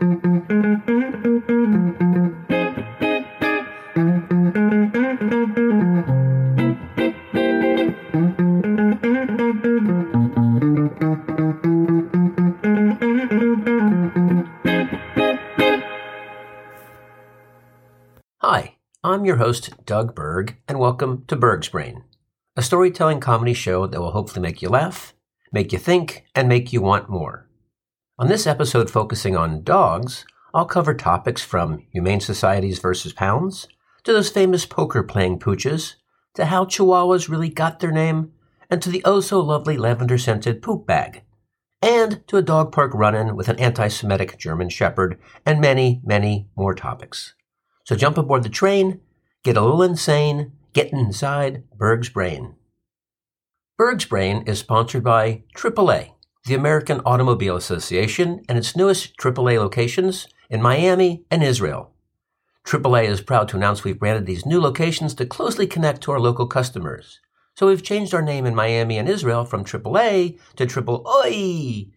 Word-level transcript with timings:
Hi, 0.00 0.06
I'm 19.04 19.26
your 19.26 19.36
host, 19.36 19.84
Doug 19.84 20.14
Berg, 20.14 20.56
and 20.66 20.78
welcome 20.78 21.24
to 21.26 21.36
Berg's 21.36 21.68
Brain, 21.68 22.04
a 22.56 22.62
storytelling 22.62 23.20
comedy 23.20 23.52
show 23.52 23.86
that 23.86 24.00
will 24.00 24.12
hopefully 24.12 24.40
make 24.40 24.62
you 24.62 24.70
laugh, 24.70 25.12
make 25.52 25.74
you 25.74 25.78
think, 25.78 26.24
and 26.34 26.48
make 26.48 26.72
you 26.72 26.80
want 26.80 27.10
more. 27.10 27.49
On 28.20 28.28
this 28.28 28.46
episode 28.46 28.90
focusing 28.90 29.34
on 29.34 29.62
dogs, 29.62 30.26
I'll 30.52 30.66
cover 30.66 30.92
topics 30.92 31.42
from 31.42 31.86
humane 31.90 32.20
societies 32.20 32.78
versus 32.78 33.14
pounds, 33.14 33.66
to 34.04 34.12
those 34.12 34.28
famous 34.28 34.66
poker 34.66 35.02
playing 35.02 35.38
pooches, 35.38 35.94
to 36.34 36.44
how 36.44 36.66
chihuahuas 36.66 37.30
really 37.30 37.48
got 37.48 37.80
their 37.80 37.90
name, 37.90 38.32
and 38.68 38.82
to 38.82 38.90
the 38.90 39.00
oh 39.06 39.20
so 39.20 39.40
lovely 39.40 39.78
lavender 39.78 40.18
scented 40.18 40.60
poop 40.60 40.86
bag, 40.86 41.22
and 41.80 42.22
to 42.28 42.36
a 42.36 42.42
dog 42.42 42.72
park 42.72 42.92
run 42.92 43.14
in 43.14 43.36
with 43.36 43.48
an 43.48 43.58
anti 43.58 43.88
Semitic 43.88 44.36
German 44.36 44.68
Shepherd, 44.68 45.18
and 45.46 45.58
many, 45.58 46.02
many 46.04 46.46
more 46.54 46.74
topics. 46.74 47.32
So 47.84 47.96
jump 47.96 48.18
aboard 48.18 48.42
the 48.42 48.50
train, 48.50 49.00
get 49.44 49.56
a 49.56 49.62
little 49.62 49.82
insane, 49.82 50.52
get 50.74 50.92
inside 50.92 51.64
Berg's 51.74 52.10
Brain. 52.10 52.54
Berg's 53.78 54.04
Brain 54.04 54.42
is 54.46 54.58
sponsored 54.58 55.02
by 55.02 55.44
AAA, 55.56 56.12
the 56.46 56.54
American 56.54 57.00
Automobile 57.04 57.56
Association, 57.56 58.42
and 58.48 58.56
its 58.56 58.74
newest 58.74 59.16
AAA 59.18 59.58
locations 59.58 60.26
in 60.48 60.62
Miami 60.62 61.24
and 61.30 61.42
Israel. 61.42 61.92
AAA 62.64 63.08
is 63.08 63.20
proud 63.20 63.48
to 63.48 63.56
announce 63.56 63.84
we've 63.84 63.98
branded 63.98 64.26
these 64.26 64.46
new 64.46 64.60
locations 64.60 65.14
to 65.14 65.26
closely 65.26 65.66
connect 65.66 66.02
to 66.02 66.12
our 66.12 66.20
local 66.20 66.46
customers. 66.46 67.20
So 67.56 67.66
we've 67.66 67.82
changed 67.82 68.14
our 68.14 68.22
name 68.22 68.46
in 68.46 68.54
Miami 68.54 68.96
and 68.96 69.08
Israel 69.08 69.44
from 69.44 69.64
AAA 69.64 70.38
to 70.56 70.66
Triple 70.66 71.04
Oi. 71.06 71.88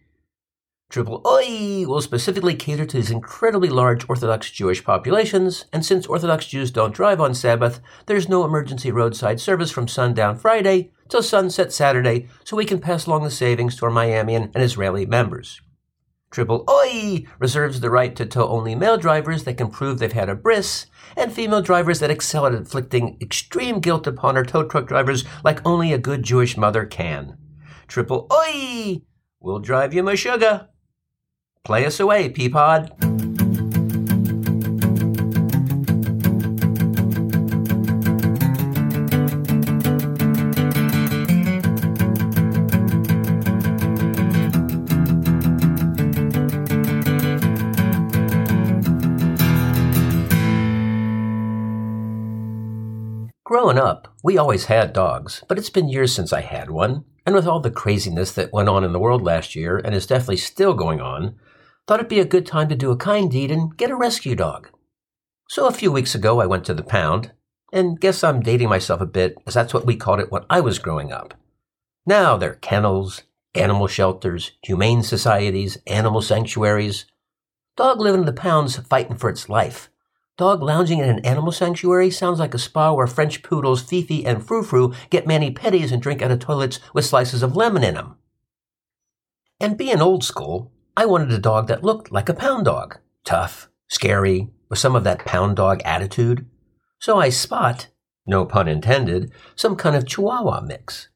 Triple 0.90 1.22
Oi 1.26 1.86
will 1.86 2.02
specifically 2.02 2.54
cater 2.54 2.84
to 2.84 2.96
these 2.96 3.10
incredibly 3.10 3.68
large 3.68 4.08
Orthodox 4.08 4.50
Jewish 4.50 4.84
populations, 4.84 5.64
and 5.72 5.84
since 5.84 6.06
Orthodox 6.06 6.46
Jews 6.46 6.70
don't 6.70 6.94
drive 6.94 7.20
on 7.20 7.34
Sabbath, 7.34 7.80
there's 8.06 8.28
no 8.28 8.44
emergency 8.44 8.90
roadside 8.92 9.40
service 9.40 9.70
from 9.70 9.88
sundown 9.88 10.36
Friday 10.36 10.92
till 11.08 11.22
sunset 11.22 11.72
Saturday, 11.72 12.28
so 12.44 12.56
we 12.56 12.64
can 12.64 12.80
pass 12.80 13.06
along 13.06 13.24
the 13.24 13.30
savings 13.30 13.76
to 13.76 13.86
our 13.86 13.90
Miamian 13.90 14.50
and 14.54 14.62
Israeli 14.62 15.06
members. 15.06 15.60
Triple 16.30 16.64
Oi 16.68 17.24
reserves 17.38 17.80
the 17.80 17.90
right 17.90 18.16
to 18.16 18.26
tow 18.26 18.48
only 18.48 18.74
male 18.74 18.96
drivers 18.96 19.44
that 19.44 19.56
can 19.56 19.70
prove 19.70 20.00
they've 20.00 20.12
had 20.12 20.28
a 20.28 20.34
bris, 20.34 20.86
and 21.16 21.32
female 21.32 21.62
drivers 21.62 22.00
that 22.00 22.10
excel 22.10 22.44
at 22.46 22.54
inflicting 22.54 23.16
extreme 23.20 23.78
guilt 23.78 24.06
upon 24.06 24.36
our 24.36 24.44
tow 24.44 24.64
truck 24.64 24.88
drivers 24.88 25.24
like 25.44 25.64
only 25.64 25.92
a 25.92 25.98
good 25.98 26.24
Jewish 26.24 26.56
mother 26.56 26.86
can. 26.86 27.38
Triple 27.86 28.26
Oi 28.32 29.02
will 29.40 29.60
drive 29.60 29.94
you 29.94 30.02
mashuga. 30.02 30.68
Play 31.62 31.86
us 31.86 32.00
away, 32.00 32.28
Peapod. 32.28 33.23
Growing 53.64 53.78
up, 53.78 54.14
we 54.22 54.36
always 54.36 54.66
had 54.66 54.92
dogs, 54.92 55.42
but 55.48 55.56
it's 55.56 55.70
been 55.70 55.88
years 55.88 56.12
since 56.12 56.34
I 56.34 56.42
had 56.42 56.68
one. 56.68 57.06
And 57.24 57.34
with 57.34 57.46
all 57.46 57.60
the 57.60 57.70
craziness 57.70 58.30
that 58.32 58.52
went 58.52 58.68
on 58.68 58.84
in 58.84 58.92
the 58.92 58.98
world 58.98 59.22
last 59.22 59.56
year, 59.56 59.78
and 59.78 59.94
is 59.94 60.06
definitely 60.06 60.36
still 60.36 60.74
going 60.74 61.00
on, 61.00 61.36
thought 61.86 61.98
it'd 61.98 62.10
be 62.10 62.20
a 62.20 62.26
good 62.26 62.44
time 62.44 62.68
to 62.68 62.76
do 62.76 62.90
a 62.90 62.96
kind 62.98 63.30
deed 63.30 63.50
and 63.50 63.74
get 63.74 63.90
a 63.90 63.96
rescue 63.96 64.34
dog. 64.34 64.68
So 65.48 65.66
a 65.66 65.72
few 65.72 65.90
weeks 65.90 66.14
ago, 66.14 66.42
I 66.42 66.46
went 66.46 66.66
to 66.66 66.74
the 66.74 66.82
pound, 66.82 67.32
and 67.72 67.98
guess 67.98 68.22
I'm 68.22 68.42
dating 68.42 68.68
myself 68.68 69.00
a 69.00 69.06
bit, 69.06 69.38
as 69.46 69.54
that's 69.54 69.72
what 69.72 69.86
we 69.86 69.96
called 69.96 70.20
it 70.20 70.30
when 70.30 70.44
I 70.50 70.60
was 70.60 70.78
growing 70.78 71.10
up. 71.10 71.32
Now 72.04 72.36
there 72.36 72.50
are 72.50 72.56
kennels, 72.56 73.22
animal 73.54 73.86
shelters, 73.86 74.50
humane 74.62 75.02
societies, 75.02 75.78
animal 75.86 76.20
sanctuaries. 76.20 77.06
Dog 77.78 77.98
living 77.98 78.20
in 78.20 78.26
the 78.26 78.34
pound's 78.34 78.76
fighting 78.76 79.16
for 79.16 79.30
its 79.30 79.48
life. 79.48 79.88
Dog 80.36 80.62
lounging 80.62 80.98
in 80.98 81.08
an 81.08 81.24
animal 81.24 81.52
sanctuary 81.52 82.10
sounds 82.10 82.40
like 82.40 82.54
a 82.54 82.58
spa 82.58 82.92
where 82.92 83.06
French 83.06 83.42
poodles 83.44 83.82
Fifi 83.82 84.26
and 84.26 84.44
Frou 84.44 84.64
Frou 84.64 84.92
get 85.08 85.28
mani 85.28 85.52
pedis 85.52 85.92
and 85.92 86.02
drink 86.02 86.22
out 86.22 86.32
of 86.32 86.40
toilets 86.40 86.80
with 86.92 87.04
slices 87.04 87.42
of 87.44 87.54
lemon 87.54 87.84
in 87.84 87.94
them. 87.94 88.16
And 89.60 89.78
being 89.78 90.00
old 90.00 90.24
school, 90.24 90.72
I 90.96 91.06
wanted 91.06 91.30
a 91.30 91.38
dog 91.38 91.68
that 91.68 91.84
looked 91.84 92.10
like 92.10 92.28
a 92.28 92.34
pound 92.34 92.64
dog. 92.64 92.98
Tough, 93.24 93.68
scary, 93.86 94.50
with 94.68 94.80
some 94.80 94.96
of 94.96 95.04
that 95.04 95.24
pound 95.24 95.54
dog 95.54 95.80
attitude. 95.84 96.46
So 96.98 97.20
I 97.20 97.28
spot, 97.28 97.88
no 98.26 98.44
pun 98.44 98.66
intended, 98.66 99.30
some 99.54 99.76
kind 99.76 99.94
of 99.94 100.04
chihuahua 100.04 100.62
mix. 100.62 101.10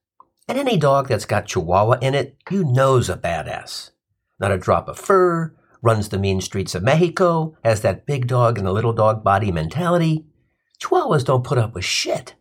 And 0.46 0.56
any 0.56 0.76
dog 0.76 1.08
that's 1.08 1.24
got 1.24 1.46
chihuahua 1.46 1.98
in 2.00 2.14
it, 2.14 2.36
you 2.50 2.62
know's 2.64 3.10
a 3.10 3.16
badass. 3.16 3.90
Not 4.38 4.52
a 4.52 4.58
drop 4.58 4.86
of 4.86 4.96
fur, 4.96 5.56
runs 5.82 6.08
the 6.08 6.18
mean 6.18 6.40
streets 6.40 6.74
of 6.74 6.82
Mexico, 6.82 7.56
has 7.64 7.80
that 7.82 8.06
big 8.06 8.26
dog 8.26 8.58
and 8.58 8.66
the 8.66 8.72
little 8.72 8.92
dog 8.92 9.22
body 9.22 9.52
mentality. 9.52 10.26
Chihuahuas 10.80 11.24
don't 11.24 11.44
put 11.44 11.58
up 11.58 11.74
with 11.74 11.84
shit. 11.84 12.34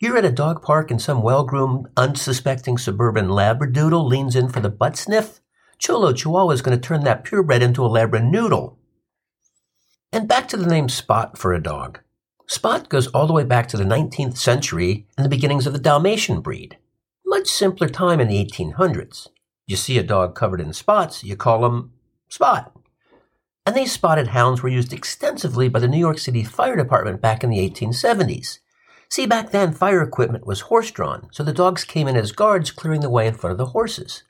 You're 0.00 0.18
at 0.18 0.24
a 0.24 0.32
dog 0.32 0.62
park 0.62 0.90
and 0.90 1.00
some 1.00 1.22
well-groomed, 1.22 1.86
unsuspecting 1.96 2.76
suburban 2.76 3.28
labradoodle 3.28 4.06
leans 4.06 4.36
in 4.36 4.48
for 4.48 4.60
the 4.60 4.68
butt 4.68 4.96
sniff. 4.96 5.40
Cholo 5.78 6.12
Chihuahua 6.12 6.52
is 6.52 6.62
going 6.62 6.78
to 6.78 6.80
turn 6.80 7.04
that 7.04 7.24
purebred 7.24 7.62
into 7.62 7.84
a 7.84 7.88
labradoodle. 7.88 8.76
And 10.12 10.28
back 10.28 10.46
to 10.48 10.56
the 10.56 10.66
name 10.66 10.88
Spot 10.88 11.38
for 11.38 11.52
a 11.52 11.62
dog. 11.62 12.00
Spot 12.46 12.88
goes 12.88 13.06
all 13.08 13.26
the 13.26 13.32
way 13.32 13.44
back 13.44 13.66
to 13.68 13.76
the 13.78 13.84
19th 13.84 14.36
century 14.36 15.06
and 15.16 15.24
the 15.24 15.30
beginnings 15.30 15.66
of 15.66 15.72
the 15.72 15.78
Dalmatian 15.78 16.40
breed. 16.40 16.76
Much 17.24 17.48
simpler 17.48 17.88
time 17.88 18.20
in 18.20 18.28
the 18.28 18.44
1800s. 18.44 19.28
You 19.66 19.76
see 19.76 19.96
a 19.96 20.02
dog 20.02 20.34
covered 20.34 20.60
in 20.60 20.74
spots, 20.74 21.24
you 21.24 21.36
call 21.36 21.64
him 21.64 21.93
Spot. 22.34 22.72
And 23.64 23.76
these 23.76 23.92
spotted 23.92 24.26
hounds 24.26 24.60
were 24.60 24.68
used 24.68 24.92
extensively 24.92 25.68
by 25.68 25.78
the 25.78 25.86
New 25.86 26.00
York 26.00 26.18
City 26.18 26.42
Fire 26.42 26.74
Department 26.74 27.20
back 27.20 27.44
in 27.44 27.48
the 27.48 27.58
1870s. 27.58 28.58
See, 29.08 29.24
back 29.24 29.52
then, 29.52 29.72
fire 29.72 30.02
equipment 30.02 30.44
was 30.44 30.62
horse 30.62 30.90
drawn, 30.90 31.28
so 31.30 31.44
the 31.44 31.52
dogs 31.52 31.84
came 31.84 32.08
in 32.08 32.16
as 32.16 32.32
guards 32.32 32.72
clearing 32.72 33.02
the 33.02 33.08
way 33.08 33.28
in 33.28 33.34
front 33.34 33.52
of 33.52 33.58
the 33.58 33.66
horses. 33.66 34.24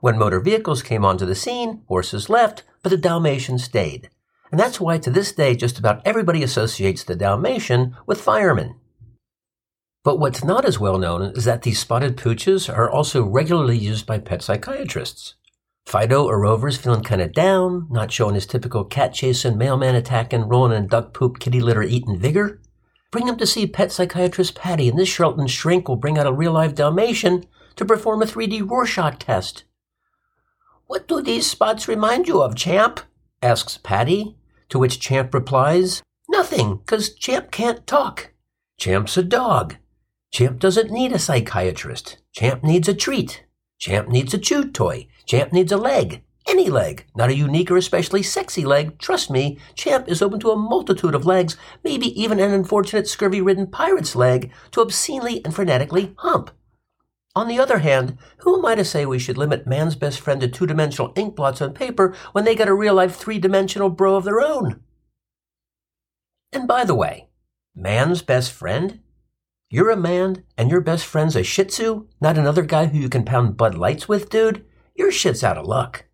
When 0.00 0.16
motor 0.16 0.38
vehicles 0.38 0.84
came 0.84 1.04
onto 1.04 1.26
the 1.26 1.34
scene, 1.34 1.82
horses 1.88 2.28
left, 2.28 2.62
but 2.84 2.90
the 2.90 2.96
Dalmatian 2.96 3.58
stayed. 3.58 4.08
And 4.52 4.60
that's 4.60 4.80
why 4.80 4.98
to 4.98 5.10
this 5.10 5.32
day 5.32 5.56
just 5.56 5.80
about 5.80 6.00
everybody 6.06 6.44
associates 6.44 7.02
the 7.02 7.16
Dalmatian 7.16 7.96
with 8.06 8.20
firemen. 8.20 8.76
But 10.04 10.20
what's 10.20 10.44
not 10.44 10.64
as 10.64 10.78
well 10.78 10.96
known 10.96 11.32
is 11.34 11.44
that 11.44 11.62
these 11.62 11.80
spotted 11.80 12.16
pooches 12.16 12.68
are 12.72 12.88
also 12.88 13.24
regularly 13.24 13.76
used 13.76 14.06
by 14.06 14.20
pet 14.20 14.42
psychiatrists. 14.42 15.34
Fido 15.88 16.24
or 16.24 16.38
Rover's 16.38 16.76
feeling 16.76 17.02
kind 17.02 17.22
of 17.22 17.32
down, 17.32 17.86
not 17.88 18.12
showing 18.12 18.34
his 18.34 18.44
typical 18.44 18.84
cat 18.84 19.14
chasing, 19.14 19.56
mailman 19.56 19.94
attacking, 19.94 20.42
rolling 20.42 20.76
in 20.76 20.86
duck 20.86 21.14
poop, 21.14 21.38
kitty 21.38 21.60
litter 21.60 21.82
eating 21.82 22.18
vigor. 22.18 22.60
Bring 23.10 23.26
him 23.26 23.38
to 23.38 23.46
see 23.46 23.66
pet 23.66 23.90
psychiatrist 23.90 24.54
Patty, 24.54 24.90
and 24.90 24.98
this 24.98 25.10
Charlton 25.10 25.46
shrink 25.46 25.88
will 25.88 25.96
bring 25.96 26.18
out 26.18 26.26
a 26.26 26.32
real 26.32 26.52
live 26.52 26.74
Dalmatian 26.74 27.46
to 27.76 27.86
perform 27.86 28.20
a 28.20 28.26
3D 28.26 28.68
Rorschach 28.68 29.18
test. 29.18 29.64
What 30.88 31.08
do 31.08 31.22
these 31.22 31.50
spots 31.50 31.88
remind 31.88 32.28
you 32.28 32.42
of, 32.42 32.54
Champ? 32.54 33.00
asks 33.40 33.78
Patty, 33.78 34.36
to 34.68 34.78
which 34.78 35.00
Champ 35.00 35.32
replies, 35.32 36.02
Nothing, 36.28 36.80
'cause 36.84 37.14
Champ 37.14 37.50
can't 37.50 37.86
talk. 37.86 38.32
Champ's 38.76 39.16
a 39.16 39.22
dog. 39.22 39.76
Champ 40.30 40.58
doesn't 40.58 40.90
need 40.90 41.12
a 41.12 41.18
psychiatrist. 41.18 42.18
Champ 42.32 42.62
needs 42.62 42.88
a 42.88 42.94
treat. 42.94 43.44
Champ 43.78 44.08
needs 44.08 44.34
a 44.34 44.38
chew 44.38 44.70
toy. 44.70 45.06
Champ 45.24 45.52
needs 45.52 45.70
a 45.70 45.76
leg. 45.76 46.22
Any 46.48 46.70
leg, 46.70 47.04
not 47.14 47.28
a 47.28 47.36
unique 47.36 47.70
or 47.70 47.76
especially 47.76 48.22
sexy 48.22 48.64
leg. 48.64 48.98
Trust 48.98 49.30
me, 49.30 49.58
Champ 49.74 50.08
is 50.08 50.22
open 50.22 50.40
to 50.40 50.50
a 50.50 50.56
multitude 50.56 51.14
of 51.14 51.26
legs, 51.26 51.56
maybe 51.84 52.20
even 52.20 52.40
an 52.40 52.52
unfortunate 52.52 53.06
scurvy 53.06 53.40
ridden 53.40 53.66
pirate's 53.66 54.16
leg 54.16 54.50
to 54.72 54.80
obscenely 54.80 55.44
and 55.44 55.54
frenetically 55.54 56.14
hump. 56.18 56.50
On 57.36 57.46
the 57.46 57.60
other 57.60 57.78
hand, 57.78 58.18
who 58.38 58.58
am 58.58 58.64
I 58.64 58.74
to 58.74 58.84
say 58.84 59.06
we 59.06 59.18
should 59.18 59.38
limit 59.38 59.66
man's 59.66 59.94
best 59.94 60.20
friend 60.20 60.40
to 60.40 60.48
two 60.48 60.66
dimensional 60.66 61.12
ink 61.14 61.36
blots 61.36 61.60
on 61.60 61.72
paper 61.72 62.16
when 62.32 62.44
they 62.44 62.56
got 62.56 62.68
a 62.68 62.74
real 62.74 62.94
life 62.94 63.14
three 63.14 63.38
dimensional 63.38 63.90
bro 63.90 64.16
of 64.16 64.24
their 64.24 64.40
own? 64.40 64.80
And 66.52 66.66
by 66.66 66.84
the 66.84 66.96
way, 66.96 67.28
man's 67.76 68.22
best 68.22 68.50
friend? 68.50 69.00
You're 69.70 69.90
a 69.90 69.96
man 69.96 70.44
and 70.56 70.70
your 70.70 70.80
best 70.80 71.04
friend's 71.04 71.36
a 71.36 71.42
shih 71.42 71.64
tzu, 71.64 72.06
not 72.22 72.38
another 72.38 72.62
guy 72.62 72.86
who 72.86 72.96
you 72.96 73.10
can 73.10 73.26
pound 73.26 73.58
Bud 73.58 73.74
Lights 73.74 74.08
with, 74.08 74.30
dude? 74.30 74.64
Your 74.94 75.12
shit's 75.12 75.44
out 75.44 75.58
of 75.58 75.66
luck. 75.66 76.06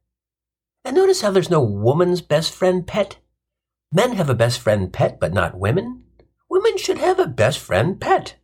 And 0.84 0.96
notice 0.96 1.20
how 1.20 1.30
there's 1.30 1.50
no 1.50 1.62
woman's 1.62 2.20
best 2.20 2.52
friend 2.52 2.84
pet? 2.84 3.18
Men 3.92 4.14
have 4.14 4.28
a 4.28 4.34
best 4.34 4.58
friend 4.58 4.92
pet, 4.92 5.20
but 5.20 5.32
not 5.32 5.56
women. 5.56 6.02
Women 6.50 6.76
should 6.78 6.98
have 6.98 7.20
a 7.20 7.28
best 7.28 7.60
friend 7.60 8.00
pet. 8.00 8.34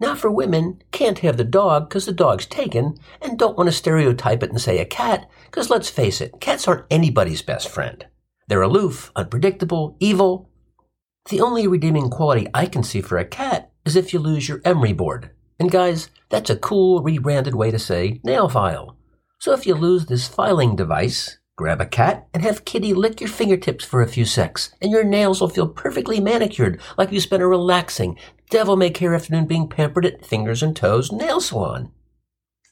Now, 0.00 0.14
for 0.14 0.30
women, 0.30 0.80
can't 0.92 1.18
have 1.18 1.36
the 1.36 1.44
dog 1.44 1.90
because 1.90 2.06
the 2.06 2.12
dog's 2.12 2.46
taken, 2.46 2.96
and 3.20 3.38
don't 3.38 3.56
want 3.56 3.68
to 3.68 3.72
stereotype 3.72 4.42
it 4.42 4.50
and 4.50 4.60
say 4.60 4.78
a 4.78 4.86
cat, 4.86 5.28
because 5.44 5.68
let's 5.68 5.90
face 5.90 6.22
it, 6.22 6.40
cats 6.40 6.66
aren't 6.66 6.86
anybody's 6.90 7.42
best 7.42 7.68
friend. 7.68 8.06
They're 8.46 8.62
aloof, 8.62 9.12
unpredictable, 9.14 9.98
evil. 10.00 10.48
The 11.28 11.42
only 11.42 11.66
redeeming 11.66 12.08
quality 12.08 12.46
I 12.54 12.64
can 12.64 12.82
see 12.82 13.02
for 13.02 13.18
a 13.18 13.26
cat 13.26 13.72
is 13.88 13.96
if 13.96 14.12
you 14.12 14.18
lose 14.18 14.48
your 14.48 14.60
emery 14.66 14.92
board. 14.92 15.30
And 15.58 15.70
guys, 15.70 16.10
that's 16.28 16.50
a 16.50 16.56
cool 16.56 17.02
rebranded 17.02 17.54
way 17.54 17.70
to 17.70 17.78
say 17.78 18.20
nail 18.22 18.48
file. 18.48 18.96
So 19.40 19.54
if 19.54 19.66
you 19.66 19.74
lose 19.74 20.06
this 20.06 20.28
filing 20.28 20.76
device, 20.76 21.38
grab 21.56 21.80
a 21.80 21.86
cat 21.86 22.28
and 22.34 22.42
have 22.42 22.66
Kitty 22.66 22.92
lick 22.92 23.20
your 23.20 23.30
fingertips 23.30 23.84
for 23.84 24.02
a 24.02 24.06
few 24.06 24.26
secs, 24.26 24.74
and 24.82 24.92
your 24.92 25.04
nails 25.04 25.40
will 25.40 25.48
feel 25.48 25.68
perfectly 25.68 26.20
manicured 26.20 26.80
like 26.98 27.10
you 27.10 27.20
spent 27.20 27.42
a 27.42 27.46
relaxing, 27.46 28.18
devil 28.50 28.76
may 28.76 28.90
care 28.90 29.14
afternoon 29.14 29.46
being 29.46 29.68
pampered 29.68 30.04
at 30.04 30.26
Fingers 30.26 30.62
and 30.62 30.76
Toes 30.76 31.10
Nail 31.10 31.40
Salon. 31.40 31.90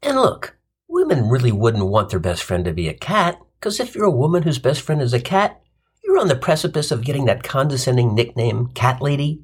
And 0.02 0.16
look, 0.16 0.58
women 0.86 1.30
really 1.30 1.52
wouldn't 1.52 1.86
want 1.86 2.10
their 2.10 2.20
best 2.20 2.42
friend 2.42 2.64
to 2.66 2.74
be 2.74 2.88
a 2.88 2.94
cat, 2.94 3.40
because 3.58 3.80
if 3.80 3.94
you're 3.94 4.04
a 4.04 4.10
woman 4.10 4.42
whose 4.42 4.58
best 4.58 4.82
friend 4.82 5.00
is 5.00 5.14
a 5.14 5.20
cat, 5.20 5.62
you're 6.04 6.18
on 6.18 6.28
the 6.28 6.36
precipice 6.36 6.90
of 6.90 7.04
getting 7.04 7.24
that 7.24 7.42
condescending 7.42 8.14
nickname, 8.14 8.68
Cat 8.74 9.00
Lady. 9.00 9.42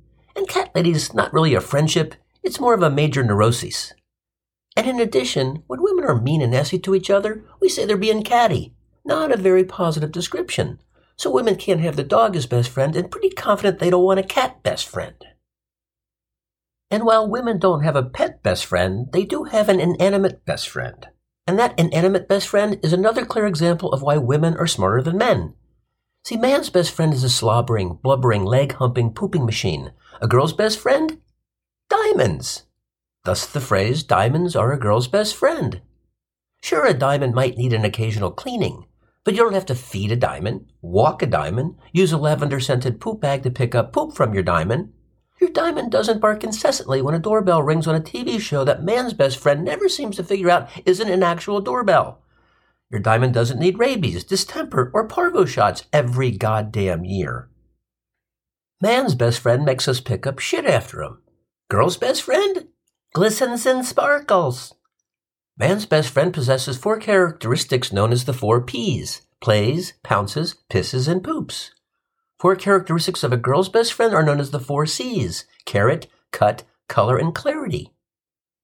Cat 0.73 0.87
Lady's 0.87 1.13
not 1.13 1.35
really 1.35 1.55
a 1.55 1.61
friendship, 1.61 2.15
it's 2.43 2.59
more 2.59 2.73
of 2.73 2.83
a 2.83 2.89
major 2.89 3.23
neurosis. 3.23 3.93
And 4.75 4.87
in 4.87 5.01
addition, 5.01 5.65
when 5.67 5.83
women 5.83 6.05
are 6.05 6.19
mean 6.19 6.41
and 6.41 6.53
nasty 6.53 6.79
to 6.79 6.95
each 6.95 7.11
other, 7.11 7.45
we 7.61 7.69
say 7.69 7.85
they're 7.85 7.99
being 7.99 8.23
catty. 8.23 8.73
Not 9.05 9.31
a 9.31 9.37
very 9.37 9.65
positive 9.65 10.13
description. 10.13 10.81
So 11.17 11.31
women 11.31 11.57
can't 11.57 11.81
have 11.81 11.97
the 11.97 12.03
dog 12.03 12.37
as 12.37 12.47
best 12.47 12.71
friend 12.71 12.97
and 12.97 13.11
pretty 13.11 13.29
confident 13.29 13.81
they 13.81 13.91
don't 13.91 14.03
want 14.03 14.21
a 14.21 14.23
cat 14.23 14.63
best 14.63 14.89
friend. 14.89 15.15
And 16.91 17.05
while 17.05 17.29
women 17.29 17.59
don't 17.59 17.85
have 17.85 17.97
a 17.97 18.03
pet 18.03 18.43
best 18.43 18.65
friend, 18.65 19.09
they 19.13 19.25
do 19.25 19.45
have 19.45 19.69
an 19.69 19.79
inanimate 19.79 20.47
best 20.47 20.71
friend. 20.71 21.07
And 21.47 21.59
that 21.59 21.79
inanimate 21.79 22.29
best 22.29 22.49
friend 22.49 22.81
is 22.83 22.95
another 22.95 23.27
clear 23.27 23.47
example 23.47 23.93
of 23.93 24.01
why 24.01 24.17
women 24.17 24.57
are 24.57 24.67
smarter 24.67 25.03
than 25.03 25.19
men. 25.19 25.53
See, 26.25 26.39
man's 26.39 26.71
best 26.71 26.93
friend 26.93 27.13
is 27.13 27.25
a 27.25 27.29
slobbering, 27.29 27.99
blubbering, 28.03 28.45
leg 28.45 28.73
humping 28.75 29.13
pooping 29.13 29.45
machine. 29.45 29.93
A 30.23 30.29
girl's 30.29 30.53
best 30.53 30.79
friend? 30.79 31.21
Diamonds. 31.91 32.67
Thus 33.25 33.45
the 33.45 33.61
phrase, 33.61 34.05
diamonds 34.05 34.55
are 34.55 34.73
a 34.73 34.79
girl's 34.79 35.09
best 35.09 35.35
friend. 35.35 35.83
Sure, 36.63 36.87
a 36.87 36.95
diamond 36.95 37.35
might 37.35 37.57
need 37.57 37.73
an 37.73 37.85
occasional 37.85 38.31
cleaning, 38.31 38.87
but 39.25 39.35
you 39.35 39.41
don't 39.41 39.55
have 39.55 39.67
to 39.67 39.75
feed 39.75 40.13
a 40.13 40.17
diamond, 40.17 40.71
walk 40.81 41.23
a 41.23 41.27
diamond, 41.27 41.75
use 41.91 42.13
a 42.13 42.19
lavender 42.19 42.61
scented 42.61 43.01
poop 43.01 43.21
bag 43.21 43.43
to 43.43 43.51
pick 43.51 43.75
up 43.75 43.93
poop 43.93 44.15
from 44.15 44.33
your 44.33 44.45
diamond. 44.45 44.93
Your 45.41 45.51
diamond 45.51 45.91
doesn't 45.91 46.21
bark 46.21 46.45
incessantly 46.45 47.03
when 47.03 47.17
a 47.17 47.19
doorbell 47.19 47.65
rings 47.65 47.89
on 47.89 47.97
a 47.97 48.01
TV 48.01 48.39
show 48.39 48.63
that 48.63 48.85
man's 48.85 49.15
best 49.15 49.39
friend 49.39 49.65
never 49.65 49.89
seems 49.89 50.15
to 50.19 50.23
figure 50.23 50.51
out 50.51 50.69
isn't 50.87 51.11
an 51.11 51.25
actual 51.25 51.61
doorbell. 51.61 52.23
Your 52.93 53.01
diamond 53.01 53.35
doesn't 53.35 53.59
need 53.59 53.81
rabies, 53.81 54.23
distemper, 54.23 54.93
or 54.95 55.09
parvo 55.09 55.47
shots 55.47 55.83
every 55.93 56.31
goddamn 56.31 57.05
year. 57.05 57.49
Man's 58.83 59.15
best 59.15 59.39
friend 59.39 59.65
makes 59.65 59.87
us 59.87 60.01
pick 60.01 60.27
up 60.27 60.41
shit 60.41 60.67
after 60.67 61.05
him. 61.05 61.23
Girl's 61.71 61.97
best 61.97 62.21
friend? 62.21 62.67
glistens 63.15 63.65
and 63.65 63.87
sparkles. 63.87 64.75
Man's 65.57 65.87
best 65.87 66.11
friend 66.11 66.35
possesses 66.35 66.79
four 66.79 66.99
characteristics 66.99 67.93
known 67.93 68.11
as 68.11 68.25
the 68.25 68.33
four 68.33 68.61
P's 68.61 69.23
plays, 69.41 69.93
pounces, 70.03 70.57
pisses, 70.69 71.07
and 71.07 71.23
poops. 71.23 71.71
Four 72.41 72.57
characteristics 72.57 73.23
of 73.23 73.33
a 73.33 73.37
girl's 73.37 73.69
best 73.69 73.93
friend 73.93 74.15
are 74.15 74.23
known 74.25 74.41
as 74.41 74.51
the 74.51 74.59
four 74.59 74.85
C's 74.85 75.47
carat, 75.65 76.09
cut, 76.33 76.65
color, 76.89 77.17
and 77.17 77.33
clarity. 77.33 77.93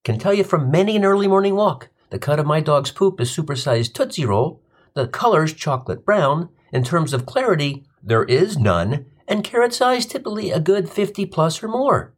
Can 0.02 0.18
tell 0.18 0.34
you 0.34 0.42
from 0.42 0.68
many 0.68 0.96
an 0.96 1.04
early 1.04 1.28
morning 1.28 1.54
walk, 1.54 1.90
the 2.10 2.18
cut 2.18 2.40
of 2.40 2.46
my 2.46 2.58
dog's 2.58 2.90
poop 2.90 3.20
is 3.20 3.30
supersized 3.30 3.92
Tootsie 3.92 4.24
Roll, 4.24 4.64
the 4.94 5.06
color's 5.06 5.52
chocolate 5.52 6.04
brown, 6.04 6.48
in 6.72 6.82
terms 6.82 7.12
of 7.12 7.24
clarity, 7.24 7.84
there 8.02 8.24
is 8.24 8.58
none, 8.58 9.06
and 9.28 9.44
carat 9.44 9.74
size 9.74 10.06
typically 10.06 10.50
a 10.50 10.58
good 10.58 10.88
50 10.90 11.26
plus 11.26 11.62
or 11.62 11.68
more. 11.68 12.14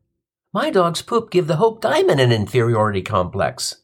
My 0.53 0.71
dog's 0.71 1.03
poop 1.03 1.31
give 1.31 1.49
the 1.49 1.57
Hope 1.57 1.81
Diamond 1.81 2.21
an 2.21 2.33
inferiority 2.33 3.03
complex. 3.03 3.83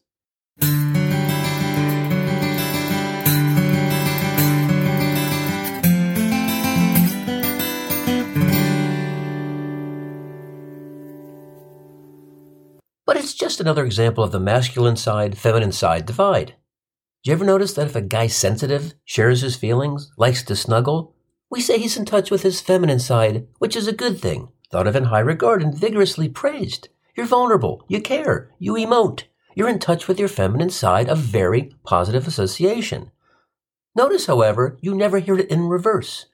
But 13.05 13.15
it's 13.15 13.33
just 13.33 13.61
another 13.61 13.85
example 13.85 14.23
of 14.23 14.31
the 14.31 14.39
masculine 14.39 14.97
side, 14.97 15.37
feminine 15.37 15.71
side 15.71 16.05
divide. 16.05 16.55
Do 17.23 17.31
you 17.31 17.33
ever 17.33 17.45
notice 17.45 17.73
that 17.73 17.87
if 17.87 17.95
a 17.95 18.01
guy's 18.01 18.35
sensitive, 18.35 18.93
shares 19.05 19.41
his 19.41 19.55
feelings, 19.55 20.11
likes 20.17 20.43
to 20.43 20.55
snuggle, 20.55 21.16
we 21.49 21.61
say 21.61 21.79
he's 21.79 21.97
in 21.97 22.05
touch 22.05 22.29
with 22.29 22.43
his 22.43 22.61
feminine 22.61 22.99
side, 22.99 23.47
which 23.59 23.75
is 23.75 23.87
a 23.87 23.93
good 23.93 24.19
thing 24.19 24.49
thought 24.69 24.87
of 24.87 24.95
in 24.95 25.05
high 25.05 25.19
regard 25.19 25.63
and 25.63 25.73
vigorously 25.73 26.27
praised. 26.27 26.89
You're 27.15 27.25
vulnerable. 27.25 27.85
You 27.87 28.01
care. 28.01 28.51
You 28.59 28.73
emote. 28.73 29.23
You're 29.55 29.69
in 29.69 29.79
touch 29.79 30.07
with 30.07 30.19
your 30.19 30.27
feminine 30.27 30.69
side, 30.69 31.07
a 31.09 31.15
very 31.15 31.73
positive 31.83 32.27
association. 32.27 33.11
Notice, 33.95 34.27
however, 34.27 34.77
you 34.81 34.93
never 34.93 35.19
hear 35.19 35.39
it 35.39 35.49
in 35.49 35.67
reverse. 35.67 36.27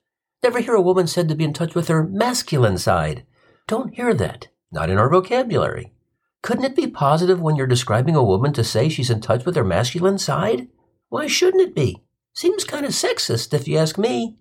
Never 0.43 0.59
hear 0.59 0.73
a 0.73 0.81
woman 0.81 1.07
said 1.07 1.29
to 1.29 1.35
be 1.35 1.45
in 1.45 1.53
touch 1.53 1.73
with 1.73 1.87
her 1.87 2.03
masculine 2.03 2.77
side. 2.77 3.25
Don't 3.67 3.93
hear 3.93 4.13
that. 4.13 4.49
Not 4.71 4.89
in 4.89 4.97
our 4.97 5.09
vocabulary. 5.09 5.93
Couldn't 6.41 6.65
it 6.65 6.75
be 6.75 6.87
positive 6.87 7.39
when 7.39 7.55
you're 7.55 7.67
describing 7.67 8.15
a 8.15 8.23
woman 8.23 8.51
to 8.53 8.63
say 8.63 8.89
she's 8.89 9.09
in 9.09 9.21
touch 9.21 9.45
with 9.45 9.55
her 9.55 9.63
masculine 9.63 10.17
side? 10.17 10.67
Why 11.07 11.27
shouldn't 11.27 11.63
it 11.63 11.73
be? 11.73 12.03
Seems 12.33 12.65
kind 12.65 12.85
of 12.85 12.91
sexist 12.91 13.53
if 13.53 13.67
you 13.67 13.77
ask 13.77 13.97
me. 13.97 14.35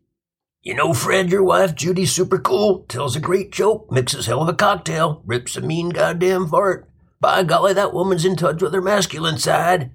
You 0.65 0.75
know, 0.75 0.95
Fred, 0.95 1.33
your 1.33 1.43
wife, 1.43 1.75
Judy's 1.75 2.13
super 2.13 2.39
cool, 2.39 2.85
tells 2.89 3.17
a 3.17 3.21
great 3.21 3.51
joke, 3.51 3.91
mixes 3.91 4.27
hell 4.27 4.43
of 4.43 4.49
a 4.49 4.55
cocktail, 4.55 5.21
rips 5.27 5.57
a 5.57 5.61
mean 5.61 5.89
goddamn 5.89 6.47
fart. 6.47 6.89
By 7.21 7.43
golly, 7.43 7.73
that 7.73 7.93
woman's 7.93 8.25
in 8.25 8.37
touch 8.37 8.63
with 8.63 8.73
her 8.73 8.81
masculine 8.81 9.39
side. 9.39 9.91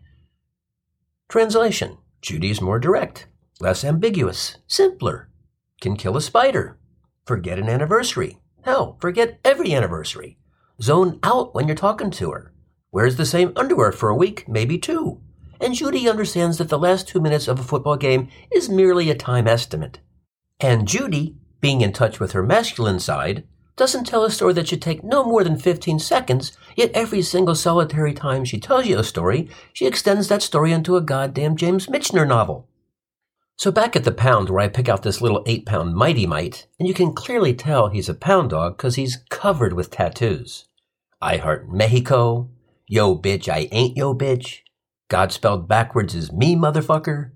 Translation 1.30 2.00
Judy's 2.22 2.62
more 2.62 2.80
direct, 2.80 3.28
less 3.62 3.86
ambiguous, 3.86 4.58
simpler. 4.68 5.30
Can 5.80 5.96
kill 5.96 6.18
a 6.18 6.22
spider. 6.22 6.78
Forget 7.26 7.60
an 7.60 7.70
anniversary. 7.70 8.40
Hell, 8.64 8.98
forget 9.00 9.40
every 9.46 9.74
anniversary. 9.74 10.38
Zone 10.82 11.18
out 11.24 11.56
when 11.56 11.68
you're 11.68 11.78
talking 11.78 12.12
to 12.12 12.32
her. 12.32 12.54
Wears 12.92 13.16
the 13.16 13.26
same 13.26 13.54
underwear 13.56 13.94
for 13.94 14.10
a 14.10 14.16
week, 14.16 14.44
maybe 14.50 14.78
two. 14.78 15.22
And 15.62 15.74
Judy 15.74 16.10
understands 16.10 16.58
that 16.58 16.68
the 16.68 16.78
last 16.78 17.08
two 17.08 17.22
minutes 17.22 17.48
of 17.48 17.58
a 17.58 17.64
football 17.64 17.96
game 17.96 18.28
is 18.52 18.68
merely 18.68 19.10
a 19.10 19.16
time 19.16 19.48
estimate. 19.48 20.00
And 20.60 20.88
Judy, 20.88 21.36
being 21.62 21.82
in 21.82 21.94
touch 21.94 22.20
with 22.20 22.32
her 22.32 22.44
masculine 22.44 23.00
side, 23.00 23.44
doesn't 23.76 24.06
tell 24.06 24.26
a 24.26 24.32
story 24.32 24.54
that 24.54 24.68
should 24.68 24.82
take 24.82 25.04
no 25.04 25.24
more 25.24 25.44
than 25.44 25.58
15 25.58 26.00
seconds, 26.00 26.58
yet 26.76 26.90
every 26.96 27.22
single 27.22 27.54
solitary 27.54 28.14
time 28.14 28.44
she 28.44 28.60
tells 28.60 28.88
you 28.88 28.98
a 28.98 29.04
story, 29.04 29.50
she 29.72 29.86
extends 29.86 30.28
that 30.28 30.42
story 30.42 30.72
into 30.72 30.96
a 30.98 31.02
goddamn 31.02 31.56
James 31.56 31.86
Michener 31.86 32.28
novel. 32.28 32.68
So 33.56 33.72
back 33.72 33.96
at 33.96 34.04
the 34.04 34.12
pound 34.12 34.50
where 34.50 34.62
I 34.62 34.68
pick 34.68 34.90
out 34.90 35.04
this 35.04 35.22
little 35.22 35.44
8 35.46 35.66
pound 35.66 35.96
Mighty 35.96 36.26
Mite, 36.26 36.68
and 36.80 36.88
you 36.88 36.94
can 36.96 37.14
clearly 37.14 37.54
tell 37.54 37.90
he's 37.90 38.10
a 38.10 38.16
pound 38.16 38.50
dog 38.50 38.78
because 38.78 38.96
he's 38.96 39.24
covered 39.30 39.74
with 39.74 39.92
tattoos. 39.92 40.66
I 41.22 41.38
heart 41.38 41.72
Mexico, 41.72 42.50
yo 42.88 43.16
bitch, 43.16 43.48
I 43.48 43.68
ain't 43.72 43.98
yo 43.98 44.16
bitch, 44.16 44.62
God 45.08 45.32
spelled 45.32 45.68
backwards 45.68 46.14
is 46.16 46.32
me 46.32 46.56
motherfucker, 46.56 47.32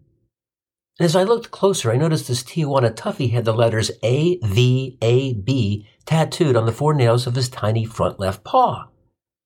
and 1.01 1.05
as 1.07 1.15
I 1.15 1.23
looked 1.23 1.49
closer, 1.49 1.91
I 1.91 1.97
noticed 1.97 2.27
this 2.27 2.43
Tijuana 2.43 2.93
toughie 2.93 3.31
had 3.31 3.43
the 3.43 3.55
letters 3.55 3.89
A, 4.03 4.37
V, 4.43 4.99
A, 5.01 5.33
B 5.33 5.87
tattooed 6.05 6.55
on 6.55 6.67
the 6.67 6.71
four 6.71 6.93
nails 6.93 7.25
of 7.25 7.33
his 7.33 7.49
tiny 7.49 7.85
front 7.85 8.19
left 8.19 8.43
paw. 8.43 8.87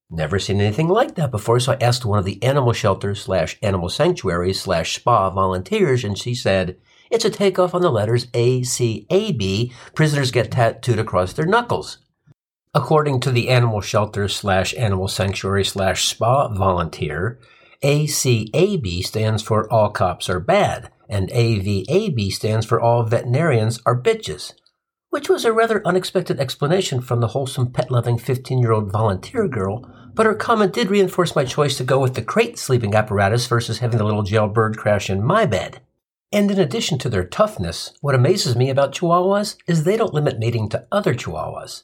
Never 0.09 0.37
seen 0.37 0.59
anything 0.59 0.89
like 0.89 1.15
that 1.15 1.31
before, 1.31 1.61
so 1.61 1.71
I 1.71 1.77
asked 1.79 2.03
one 2.03 2.19
of 2.19 2.25
the 2.25 2.43
animal 2.43 2.73
shelter 2.73 3.15
slash 3.15 3.57
animal 3.61 3.87
sanctuary 3.87 4.51
slash 4.51 4.95
spa 4.97 5.29
volunteers, 5.29 6.03
and 6.03 6.17
she 6.17 6.35
said, 6.35 6.75
it's 7.09 7.23
a 7.23 7.29
takeoff 7.29 7.73
on 7.73 7.81
the 7.81 7.89
letters 7.89 8.27
A, 8.33 8.63
C, 8.63 9.07
A, 9.09 9.31
B. 9.31 9.71
Prisoners 9.93 10.31
get 10.31 10.51
tattooed 10.51 10.99
across 10.99 11.31
their 11.31 11.45
knuckles. 11.45 11.99
According 12.73 13.21
to 13.21 13.31
the 13.31 13.47
animal 13.47 13.79
shelter 13.79 14.27
slash 14.27 14.73
animal 14.75 15.07
sanctuary 15.07 15.63
slash 15.63 16.03
spa 16.03 16.49
volunteer, 16.49 17.39
ACAB 17.81 19.05
stands 19.05 19.41
for 19.41 19.71
All 19.71 19.91
Cops 19.91 20.29
Are 20.29 20.41
Bad 20.41 20.91
and 21.09 21.29
AVAB 21.29 22.31
stands 22.31 22.65
for 22.65 22.79
All 22.79 23.03
Veterinarians 23.03 23.81
Are 23.85 23.99
Bitches, 23.99 24.53
which 25.09 25.29
was 25.29 25.45
a 25.45 25.53
rather 25.53 25.81
unexpected 25.87 26.39
explanation 26.39 27.01
from 27.01 27.21
the 27.21 27.29
wholesome 27.29 27.71
pet 27.71 27.89
loving 27.89 28.17
15 28.17 28.59
year 28.59 28.71
old 28.71 28.91
volunteer 28.91 29.47
girl, 29.47 29.89
but 30.13 30.25
her 30.25 30.35
comment 30.35 30.73
did 30.73 30.89
reinforce 30.89 31.35
my 31.35 31.45
choice 31.45 31.77
to 31.77 31.83
go 31.83 31.99
with 31.99 32.15
the 32.15 32.21
crate 32.21 32.57
sleeping 32.57 32.95
apparatus 32.95 33.47
versus 33.47 33.79
having 33.79 33.97
the 33.97 34.03
little 34.03 34.23
jailbird 34.23 34.77
crash 34.77 35.09
in 35.09 35.23
my 35.23 35.45
bed. 35.45 35.81
And 36.31 36.51
in 36.51 36.59
addition 36.59 36.97
to 36.99 37.09
their 37.09 37.23
toughness, 37.23 37.93
what 38.01 38.15
amazes 38.15 38.55
me 38.55 38.69
about 38.69 38.93
Chihuahuas 38.93 39.57
is 39.67 39.83
they 39.83 39.95
don't 39.95 40.13
limit 40.13 40.39
mating 40.39 40.69
to 40.69 40.87
other 40.91 41.13
Chihuahuas. 41.13 41.83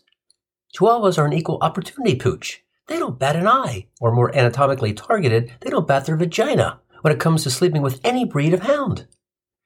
Chihuahuas 0.76 1.18
are 1.18 1.26
an 1.26 1.34
equal 1.34 1.58
opportunity 1.62 2.16
pooch. 2.16 2.64
They 2.88 3.00
don't 3.00 3.20
bat 3.20 3.36
an 3.36 3.48
eye, 3.48 3.88
or 4.02 4.12
more 4.12 4.36
anatomically 4.36 4.94
targeted, 4.94 5.54
they 5.62 5.70
don't 5.70 5.88
bat 5.88 6.06
their 6.06 6.18
vagina 6.18 6.82
when 7.02 7.14
it 7.14 7.20
comes 7.20 7.44
to 7.44 7.50
sleeping 7.50 7.82
with 7.82 8.00
any 8.04 8.26
breed 8.26 8.54
of 8.54 8.62
hound. 8.62 9.08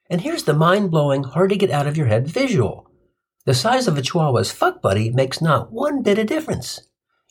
And 0.09 0.21
here's 0.21 0.43
the 0.43 0.53
mind 0.53 0.91
blowing, 0.91 1.23
hard 1.23 1.49
to 1.51 1.55
get 1.55 1.71
out 1.71 1.87
of 1.87 1.97
your 1.97 2.07
head 2.07 2.27
visual. 2.27 2.89
The 3.45 3.53
size 3.53 3.87
of 3.87 3.97
a 3.97 4.01
Chihuahua's 4.01 4.51
fuck 4.51 4.81
buddy 4.81 5.11
makes 5.11 5.41
not 5.41 5.71
one 5.71 6.01
bit 6.01 6.19
of 6.19 6.27
difference. 6.27 6.81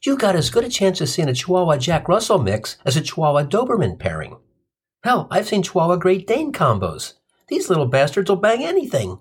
You 0.04 0.16
got 0.16 0.36
as 0.36 0.50
good 0.50 0.64
a 0.64 0.68
chance 0.68 1.00
of 1.00 1.08
seeing 1.08 1.28
a 1.28 1.34
Chihuahua 1.34 1.78
Jack 1.78 2.08
Russell 2.08 2.38
mix 2.38 2.76
as 2.84 2.96
a 2.96 3.00
Chihuahua 3.00 3.44
Doberman 3.44 3.98
pairing. 3.98 4.36
Hell, 5.02 5.28
I've 5.30 5.48
seen 5.48 5.62
Chihuahua 5.62 5.96
Great 5.96 6.26
Dane 6.26 6.52
combos. 6.52 7.14
These 7.48 7.68
little 7.68 7.86
bastards 7.86 8.30
will 8.30 8.36
bang 8.36 8.64
anything. 8.64 9.18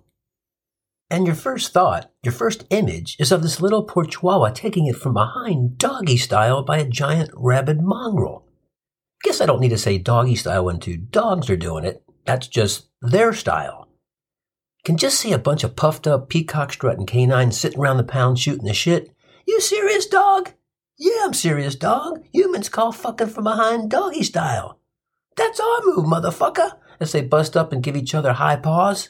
And 1.10 1.26
your 1.26 1.36
first 1.36 1.74
thought, 1.74 2.12
your 2.24 2.32
first 2.32 2.66
image, 2.70 3.16
is 3.20 3.32
of 3.32 3.44
this 3.44 3.62
little 3.62 3.84
poor 3.84 4.04
Chihuahua 4.04 4.52
taking 4.52 4.88
it 4.88 4.96
from 4.96 5.14
behind 5.14 5.78
doggy 5.78 6.18
style 6.18 6.64
by 6.64 6.78
a 6.78 6.88
giant 6.88 7.30
rabid 7.36 7.82
mongrel. 7.82 8.43
Guess 9.24 9.42
I 9.42 9.46
don't 9.46 9.62
need 9.62 9.70
to 9.70 9.78
say 9.78 9.98
doggy 9.98 10.36
style 10.36 10.66
when 10.66 10.80
two 10.80 10.98
dogs 10.98 11.50
are 11.50 11.56
doing 11.56 11.86
it. 11.86 12.04
That's 12.26 12.48
just 12.48 12.90
their 13.02 13.34
style. 13.34 13.88
Can 14.84 14.98
just 14.98 15.18
see 15.18 15.32
a 15.32 15.40
bunch 15.40 15.64
of 15.64 15.78
puffed 15.78 16.08
up 16.08 16.28
peacock 16.28 16.74
strutting 16.74 17.06
canines 17.06 17.58
sitting 17.58 17.80
around 17.80 17.98
the 17.98 18.04
pound 18.04 18.38
shooting 18.38 18.66
the 18.66 18.74
shit. 18.74 19.16
You 19.48 19.62
serious, 19.62 20.06
dog? 20.06 20.52
Yeah, 20.98 21.22
I'm 21.24 21.34
serious, 21.34 21.76
dog. 21.76 22.24
Humans 22.34 22.68
call 22.68 22.92
fucking 22.92 23.28
from 23.28 23.46
behind 23.46 23.90
doggy 23.90 24.24
style. 24.24 24.80
That's 25.38 25.60
our 25.60 25.80
move, 25.86 26.06
motherfucker, 26.06 26.72
as 27.00 27.14
they 27.14 27.22
bust 27.22 27.56
up 27.56 27.72
and 27.72 27.82
give 27.82 27.96
each 27.96 28.14
other 28.14 28.34
high 28.34 28.58
paws. 28.58 29.10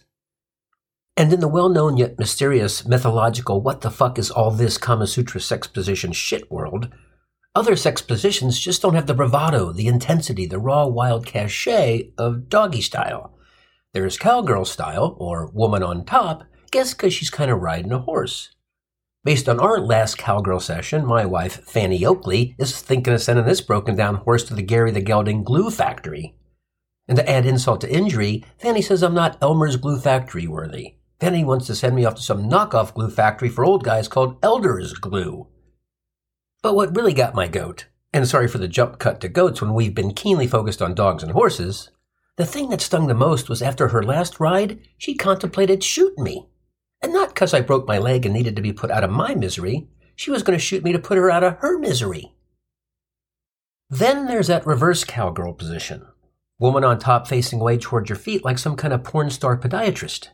And 1.17 1.33
in 1.33 1.39
the 1.39 1.47
well 1.47 1.69
known 1.69 1.97
yet 1.97 2.17
mysterious 2.17 2.85
mythological 2.85 3.61
what 3.61 3.81
the 3.81 3.91
fuck 3.91 4.17
is 4.17 4.31
all 4.31 4.51
this 4.51 4.77
Kama 4.77 5.07
Sutra 5.07 5.41
sex 5.41 5.67
position 5.67 6.11
shit 6.11 6.51
world, 6.51 6.89
other 7.55 7.75
sex 7.75 8.01
positions 8.01 8.59
just 8.59 8.81
don't 8.81 8.95
have 8.95 9.05
the 9.05 9.13
bravado, 9.13 9.71
the 9.71 9.87
intensity, 9.87 10.45
the 10.45 10.59
raw 10.59 10.87
wild 10.87 11.25
cachet 11.25 12.11
of 12.17 12.49
doggy 12.49 12.81
style. 12.81 13.33
There's 13.93 14.17
cowgirl 14.17 14.65
style, 14.65 15.15
or 15.19 15.51
woman 15.51 15.83
on 15.83 16.03
top, 16.03 16.45
guess 16.71 16.93
because 16.93 17.13
she's 17.13 17.29
kind 17.29 17.51
of 17.51 17.61
riding 17.61 17.91
a 17.91 17.99
horse. 17.99 18.55
Based 19.23 19.47
on 19.47 19.59
our 19.59 19.79
last 19.79 20.17
cowgirl 20.17 20.59
session, 20.59 21.05
my 21.05 21.25
wife, 21.25 21.63
Fanny 21.65 22.03
Oakley, 22.05 22.55
is 22.57 22.81
thinking 22.81 23.13
of 23.13 23.21
sending 23.21 23.45
this 23.45 23.61
broken 23.61 23.95
down 23.95 24.15
horse 24.15 24.43
to 24.45 24.55
the 24.55 24.63
Gary 24.63 24.91
the 24.91 24.99
Gelding 24.99 25.43
glue 25.43 25.69
factory. 25.69 26.35
And 27.07 27.17
to 27.17 27.29
add 27.29 27.45
insult 27.45 27.81
to 27.81 27.93
injury, 27.93 28.43
Fanny 28.57 28.81
says 28.81 29.03
I'm 29.03 29.13
not 29.13 29.37
Elmer's 29.41 29.77
glue 29.77 29.99
factory 29.99 30.47
worthy. 30.47 30.95
Fanny 31.19 31.45
wants 31.45 31.67
to 31.67 31.75
send 31.75 31.95
me 31.95 32.03
off 32.03 32.15
to 32.15 32.21
some 32.21 32.49
knockoff 32.49 32.93
glue 32.93 33.09
factory 33.09 33.47
for 33.47 33.63
old 33.63 33.83
guys 33.83 34.07
called 34.07 34.43
Elder's 34.43 34.93
Glue. 34.93 35.47
But 36.63 36.75
what 36.75 36.95
really 36.95 37.13
got 37.13 37.35
my 37.35 37.49
goat, 37.49 37.87
and 38.13 38.25
sorry 38.25 38.47
for 38.47 38.57
the 38.57 38.69
jump 38.69 38.97
cut 38.97 39.19
to 39.19 39.27
goats 39.27 39.61
when 39.61 39.73
we've 39.73 39.93
been 39.93 40.13
keenly 40.13 40.47
focused 40.47 40.81
on 40.81 40.95
dogs 40.95 41.21
and 41.21 41.33
horses, 41.33 41.91
the 42.37 42.45
thing 42.45 42.69
that 42.69 42.79
stung 42.79 43.07
the 43.07 43.13
most 43.13 43.49
was 43.49 43.61
after 43.61 43.89
her 43.89 44.01
last 44.01 44.39
ride, 44.39 44.79
she 44.97 45.13
contemplated 45.13 45.83
shooting 45.83 46.23
me. 46.23 46.47
And 47.01 47.11
not 47.11 47.29
because 47.29 47.53
I 47.53 47.59
broke 47.59 47.85
my 47.85 47.97
leg 47.97 48.25
and 48.25 48.33
needed 48.33 48.55
to 48.55 48.61
be 48.61 48.71
put 48.71 48.91
out 48.91 49.03
of 49.03 49.11
my 49.11 49.35
misery, 49.35 49.89
she 50.15 50.31
was 50.31 50.41
going 50.41 50.57
to 50.57 50.63
shoot 50.63 50.85
me 50.85 50.93
to 50.93 50.99
put 50.99 51.17
her 51.17 51.29
out 51.29 51.43
of 51.43 51.57
her 51.57 51.77
misery. 51.77 52.33
Then 53.89 54.25
there's 54.27 54.47
that 54.47 54.65
reverse 54.65 55.03
cowgirl 55.03 55.53
position. 55.53 56.07
Woman 56.59 56.85
on 56.85 56.97
top 56.97 57.27
facing 57.27 57.59
away 57.59 57.77
towards 57.77 58.09
your 58.09 58.15
feet 58.15 58.45
like 58.45 58.57
some 58.57 58.77
kind 58.77 58.93
of 58.93 59.03
porn 59.03 59.29
star 59.31 59.57
podiatrist. 59.57 60.29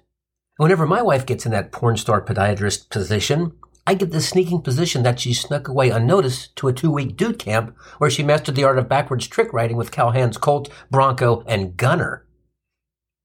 Whenever 0.58 0.86
my 0.86 1.02
wife 1.02 1.26
gets 1.26 1.48
in 1.48 1.52
that 1.54 1.72
porn 1.72 1.98
star 1.98 2.24
podiatrist 2.24 2.90
position, 2.92 3.54
I 3.86 3.94
get 3.94 4.12
the 4.12 4.22
sneaking 4.22 4.62
position 4.62 5.04
that 5.04 5.20
she 5.20 5.34
snuck 5.34 5.68
away 5.68 5.90
unnoticed 5.90 6.56
to 6.58 6.68
a 6.68 6.74
two 6.74 6.92
week 6.92 7.18
dude 7.18 7.40
camp 7.40 7.76
where 7.98 8.10
she 8.10 8.24
mastered 8.24 8.56
the 8.56 8.64
art 8.64 8.78
of 8.78 8.90
backwards 8.90 9.28
trick 9.28 9.52
riding 9.54 9.78
with 9.78 9.92
Calhan's 9.92 10.38
Colt, 10.38 10.70
Bronco, 10.92 11.44
and 11.48 11.76
Gunner. 11.76 12.26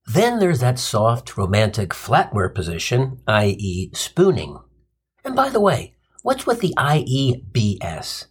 Then 0.06 0.38
there's 0.38 0.61
that 0.61 0.78
soft, 0.78 1.37
romantic 1.37 1.90
flatware 1.90 2.54
position, 2.54 3.20
i.e., 3.26 3.90
spooning. 3.94 4.58
And 5.25 5.34
by 5.34 5.49
the 5.49 5.61
way, 5.61 5.94
what's 6.23 6.46
with 6.46 6.61
the 6.61 6.75
IEBS? 6.76 8.26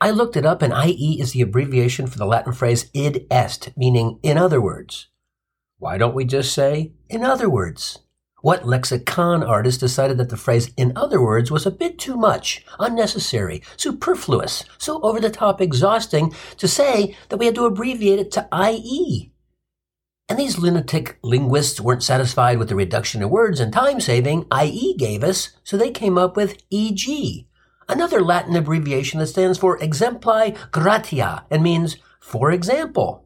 I 0.00 0.10
looked 0.10 0.36
it 0.36 0.46
up, 0.46 0.62
and 0.62 0.72
IE 0.72 1.18
is 1.20 1.32
the 1.32 1.40
abbreviation 1.40 2.06
for 2.06 2.18
the 2.18 2.26
Latin 2.26 2.52
phrase 2.52 2.90
id 2.92 3.26
est, 3.30 3.72
meaning 3.76 4.20
in 4.22 4.38
other 4.38 4.60
words. 4.60 5.08
Why 5.78 5.98
don't 5.98 6.14
we 6.14 6.24
just 6.24 6.52
say 6.52 6.92
in 7.08 7.24
other 7.24 7.50
words? 7.50 7.98
What 8.46 8.64
lexicon 8.64 9.42
artist 9.42 9.80
decided 9.80 10.18
that 10.18 10.28
the 10.28 10.36
phrase 10.36 10.70
in 10.76 10.92
other 10.94 11.20
words 11.20 11.50
was 11.50 11.66
a 11.66 11.70
bit 11.72 11.98
too 11.98 12.16
much, 12.16 12.64
unnecessary, 12.78 13.60
superfluous, 13.76 14.62
so 14.78 15.02
over 15.02 15.18
the 15.18 15.30
top 15.30 15.60
exhausting 15.60 16.32
to 16.58 16.68
say 16.68 17.16
that 17.28 17.38
we 17.38 17.46
had 17.46 17.56
to 17.56 17.64
abbreviate 17.64 18.20
it 18.20 18.30
to 18.30 18.46
IE? 18.54 19.32
And 20.28 20.38
these 20.38 20.58
lunatic 20.58 21.18
linguists 21.24 21.80
weren't 21.80 22.04
satisfied 22.04 22.60
with 22.60 22.68
the 22.68 22.76
reduction 22.76 23.20
of 23.20 23.30
words 23.30 23.58
and 23.58 23.72
time 23.72 23.98
saving 23.98 24.46
IE 24.56 24.94
gave 24.96 25.24
us, 25.24 25.50
so 25.64 25.76
they 25.76 25.90
came 25.90 26.16
up 26.16 26.36
with 26.36 26.62
EG, 26.70 27.46
another 27.88 28.22
Latin 28.22 28.54
abbreviation 28.54 29.18
that 29.18 29.26
stands 29.26 29.58
for 29.58 29.76
exempli 29.80 30.56
gratia 30.70 31.44
and 31.50 31.64
means 31.64 31.96
for 32.20 32.52
example. 32.52 33.24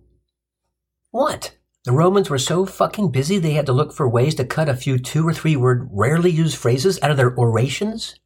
What? 1.11 1.59
The 1.85 1.93
Romans 1.93 2.29
were 2.29 2.39
so 2.39 2.67
fucking 2.67 3.11
busy 3.11 3.39
they 3.39 3.53
had 3.53 3.65
to 3.65 3.73
look 3.73 3.95
for 3.95 4.07
ways 4.07 4.35
to 4.35 4.45
cut 4.45 4.69
a 4.69 4.77
few 4.77 4.99
two 4.99 5.27
or 5.27 5.33
three 5.33 5.57
word, 5.57 5.89
rarely 5.91 6.31
used 6.31 6.59
phrases 6.59 6.99
out 7.01 7.11
of 7.11 7.17
their 7.17 7.35
orations? 7.35 8.17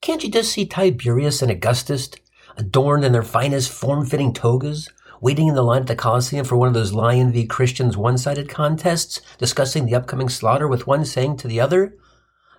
Can't 0.00 0.22
you 0.22 0.30
just 0.30 0.52
see 0.52 0.64
Tiberius 0.64 1.42
and 1.42 1.50
Augustus, 1.50 2.10
adorned 2.56 3.04
in 3.04 3.10
their 3.10 3.24
finest 3.24 3.72
form 3.72 4.06
fitting 4.06 4.32
togas, 4.32 4.88
waiting 5.20 5.48
in 5.48 5.56
the 5.56 5.64
line 5.64 5.80
at 5.80 5.86
the 5.88 5.96
Colosseum 5.96 6.44
for 6.44 6.56
one 6.56 6.68
of 6.68 6.74
those 6.74 6.92
Lion 6.92 7.32
v. 7.32 7.46
Christians 7.46 7.96
one 7.96 8.16
sided 8.16 8.48
contests, 8.48 9.20
discussing 9.38 9.86
the 9.86 9.96
upcoming 9.96 10.28
slaughter 10.28 10.68
with 10.68 10.86
one 10.86 11.04
saying 11.04 11.36
to 11.38 11.48
the 11.48 11.58
other, 11.58 11.96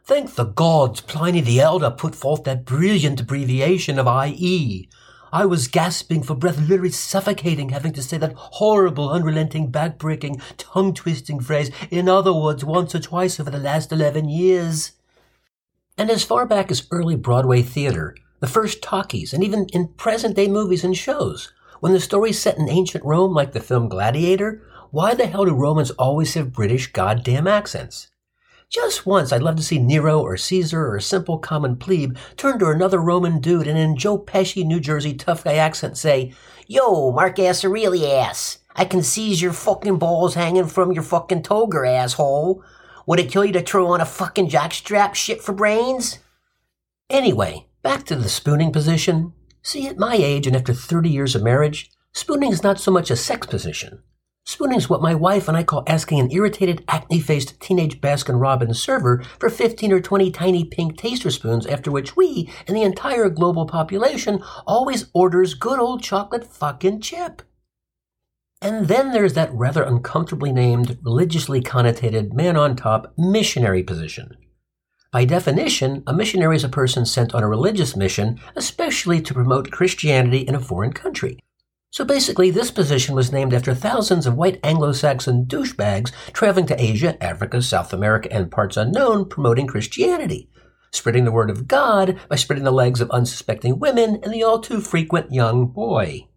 Thank 0.03 0.35
the 0.35 0.43
gods 0.43 0.99
Pliny 0.99 1.39
the 1.39 1.61
Elder 1.61 1.91
put 1.91 2.13
forth 2.13 2.43
that 2.43 2.65
brilliant 2.65 3.21
abbreviation 3.21 3.97
of 3.97 4.27
IE, 4.27 4.89
I 5.33 5.45
was 5.45 5.67
gasping 5.67 6.23
for 6.23 6.35
breath, 6.35 6.59
literally 6.59 6.91
suffocating, 6.91 7.69
having 7.69 7.93
to 7.93 8.03
say 8.03 8.17
that 8.17 8.33
horrible, 8.35 9.09
unrelenting, 9.09 9.71
backbreaking, 9.71 10.41
tongue 10.57 10.93
twisting 10.93 11.39
phrase, 11.39 11.71
in 11.89 12.09
other 12.09 12.33
words, 12.33 12.65
once 12.65 12.93
or 12.93 12.99
twice 12.99 13.39
over 13.39 13.49
the 13.49 13.57
last 13.57 13.91
11 13.91 14.27
years. 14.27 14.91
And 15.97 16.09
as 16.09 16.23
far 16.23 16.45
back 16.45 16.69
as 16.69 16.87
early 16.91 17.15
Broadway 17.15 17.61
theater, 17.61 18.15
the 18.41 18.47
first 18.47 18.81
talkies, 18.81 19.33
and 19.33 19.43
even 19.43 19.67
in 19.73 19.89
present 19.89 20.35
day 20.35 20.47
movies 20.47 20.83
and 20.83 20.97
shows, 20.97 21.53
when 21.79 21.93
the 21.93 21.99
story's 21.99 22.39
set 22.39 22.57
in 22.57 22.69
ancient 22.69 23.03
Rome 23.03 23.33
like 23.33 23.53
the 23.53 23.59
film 23.59 23.87
Gladiator, 23.87 24.61
why 24.91 25.13
the 25.13 25.27
hell 25.27 25.45
do 25.45 25.53
Romans 25.53 25.91
always 25.91 26.33
have 26.33 26.51
British 26.51 26.91
goddamn 26.91 27.47
accents? 27.47 28.10
Just 28.71 29.05
once, 29.05 29.33
I'd 29.33 29.43
love 29.43 29.57
to 29.57 29.63
see 29.63 29.79
Nero 29.79 30.21
or 30.21 30.37
Caesar 30.37 30.87
or 30.87 30.95
a 30.95 31.01
simple 31.01 31.37
common 31.37 31.75
plebe 31.75 32.15
turn 32.37 32.57
to 32.59 32.69
another 32.69 32.99
Roman 33.01 33.41
dude 33.41 33.67
and 33.67 33.77
in 33.77 33.97
Joe 33.97 34.17
Pesci, 34.17 34.65
New 34.65 34.79
Jersey 34.79 35.13
tough 35.13 35.43
guy 35.43 35.55
accent 35.55 35.97
say, 35.97 36.31
Yo, 36.67 37.11
Mark 37.11 37.37
Marcus 37.37 37.65
Aurelius, 37.65 38.59
I 38.73 38.85
can 38.85 39.03
seize 39.03 39.41
your 39.41 39.51
fucking 39.51 39.97
balls 39.97 40.35
hanging 40.35 40.67
from 40.67 40.93
your 40.93 41.03
fucking 41.03 41.43
toga, 41.43 41.85
asshole. 41.85 42.63
Would 43.07 43.19
it 43.19 43.29
kill 43.29 43.43
you 43.43 43.51
to 43.51 43.61
throw 43.61 43.87
on 43.87 43.99
a 43.99 44.05
fucking 44.05 44.47
jockstrap 44.47 45.15
shit 45.15 45.41
for 45.41 45.51
brains? 45.51 46.19
Anyway, 47.09 47.67
back 47.81 48.05
to 48.05 48.15
the 48.15 48.29
spooning 48.29 48.71
position. 48.71 49.33
See, 49.61 49.85
at 49.85 49.97
my 49.97 50.15
age 50.15 50.47
and 50.47 50.55
after 50.55 50.73
30 50.73 51.09
years 51.09 51.35
of 51.35 51.43
marriage, 51.43 51.91
spooning 52.13 52.53
is 52.53 52.63
not 52.63 52.79
so 52.79 52.89
much 52.89 53.11
a 53.11 53.17
sex 53.17 53.47
position. 53.47 54.01
Spooning 54.43 54.77
is 54.77 54.89
what 54.89 55.01
my 55.01 55.13
wife 55.13 55.47
and 55.47 55.55
I 55.55 55.63
call 55.63 55.83
asking 55.87 56.19
an 56.19 56.31
irritated, 56.31 56.83
acne-faced 56.87 57.59
teenage 57.59 58.01
Baskin 58.01 58.41
Robbins 58.41 58.81
server 58.81 59.23
for 59.39 59.49
15 59.49 59.91
or 59.93 60.01
20 60.01 60.31
tiny 60.31 60.65
pink 60.65 60.97
taster 60.97 61.29
spoons, 61.29 61.65
after 61.67 61.91
which 61.91 62.15
we 62.15 62.49
and 62.67 62.75
the 62.75 62.83
entire 62.83 63.29
global 63.29 63.65
population 63.65 64.43
always 64.65 65.09
orders 65.13 65.53
good 65.53 65.79
old 65.79 66.01
chocolate 66.01 66.43
fucking 66.43 67.01
chip. 67.01 67.43
And 68.61 68.87
then 68.87 69.11
there's 69.11 69.33
that 69.33 69.53
rather 69.53 69.83
uncomfortably 69.83 70.51
named, 70.51 70.99
religiously 71.01 71.61
connotated 71.61 72.33
man 72.33 72.57
on 72.57 72.75
top 72.75 73.13
missionary 73.17 73.83
position. 73.83 74.37
By 75.11 75.25
definition, 75.25 76.03
a 76.07 76.13
missionary 76.13 76.55
is 76.55 76.63
a 76.63 76.69
person 76.69 77.05
sent 77.05 77.33
on 77.33 77.43
a 77.43 77.47
religious 77.47 77.95
mission, 77.95 78.39
especially 78.55 79.21
to 79.21 79.33
promote 79.33 79.71
Christianity 79.71 80.39
in 80.39 80.55
a 80.55 80.59
foreign 80.59 80.93
country. 80.93 81.39
So 81.91 82.05
basically, 82.05 82.51
this 82.51 82.71
position 82.71 83.15
was 83.15 83.33
named 83.33 83.53
after 83.53 83.73
thousands 83.73 84.25
of 84.25 84.37
white 84.37 84.61
Anglo-Saxon 84.63 85.43
douchebags 85.45 86.13
traveling 86.31 86.65
to 86.67 86.81
Asia, 86.81 87.21
Africa, 87.21 87.61
South 87.61 87.91
America, 87.91 88.31
and 88.31 88.49
parts 88.49 88.77
unknown 88.77 89.27
promoting 89.27 89.67
Christianity, 89.67 90.49
spreading 90.93 91.25
the 91.25 91.33
word 91.33 91.49
of 91.49 91.67
God 91.67 92.17
by 92.29 92.37
spreading 92.37 92.63
the 92.63 92.71
legs 92.71 93.01
of 93.01 93.11
unsuspecting 93.11 93.77
women 93.77 94.21
and 94.23 94.33
the 94.33 94.41
all 94.41 94.61
too 94.61 94.79
frequent 94.79 95.33
young 95.33 95.67
boy. 95.67 96.29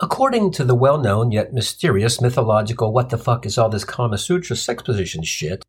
According 0.00 0.52
to 0.52 0.64
the 0.64 0.74
well 0.74 0.96
known 0.96 1.30
yet 1.30 1.52
mysterious 1.52 2.22
mythological 2.22 2.90
what 2.90 3.10
the 3.10 3.18
fuck 3.18 3.44
is 3.44 3.58
all 3.58 3.68
this 3.68 3.84
Kama 3.84 4.16
Sutra 4.16 4.56
sex 4.56 4.82
position 4.82 5.22
shit, 5.24 5.62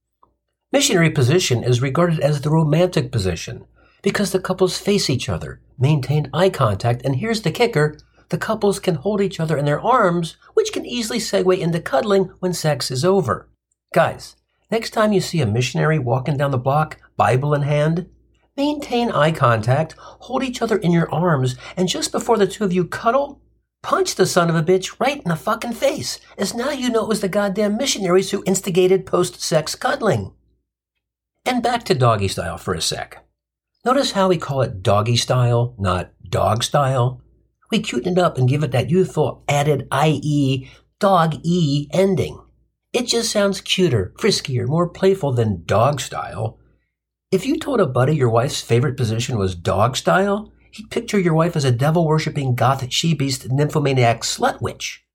missionary 0.72 1.10
position 1.10 1.65
is 1.65 1.82
regarded 1.82 2.22
as 2.22 2.39
the 2.39 2.50
romantic 2.50 3.12
position 3.12 3.65
because 4.01 4.32
the 4.32 4.39
couples 4.39 4.77
face 4.77 5.10
each 5.10 5.27
other, 5.27 5.60
maintain 5.77 6.30
eye 6.34 6.50
contact, 6.50 7.01
and 7.03 7.18
here's 7.18 7.41
the 7.41 7.51
kicker 7.51 7.98
the 8.31 8.38
couples 8.38 8.79
can 8.79 8.95
hold 8.95 9.21
each 9.21 9.39
other 9.39 9.57
in 9.57 9.65
their 9.65 9.79
arms, 9.79 10.38
which 10.53 10.73
can 10.73 10.85
easily 10.85 11.19
segue 11.19 11.59
into 11.59 11.79
cuddling 11.79 12.31
when 12.39 12.53
sex 12.53 12.89
is 12.89 13.05
over. 13.05 13.47
Guys, 13.93 14.35
next 14.71 14.91
time 14.91 15.13
you 15.13 15.21
see 15.21 15.41
a 15.41 15.45
missionary 15.45 16.00
walking 16.00 16.38
down 16.38 16.51
the 16.51 16.57
block, 16.57 16.97
Bible 17.17 17.53
in 17.53 17.61
hand, 17.61 18.09
maintain 18.57 19.11
eye 19.11 19.31
contact, 19.31 19.93
hold 19.97 20.43
each 20.43 20.61
other 20.61 20.77
in 20.77 20.91
your 20.91 21.13
arms, 21.13 21.55
and 21.77 21.88
just 21.88 22.11
before 22.11 22.38
the 22.38 22.47
two 22.47 22.63
of 22.63 22.73
you 22.73 22.85
cuddle, 22.85 23.41
punch 23.83 24.15
the 24.15 24.25
son 24.25 24.50
of 24.50 24.55
a 24.55 24.63
bitch 24.63 25.00
right 25.00 25.21
in 25.21 25.29
the 25.29 25.35
fucking 25.35 25.73
face, 25.73 26.19
as 26.38 26.53
now 26.53 26.71
you 26.71 26.89
know 26.89 27.03
it 27.03 27.09
was 27.09 27.21
the 27.21 27.29
goddamn 27.29 27.77
missionaries 27.77 28.31
who 28.31 28.43
instigated 28.45 29.05
post 29.05 29.41
sex 29.41 29.75
cuddling. 29.75 30.33
And 31.45 31.61
back 31.61 31.83
to 31.85 31.95
doggy 31.95 32.27
style 32.27 32.57
for 32.57 32.73
a 32.73 32.81
sec. 32.81 33.25
Notice 33.83 34.11
how 34.11 34.29
we 34.29 34.38
call 34.38 34.61
it 34.61 34.83
doggy 34.83 35.17
style, 35.17 35.75
not 35.77 36.11
dog 36.29 36.63
style? 36.63 37.20
We 37.71 37.79
cuten 37.79 38.11
it 38.11 38.17
up 38.17 38.37
and 38.37 38.49
give 38.49 38.63
it 38.63 38.71
that 38.71 38.89
youthful 38.89 39.43
added 39.47 39.87
IE, 39.93 40.69
dog 40.99 41.35
E 41.43 41.87
ending. 41.93 42.41
It 42.91 43.07
just 43.07 43.31
sounds 43.31 43.61
cuter, 43.61 44.13
friskier, 44.19 44.67
more 44.67 44.89
playful 44.89 45.31
than 45.31 45.63
dog 45.65 46.01
style. 46.01 46.59
If 47.31 47.45
you 47.45 47.57
told 47.57 47.79
a 47.79 47.87
buddy 47.87 48.13
your 48.13 48.29
wife's 48.29 48.61
favorite 48.61 48.97
position 48.97 49.37
was 49.37 49.55
dog 49.55 49.95
style, 49.95 50.51
he'd 50.71 50.91
picture 50.91 51.17
your 51.17 51.33
wife 51.33 51.55
as 51.55 51.63
a 51.63 51.71
devil 51.71 52.05
worshipping 52.05 52.55
goth 52.55 52.91
she 52.91 53.13
beast 53.13 53.49
nymphomaniac 53.49 54.23
slut 54.23 54.61
witch. 54.61 55.05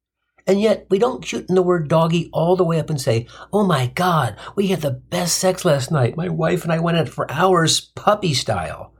And 0.46 0.58
yet, 0.58 0.86
we 0.88 0.98
don't 0.98 1.22
cuten 1.22 1.56
the 1.56 1.62
word 1.62 1.88
doggy 1.88 2.30
all 2.32 2.56
the 2.56 2.64
way 2.64 2.80
up 2.80 2.88
and 2.88 2.98
say, 2.98 3.26
Oh 3.52 3.66
my 3.66 3.88
God, 3.88 4.36
we 4.54 4.68
had 4.68 4.80
the 4.80 4.92
best 4.92 5.36
sex 5.36 5.66
last 5.66 5.90
night. 5.90 6.16
My 6.16 6.30
wife 6.30 6.62
and 6.62 6.72
I 6.72 6.78
went 6.78 6.96
at 6.96 7.08
it 7.08 7.12
for 7.12 7.30
hours, 7.30 7.80
puppy 7.80 8.32
style. 8.32 8.94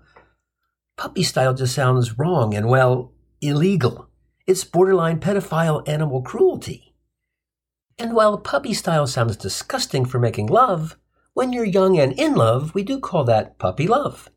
Puppy 0.99 1.23
style 1.23 1.55
just 1.55 1.75
sounds 1.75 2.19
wrong 2.19 2.53
and, 2.53 2.69
well, 2.69 3.15
illegal. 3.47 4.09
It's 4.47 4.65
borderline 4.65 5.21
pedophile 5.21 5.87
animal 5.89 6.23
cruelty. 6.23 6.95
And 7.99 8.15
while 8.15 8.39
puppy 8.39 8.75
style 8.75 9.07
sounds 9.07 9.37
disgusting 9.37 10.05
for 10.05 10.19
making 10.19 10.49
love, 10.49 10.97
when 11.35 11.53
you're 11.53 11.65
young 11.65 11.99
and 11.99 12.13
in 12.13 12.35
love, 12.35 12.75
we 12.75 12.83
do 12.83 13.01
call 13.01 13.25
that 13.25 13.59
puppy 13.59 13.87
love. 13.87 14.31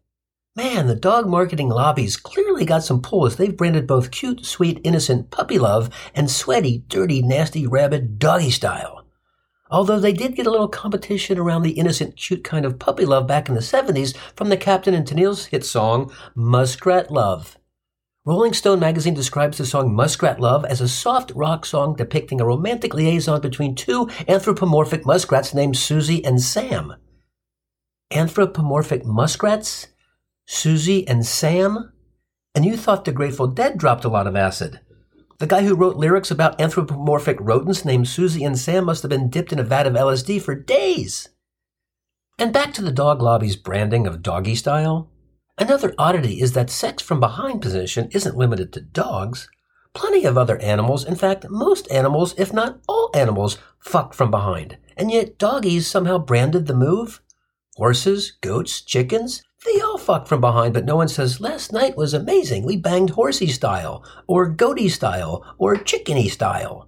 Man, 0.56 0.88
the 0.88 0.96
dog 0.96 1.28
marketing 1.28 1.70
lobbies 1.70 2.18
clearly 2.18 2.66
got 2.66 2.84
some 2.84 3.02
pull 3.02 3.26
as 3.26 3.36
they've 3.36 3.56
branded 3.56 3.86
both 3.86 4.12
cute, 4.12 4.46
sweet, 4.46 4.82
innocent 4.84 5.30
puppy 5.30 5.60
love 5.60 5.90
and 6.16 6.30
sweaty, 6.30 6.84
dirty, 6.88 7.22
nasty, 7.22 7.68
rabid 7.68 8.18
doggy 8.18 8.50
style. 8.50 9.06
Although 9.70 10.00
they 10.00 10.14
did 10.14 10.36
get 10.36 10.48
a 10.48 10.52
little 10.52 10.68
competition 10.68 11.38
around 11.38 11.62
the 11.62 11.74
innocent, 11.74 12.18
cute 12.18 12.44
kind 12.44 12.66
of 12.66 12.80
puppy 12.80 13.06
love 13.06 13.28
back 13.28 13.48
in 13.48 13.54
the 13.54 13.62
70s 13.62 14.18
from 14.36 14.50
the 14.50 14.58
Captain 14.58 14.96
and 14.96 15.06
Tennille's 15.06 15.46
hit 15.46 15.64
song, 15.64 16.12
Muskrat 16.34 17.12
Love. 17.12 17.59
Rolling 18.26 18.52
Stone 18.52 18.82
magazine 18.82 19.14
describes 19.14 19.58
the 19.58 19.66
song 19.66 19.96
Muskrat 19.96 20.42
Love 20.42 20.66
as 20.66 20.82
a 20.82 20.90
soft 20.90 21.32
rock 21.36 21.66
song 21.66 21.96
depicting 21.96 22.42
a 22.42 22.46
romantic 22.46 22.94
liaison 22.94 23.40
between 23.40 23.76
two 23.76 24.10
anthropomorphic 24.28 25.06
muskrats 25.06 25.54
named 25.54 25.78
Susie 25.78 26.24
and 26.26 26.42
Sam. 26.42 26.96
Anthropomorphic 28.12 29.06
muskrats? 29.06 29.88
Susie 30.46 31.08
and 31.08 31.26
Sam? 31.26 31.94
And 32.54 32.66
you 32.66 32.76
thought 32.76 33.06
the 33.06 33.14
Grateful 33.14 33.48
Dead 33.48 33.78
dropped 33.78 34.04
a 34.04 34.10
lot 34.10 34.28
of 34.28 34.36
acid. 34.36 34.82
The 35.38 35.48
guy 35.48 35.64
who 35.64 35.76
wrote 35.76 35.96
lyrics 35.96 36.30
about 36.30 36.60
anthropomorphic 36.60 37.38
rodents 37.40 37.86
named 37.86 38.10
Susie 38.10 38.44
and 38.44 38.60
Sam 38.60 38.84
must 38.84 39.02
have 39.04 39.10
been 39.10 39.30
dipped 39.30 39.54
in 39.54 39.60
a 39.60 39.64
vat 39.64 39.88
of 39.88 39.94
LSD 39.94 40.42
for 40.42 40.56
days. 40.56 41.30
And 42.38 42.52
back 42.52 42.74
to 42.74 42.82
the 42.82 42.92
dog 42.92 43.22
lobby's 43.22 43.56
branding 43.56 44.06
of 44.06 44.22
doggy 44.22 44.56
style. 44.56 45.09
Another 45.60 45.94
oddity 45.98 46.42
is 46.42 46.54
that 46.54 46.70
sex 46.70 47.04
from 47.04 47.20
behind 47.20 47.62
position 47.62 48.08
isn't 48.14 48.38
limited 48.38 48.72
to 48.74 48.82
dogs. 48.82 49.50
Plenty 49.94 50.24
of 50.24 50.38
other 50.38 50.58
animals, 50.60 51.04
in 51.04 51.16
fact, 51.16 51.50
most 51.50 51.92
animals, 51.92 52.34
if 52.38 52.54
not 52.54 52.80
all 52.88 53.12
animals, 53.14 53.58
fuck 53.78 54.14
from 54.14 54.32
behind. 54.32 54.78
And 54.96 55.12
yet 55.12 55.38
doggies 55.38 55.86
somehow 55.86 56.18
branded 56.18 56.68
the 56.68 56.74
move. 56.74 57.22
Horses, 57.76 58.38
goats, 58.40 58.80
chickens, 58.82 59.44
they 59.66 59.82
all 59.82 59.98
fuck 59.98 60.28
from 60.28 60.40
behind, 60.40 60.74
but 60.74 60.86
no 60.86 60.96
one 60.96 61.10
says, 61.10 61.42
last 61.42 61.74
night 61.74 61.98
was 61.98 62.14
amazing. 62.14 62.66
We 62.66 62.78
banged 62.78 63.10
horsey 63.12 63.48
style, 63.48 64.02
or 64.26 64.48
goaty 64.48 64.88
style, 64.88 65.44
or 65.58 65.76
chickeny 65.76 66.30
style. 66.30 66.88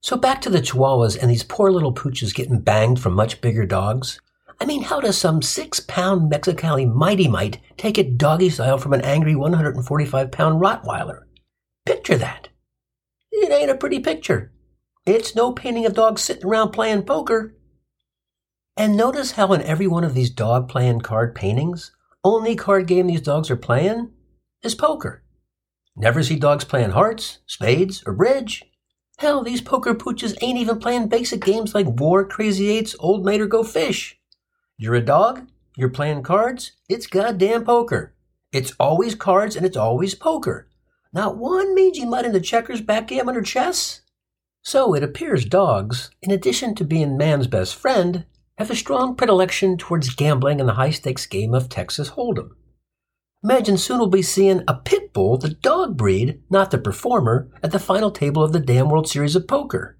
So 0.00 0.16
back 0.16 0.40
to 0.42 0.50
the 0.50 0.60
chihuahuas 0.60 1.20
and 1.20 1.28
these 1.28 1.42
poor 1.42 1.72
little 1.72 1.92
pooches 1.92 2.34
getting 2.34 2.60
banged 2.60 3.00
from 3.00 3.14
much 3.14 3.40
bigger 3.40 3.66
dogs. 3.66 4.20
I 4.62 4.64
mean, 4.64 4.82
how 4.82 5.00
does 5.00 5.18
some 5.18 5.42
six 5.42 5.80
pound 5.80 6.30
Mexicali 6.30 6.88
mighty 6.88 7.26
might 7.26 7.58
take 7.76 7.98
it 7.98 8.16
doggy 8.16 8.48
style 8.48 8.78
from 8.78 8.92
an 8.92 9.00
angry 9.00 9.34
145 9.34 10.30
pound 10.30 10.60
Rottweiler? 10.60 11.22
Picture 11.84 12.16
that. 12.18 12.48
It 13.32 13.50
ain't 13.50 13.72
a 13.72 13.74
pretty 13.74 13.98
picture. 13.98 14.52
It's 15.04 15.34
no 15.34 15.50
painting 15.50 15.84
of 15.84 15.94
dogs 15.94 16.22
sitting 16.22 16.46
around 16.46 16.70
playing 16.70 17.02
poker. 17.02 17.56
And 18.76 18.96
notice 18.96 19.32
how 19.32 19.52
in 19.52 19.62
every 19.62 19.88
one 19.88 20.04
of 20.04 20.14
these 20.14 20.30
dog 20.30 20.68
playing 20.68 21.00
card 21.00 21.34
paintings, 21.34 21.90
only 22.22 22.54
card 22.54 22.86
game 22.86 23.08
these 23.08 23.20
dogs 23.20 23.50
are 23.50 23.56
playing 23.56 24.12
is 24.62 24.76
poker. 24.76 25.24
Never 25.96 26.22
see 26.22 26.36
dogs 26.36 26.62
playing 26.62 26.90
hearts, 26.90 27.40
spades, 27.46 28.04
or 28.06 28.12
bridge. 28.12 28.62
Hell, 29.18 29.42
these 29.42 29.60
poker 29.60 29.92
pooches 29.92 30.36
ain't 30.40 30.58
even 30.58 30.78
playing 30.78 31.08
basic 31.08 31.44
games 31.44 31.74
like 31.74 31.86
War, 31.88 32.24
Crazy 32.24 32.70
Eights, 32.70 32.94
Old 33.00 33.24
Maid, 33.24 33.40
or 33.40 33.48
Go 33.48 33.64
Fish. 33.64 34.20
You're 34.82 34.96
a 34.96 35.00
dog? 35.00 35.46
You're 35.76 35.90
playing 35.90 36.24
cards? 36.24 36.72
It's 36.88 37.06
goddamn 37.06 37.64
poker. 37.64 38.16
It's 38.50 38.74
always 38.80 39.14
cards 39.14 39.54
and 39.54 39.64
it's 39.64 39.76
always 39.76 40.16
poker. 40.16 40.66
Not 41.12 41.36
one 41.36 41.72
mangy 41.72 42.04
mutt 42.04 42.24
in 42.24 42.32
the 42.32 42.40
checkers, 42.40 42.80
backgammon, 42.80 43.36
or 43.36 43.42
chess. 43.42 44.00
So 44.64 44.92
it 44.92 45.04
appears 45.04 45.44
dogs, 45.44 46.10
in 46.20 46.32
addition 46.32 46.74
to 46.74 46.84
being 46.84 47.16
man's 47.16 47.46
best 47.46 47.76
friend, 47.76 48.24
have 48.58 48.72
a 48.72 48.74
strong 48.74 49.14
predilection 49.14 49.78
towards 49.78 50.16
gambling 50.16 50.58
in 50.58 50.66
the 50.66 50.74
high 50.74 50.90
stakes 50.90 51.26
game 51.26 51.54
of 51.54 51.68
Texas 51.68 52.10
Hold'em. 52.10 52.50
Imagine 53.44 53.78
soon 53.78 53.98
we'll 53.98 54.08
be 54.08 54.20
seeing 54.20 54.64
a 54.66 54.74
pit 54.74 55.12
bull, 55.12 55.38
the 55.38 55.50
dog 55.50 55.96
breed, 55.96 56.42
not 56.50 56.72
the 56.72 56.78
performer, 56.78 57.48
at 57.62 57.70
the 57.70 57.78
final 57.78 58.10
table 58.10 58.42
of 58.42 58.52
the 58.52 58.58
damn 58.58 58.88
World 58.88 59.08
Series 59.08 59.36
of 59.36 59.46
Poker. 59.46 59.96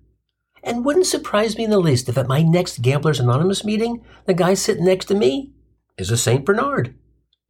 And 0.62 0.85
wouldn't 0.85 1.07
surprise 1.07 1.57
me 1.57 1.64
in 1.64 1.70
the 1.70 1.79
least 1.79 2.09
if 2.09 2.16
at 2.16 2.29
my 2.29 2.42
next 2.42 2.83
Gamblers 2.83 3.18
Anonymous 3.18 3.64
meeting, 3.64 4.05
the 4.27 4.35
guy 4.35 4.55
sitting 4.55 4.85
next 4.85 5.07
to 5.07 5.14
me 5.14 5.53
is 5.98 6.11
a 6.11 6.16
St. 6.16 6.44
Bernard, 6.44 6.94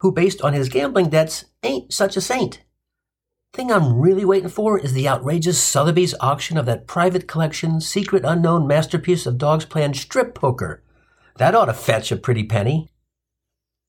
who, 0.01 0.13
based 0.13 0.41
on 0.43 0.55
his 0.55 0.69
gambling 0.69 1.11
debts, 1.11 1.45
ain't 1.63 1.93
such 1.93 2.17
a 2.17 2.21
saint. 2.21 2.63
Thing 3.53 3.71
I'm 3.71 4.01
really 4.01 4.25
waiting 4.25 4.49
for 4.49 4.79
is 4.79 4.95
the 4.95 5.07
outrageous 5.07 5.61
Sotheby's 5.61 6.15
auction 6.21 6.57
of 6.57 6.65
that 6.65 6.87
private 6.87 7.29
collection, 7.29 7.83
secret 7.83 8.25
unknown 8.25 8.67
masterpiece 8.67 9.27
of 9.27 9.37
dogs 9.37 9.67
playing 9.67 9.93
strip 9.93 10.35
poker. 10.35 10.83
That 11.37 11.55
ought 11.55 11.67
to 11.67 11.75
fetch 11.75 12.11
a 12.11 12.17
pretty 12.17 12.45
penny. 12.45 12.89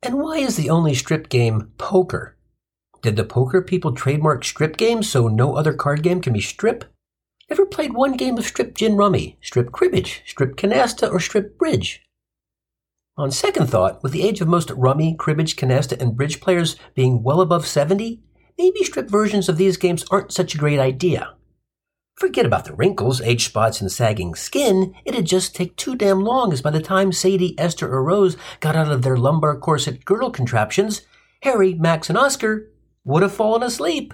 And 0.02 0.20
why 0.20 0.40
is 0.40 0.58
the 0.58 0.70
only 0.70 0.94
strip 0.94 1.30
game 1.30 1.72
poker? 1.78 2.36
Did 3.02 3.16
the 3.16 3.24
poker 3.24 3.62
people 3.62 3.94
trademark 3.94 4.44
strip 4.44 4.76
games 4.76 5.10
so 5.10 5.30
no 5.30 5.56
other 5.56 5.74
card 5.74 6.04
game 6.04 6.22
can 6.22 6.34
be 6.34 6.42
strip? 6.42 6.84
Ever 7.50 7.66
played 7.66 7.94
one 7.94 8.16
game 8.16 8.38
of 8.38 8.46
strip 8.46 8.76
gin 8.76 8.96
rummy, 8.96 9.38
strip 9.42 9.72
cribbage, 9.72 10.24
strip 10.26 10.56
canasta, 10.56 11.12
or 11.12 11.20
strip 11.20 11.58
bridge? 11.58 12.02
On 13.18 13.30
second 13.30 13.68
thought, 13.68 14.02
with 14.02 14.12
the 14.12 14.24
age 14.24 14.42
of 14.42 14.48
most 14.48 14.72
rummy, 14.72 15.14
cribbage, 15.14 15.56
canasta, 15.56 16.02
and 16.02 16.16
bridge 16.16 16.42
players 16.42 16.78
being 16.96 17.22
well 17.22 17.42
above 17.42 17.68
70, 17.68 18.24
maybe 18.58 18.84
strip 18.84 19.10
versions 19.10 19.50
of 19.50 19.58
these 19.58 19.78
games 19.78 20.06
aren't 20.10 20.32
such 20.32 20.56
a 20.56 20.58
great 20.58 20.80
idea. 20.80 21.36
Forget 22.16 22.46
about 22.46 22.66
the 22.66 22.74
wrinkles, 22.74 23.22
age 23.22 23.46
spots, 23.46 23.82
and 23.82 23.92
sagging 23.92 24.36
skin. 24.36 24.96
It'd 25.04 25.26
just 25.26 25.56
take 25.56 25.76
too 25.76 25.96
damn 25.96 26.22
long, 26.22 26.54
as 26.54 26.62
by 26.62 26.70
the 26.70 26.80
time 26.80 27.12
Sadie, 27.12 27.60
Esther, 27.60 27.92
or 27.92 28.04
Rose 28.04 28.38
got 28.60 28.76
out 28.76 28.92
of 28.92 29.02
their 29.02 29.18
lumbar 29.18 29.58
corset 29.58 30.06
girdle 30.06 30.32
contraptions, 30.32 31.02
Harry, 31.42 31.74
Max, 31.74 32.10
and 32.10 32.18
Oscar 32.18 32.72
would 33.04 33.22
have 33.22 33.34
fallen 33.34 33.64
asleep. 33.64 34.14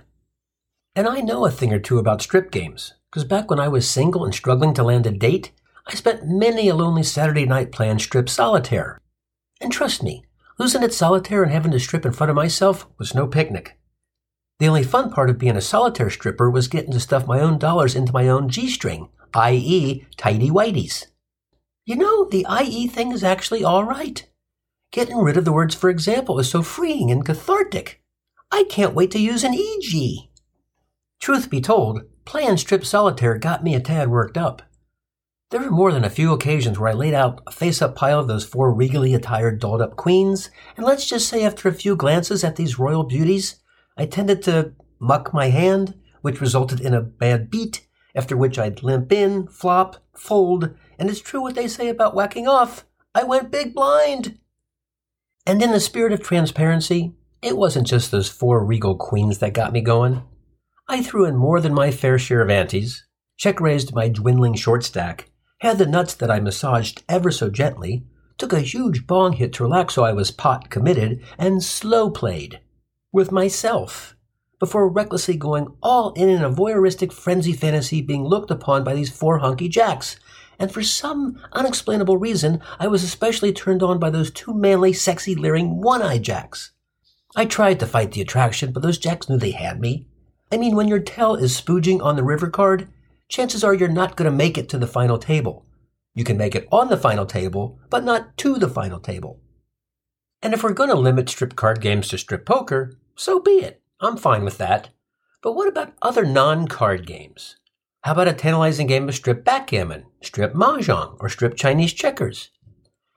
And 0.95 1.07
I 1.07 1.21
know 1.21 1.45
a 1.45 1.51
thing 1.51 1.71
or 1.71 1.79
two 1.79 1.99
about 1.99 2.21
strip 2.21 2.51
games. 2.51 2.95
Because 3.09 3.23
back 3.23 3.49
when 3.49 3.59
I 3.59 3.67
was 3.67 3.89
single 3.89 4.23
and 4.23 4.33
struggling 4.33 4.73
to 4.75 4.83
land 4.83 5.07
a 5.07 5.11
date, 5.11 5.51
I 5.87 5.95
spent 5.95 6.27
many 6.27 6.69
a 6.69 6.75
lonely 6.75 7.03
Saturday 7.03 7.45
night 7.45 7.71
playing 7.71 7.99
strip 7.99 8.29
solitaire. 8.29 8.99
And 9.59 9.71
trust 9.71 10.03
me, 10.03 10.23
losing 10.59 10.83
at 10.83 10.93
solitaire 10.93 11.41
and 11.41 11.51
having 11.51 11.71
to 11.71 11.79
strip 11.79 12.05
in 12.05 12.11
front 12.11 12.29
of 12.29 12.35
myself 12.35 12.85
was 12.99 13.15
no 13.15 13.25
picnic. 13.25 13.79
The 14.59 14.67
only 14.67 14.83
fun 14.83 15.09
part 15.09 15.29
of 15.29 15.39
being 15.39 15.55
a 15.55 15.61
solitaire 15.61 16.09
stripper 16.09 16.49
was 16.49 16.67
getting 16.67 16.91
to 16.91 16.99
stuff 16.99 17.25
my 17.25 17.39
own 17.39 17.57
dollars 17.57 17.95
into 17.95 18.13
my 18.13 18.27
own 18.27 18.49
G 18.49 18.69
string, 18.69 19.09
i.e., 19.33 20.05
tidy 20.17 20.49
whities. 20.49 21.05
You 21.85 21.95
know, 21.95 22.25
the 22.25 22.45
IE 22.61 22.87
thing 22.87 23.11
is 23.11 23.23
actually 23.23 23.65
alright. 23.65 24.29
Getting 24.91 25.17
rid 25.17 25.37
of 25.37 25.45
the 25.45 25.51
words 25.51 25.73
for 25.73 25.89
example 25.89 26.39
is 26.39 26.49
so 26.49 26.61
freeing 26.61 27.09
and 27.09 27.25
cathartic. 27.25 28.01
I 28.51 28.65
can't 28.69 28.93
wait 28.93 29.11
to 29.11 29.19
use 29.19 29.43
an 29.43 29.53
EG. 29.53 30.29
Truth 31.19 31.49
be 31.49 31.61
told, 31.61 32.01
playing 32.29 32.55
strip 32.57 32.85
solitaire 32.85 33.39
got 33.39 33.63
me 33.63 33.73
a 33.73 33.79
tad 33.79 34.07
worked 34.07 34.37
up. 34.37 34.61
There 35.49 35.61
were 35.61 35.71
more 35.71 35.91
than 35.91 36.03
a 36.03 36.11
few 36.11 36.31
occasions 36.31 36.77
where 36.77 36.91
I 36.91 36.93
laid 36.93 37.15
out 37.15 37.41
a 37.47 37.51
face 37.51 37.81
up 37.81 37.95
pile 37.95 38.19
of 38.19 38.27
those 38.27 38.45
four 38.45 38.71
regally 38.71 39.15
attired, 39.15 39.59
dolled 39.59 39.81
up 39.81 39.95
queens, 39.95 40.51
and 40.77 40.85
let's 40.85 41.09
just 41.09 41.27
say 41.27 41.43
after 41.43 41.67
a 41.67 41.73
few 41.73 41.95
glances 41.95 42.43
at 42.43 42.55
these 42.55 42.77
royal 42.77 43.03
beauties, 43.03 43.55
I 43.97 44.05
tended 44.05 44.43
to 44.43 44.73
muck 44.99 45.33
my 45.33 45.47
hand, 45.47 45.95
which 46.21 46.39
resulted 46.39 46.79
in 46.79 46.93
a 46.93 47.01
bad 47.01 47.49
beat, 47.49 47.87
after 48.13 48.37
which 48.37 48.59
I'd 48.59 48.83
limp 48.83 49.11
in, 49.11 49.47
flop, 49.47 49.97
fold, 50.15 50.69
and 50.99 51.09
it's 51.09 51.21
true 51.21 51.41
what 51.41 51.55
they 51.55 51.67
say 51.67 51.89
about 51.89 52.13
whacking 52.13 52.47
off. 52.47 52.85
I 53.15 53.23
went 53.23 53.49
big 53.49 53.73
blind. 53.73 54.37
And 55.47 55.63
in 55.63 55.71
the 55.71 55.79
spirit 55.79 56.13
of 56.13 56.21
transparency, 56.21 57.15
it 57.41 57.57
wasn't 57.57 57.87
just 57.87 58.11
those 58.11 58.29
four 58.29 58.63
regal 58.63 58.95
queens 58.95 59.39
that 59.39 59.53
got 59.53 59.73
me 59.73 59.81
going. 59.81 60.21
I 60.91 61.03
threw 61.03 61.25
in 61.25 61.35
more 61.35 61.61
than 61.61 61.75
my 61.75 61.91
fair 61.91 62.17
share 62.17 62.41
of 62.41 62.49
antes, 62.49 63.05
check 63.37 63.61
raised 63.61 63.93
my 63.93 64.09
dwindling 64.09 64.55
short 64.55 64.83
stack, 64.83 65.29
had 65.59 65.77
the 65.77 65.85
nuts 65.85 66.15
that 66.15 66.31
I 66.31 66.39
massaged 66.39 67.03
ever 67.07 67.29
so 67.29 67.51
gently, 67.51 68.07
took 68.39 68.53
a 68.53 68.61
huge 68.61 69.05
bong 69.05 69.33
hit 69.33 69.53
to 69.53 69.63
relax 69.63 69.93
so 69.93 70.03
I 70.03 70.13
was 70.13 70.31
pot 70.31 70.71
committed, 70.71 71.21
and 71.37 71.63
slow 71.63 72.09
played 72.09 72.61
with 73.11 73.31
myself 73.31 74.15
before 74.57 74.89
recklessly 74.89 75.37
going 75.37 75.67
all 75.83 76.11
in 76.13 76.27
in 76.27 76.43
a 76.43 76.51
voyeuristic 76.51 77.13
frenzy 77.13 77.53
fantasy 77.53 78.01
being 78.01 78.25
looked 78.25 78.49
upon 78.49 78.83
by 78.83 78.95
these 78.95 79.15
four 79.15 79.37
hunky 79.37 79.69
jacks. 79.69 80.19
And 80.57 80.71
for 80.71 80.81
some 80.81 81.39
unexplainable 81.53 82.17
reason, 82.17 82.61
I 82.79 82.87
was 82.87 83.03
especially 83.03 83.53
turned 83.53 83.83
on 83.83 83.99
by 83.99 84.09
those 84.09 84.31
two 84.31 84.55
manly, 84.55 84.93
sexy, 84.93 85.35
leering 85.35 85.81
one-eyed 85.81 86.23
jacks. 86.23 86.71
I 87.35 87.45
tried 87.45 87.79
to 87.79 87.85
fight 87.85 88.13
the 88.13 88.21
attraction, 88.21 88.71
but 88.71 88.81
those 88.81 88.97
jacks 88.97 89.29
knew 89.29 89.37
they 89.37 89.51
had 89.51 89.79
me. 89.79 90.07
I 90.51 90.57
mean, 90.57 90.75
when 90.75 90.87
your 90.87 90.99
tail 90.99 91.35
is 91.35 91.59
spooging 91.59 92.01
on 92.01 92.15
the 92.15 92.23
river 92.23 92.49
card, 92.49 92.87
chances 93.27 93.63
are 93.63 93.73
you're 93.73 93.87
not 93.87 94.15
going 94.15 94.29
to 94.29 94.35
make 94.35 94.57
it 94.57 94.67
to 94.69 94.77
the 94.77 94.87
final 94.87 95.17
table. 95.17 95.65
You 96.15 96.23
can 96.23 96.37
make 96.37 96.55
it 96.55 96.67
on 96.71 96.89
the 96.89 96.97
final 96.97 97.25
table, 97.25 97.79
but 97.89 98.03
not 98.03 98.35
to 98.37 98.57
the 98.57 98.67
final 98.67 98.99
table. 98.99 99.39
And 100.41 100.53
if 100.53 100.63
we're 100.63 100.73
going 100.73 100.89
to 100.89 100.95
limit 100.95 101.29
strip 101.29 101.55
card 101.55 101.81
games 101.81 102.07
to 102.09 102.17
strip 102.17 102.45
poker, 102.45 102.97
so 103.15 103.39
be 103.39 103.59
it. 103.59 103.81
I'm 103.99 104.17
fine 104.17 104.43
with 104.43 104.57
that. 104.57 104.89
But 105.41 105.53
what 105.53 105.67
about 105.67 105.93
other 106.01 106.25
non 106.25 106.67
card 106.67 107.05
games? 107.05 107.57
How 108.01 108.13
about 108.13 108.29
a 108.29 108.33
tantalizing 108.33 108.87
game 108.87 109.07
of 109.09 109.15
strip 109.15 109.43
backgammon, 109.43 110.05
strip 110.21 110.53
mahjong, 110.53 111.17
or 111.19 111.29
strip 111.29 111.55
Chinese 111.55 111.93
checkers? 111.93 112.49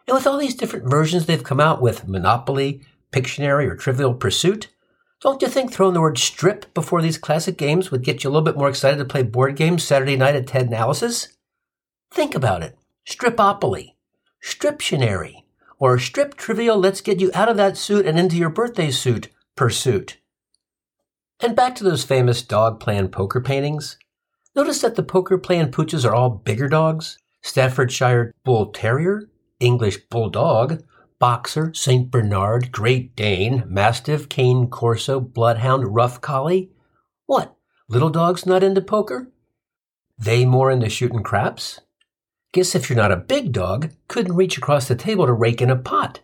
And 0.07 0.14
with 0.16 0.27
all 0.27 0.38
these 0.38 0.57
different 0.57 0.90
versions 0.90 1.27
they've 1.27 1.42
come 1.42 1.61
out 1.61 1.81
with 1.81 2.09
Monopoly, 2.09 2.83
Pictionary, 3.12 3.71
or 3.71 3.77
Trivial 3.77 4.14
Pursuit, 4.14 4.68
don't 5.22 5.40
you 5.40 5.46
think 5.46 5.72
throwing 5.72 5.94
the 5.94 6.00
word 6.00 6.18
strip 6.18 6.74
before 6.74 7.00
these 7.00 7.16
classic 7.16 7.56
games 7.56 7.90
would 7.90 8.02
get 8.02 8.24
you 8.24 8.30
a 8.30 8.32
little 8.32 8.44
bit 8.44 8.56
more 8.56 8.68
excited 8.68 8.98
to 8.98 9.04
play 9.04 9.22
board 9.22 9.54
games 9.54 9.85
Saturday 9.85 10.16
night 10.16 10.35
at 10.35 10.48
TED 10.48 10.66
Analysis? 10.66 11.28
Think 12.11 12.35
about 12.35 12.62
it. 12.62 12.76
Stripopoly, 13.06 13.94
Striptionary, 14.44 15.44
or 15.78 15.98
Strip 15.98 16.35
Trivial 16.35 16.76
Let's 16.76 17.00
Get 17.00 17.20
You 17.20 17.30
Out 17.35 17.48
of 17.48 17.56
That 17.56 17.76
Suit 17.76 18.04
and 18.04 18.18
Into 18.18 18.37
Your 18.37 18.50
Birthday 18.50 18.90
Suit 18.90 19.28
Pursuit. 19.54 20.18
And 21.38 21.54
back 21.54 21.76
to 21.76 21.85
those 21.85 22.04
famous 22.04 22.42
dog 22.42 22.80
playing 22.80 23.08
poker 23.08 23.40
paintings. 23.40 23.98
Notice 24.56 24.80
that 24.80 24.96
the 24.96 25.02
poker 25.04 25.38
playing 25.38 25.70
pooches 25.70 26.04
are 26.04 26.14
all 26.14 26.30
bigger 26.30 26.68
dogs. 26.68 27.18
Staffordshire 27.42 28.35
Bull 28.44 28.66
Terrier, 28.66 29.28
English 29.61 29.98
Bulldog, 30.11 30.82
Boxer, 31.22 31.72
St. 31.72 32.11
Bernard, 32.11 32.72
Great 32.72 33.14
Dane, 33.14 33.62
Mastiff, 33.68 34.28
Cane 34.28 34.68
Corso, 34.68 35.20
Bloodhound, 35.20 35.94
Rough 35.94 36.20
Collie. 36.20 36.72
What? 37.26 37.54
Little 37.88 38.11
dogs 38.11 38.44
not 38.44 38.64
into 38.64 38.80
poker? 38.80 39.30
They 40.18 40.44
more 40.44 40.68
into 40.68 40.88
shooting 40.88 41.22
craps? 41.22 41.78
Guess 42.52 42.74
if 42.74 42.90
you're 42.90 42.96
not 42.96 43.12
a 43.12 43.16
big 43.16 43.52
dog, 43.52 43.92
couldn't 44.08 44.35
reach 44.35 44.58
across 44.58 44.88
the 44.88 44.96
table 44.96 45.26
to 45.26 45.32
rake 45.32 45.62
in 45.62 45.70
a 45.70 45.76
pot. 45.76 46.18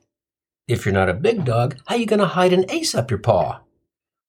If 0.66 0.84
you're 0.84 0.92
not 0.92 1.08
a 1.08 1.14
big 1.14 1.44
dog, 1.44 1.76
how 1.86 1.94
you 1.94 2.04
gonna 2.04 2.26
hide 2.26 2.52
an 2.52 2.68
ace 2.68 2.92
up 2.92 3.08
your 3.08 3.20
paw? 3.20 3.60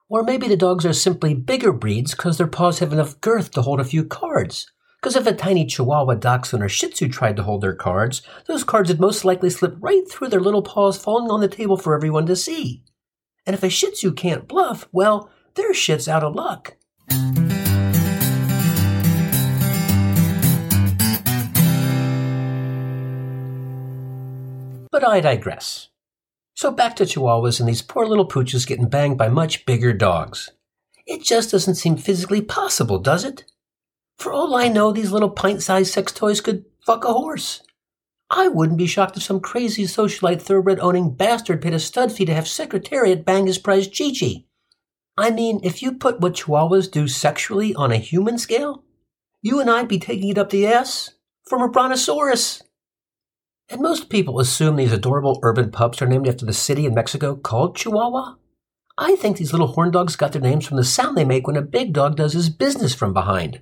Or 0.08 0.22
maybe 0.22 0.48
the 0.48 0.56
dogs 0.56 0.86
are 0.86 0.94
simply 0.94 1.34
bigger 1.34 1.74
breeds 1.74 2.12
because 2.12 2.38
their 2.38 2.46
paws 2.46 2.78
have 2.78 2.94
enough 2.94 3.20
girth 3.22 3.50
to 3.54 3.64
hold 3.64 3.80
a 3.80 3.84
few 3.84 4.04
cards. 4.04 4.72
Because 5.02 5.16
if 5.16 5.26
a 5.26 5.34
tiny 5.34 5.66
Chihuahua, 5.66 6.16
Dachshund, 6.16 6.62
or 6.62 6.68
Shih 6.68 6.90
Tzu 6.90 7.08
tried 7.08 7.38
to 7.38 7.44
hold 7.44 7.62
their 7.62 7.74
cards, 7.74 8.22
those 8.48 8.66
cards 8.66 8.90
would 8.90 9.00
most 9.00 9.24
likely 9.24 9.50
slip 9.50 9.76
right 9.80 10.04
through 10.12 10.28
their 10.28 10.42
little 10.42 10.62
paws, 10.62 10.98
falling 10.98 11.32
on 11.32 11.40
the 11.40 11.48
table 11.48 11.78
for 11.78 11.96
everyone 11.96 12.26
to 12.26 12.36
see. 12.36 12.84
And 13.46 13.54
if 13.54 13.64
a 13.64 13.70
Shih 13.70 13.92
Tzu 13.92 14.12
can't 14.12 14.46
bluff, 14.46 14.90
well, 14.92 15.32
their 15.56 15.74
shit's 15.74 16.10
out 16.10 16.26
of 16.26 16.36
luck. 16.36 16.76
But 24.92 25.08
I 25.08 25.22
digress. 25.22 25.88
So 26.56 26.72
back 26.72 26.98
to 26.98 27.06
Chihuahuas 27.06 27.62
and 27.62 27.70
these 27.70 27.82
poor 27.82 28.06
little 28.06 28.28
pooches 28.28 28.68
getting 28.68 28.90
banged 28.90 29.18
by 29.18 29.30
much 29.30 29.66
bigger 29.66 29.94
dogs. 29.94 30.52
It 31.08 31.24
just 31.24 31.52
doesn't 31.52 31.76
seem 31.76 31.96
physically 31.96 32.42
possible, 32.42 33.00
does 33.00 33.24
it? 33.24 33.46
For 34.20 34.34
all 34.34 34.54
I 34.54 34.68
know, 34.68 34.92
these 34.92 35.14
little 35.14 35.30
pint-sized 35.30 35.94
sex 35.94 36.12
toys 36.12 36.42
could 36.42 36.66
fuck 36.86 37.06
a 37.06 37.14
horse. 37.14 37.64
I 38.30 38.50
wouldn't 38.50 38.78
be 38.78 38.86
shocked 38.86 39.16
if 39.16 39.24
some 39.24 39.40
crazy 39.40 39.86
socialite 39.86 40.42
thoroughbred 40.42 40.80
owning 40.82 41.16
bastard 41.16 41.62
paid 41.62 41.74
a 41.74 41.80
stud 41.80 42.12
fee 42.12 42.26
to 42.26 42.34
have 42.34 42.48
Secretariat 42.48 43.26
bang 43.26 43.48
his 43.48 43.58
prize 43.58 43.88
Chi-Chi. 43.88 44.44
I 45.18 45.32
mean, 45.32 45.62
if 45.64 45.82
you 45.82 45.94
put 45.94 46.20
what 46.20 46.34
chihuahuas 46.34 46.92
do 46.92 47.08
sexually 47.08 47.74
on 47.74 47.92
a 47.92 47.98
human 47.98 48.38
scale, 48.38 48.84
you 49.42 49.62
and 49.62 49.70
I'd 49.70 49.88
be 49.88 50.00
taking 50.00 50.30
it 50.30 50.38
up 50.38 50.50
the 50.50 50.68
ass 50.68 51.12
from 51.48 51.62
a 51.62 51.70
brontosaurus. 51.70 52.62
And 53.70 53.82
most 53.82 54.10
people 54.10 54.40
assume 54.40 54.76
these 54.76 54.92
adorable 54.92 55.40
urban 55.44 55.72
pups 55.72 56.02
are 56.02 56.08
named 56.08 56.28
after 56.28 56.46
the 56.46 56.54
city 56.54 56.86
in 56.86 56.94
Mexico 56.94 57.36
called 57.36 57.78
Chihuahua. 57.78 58.36
I 58.98 59.16
think 59.16 59.38
these 59.38 59.54
little 59.54 59.68
horn 59.68 59.92
dogs 59.92 60.18
got 60.18 60.34
their 60.34 60.42
names 60.42 60.68
from 60.68 60.78
the 60.78 60.84
sound 60.84 61.18
they 61.18 61.24
make 61.24 61.48
when 61.48 61.56
a 61.56 61.62
big 61.62 61.94
dog 61.94 62.18
does 62.18 62.34
his 62.34 62.50
business 62.50 62.94
from 62.94 63.14
behind. 63.14 63.62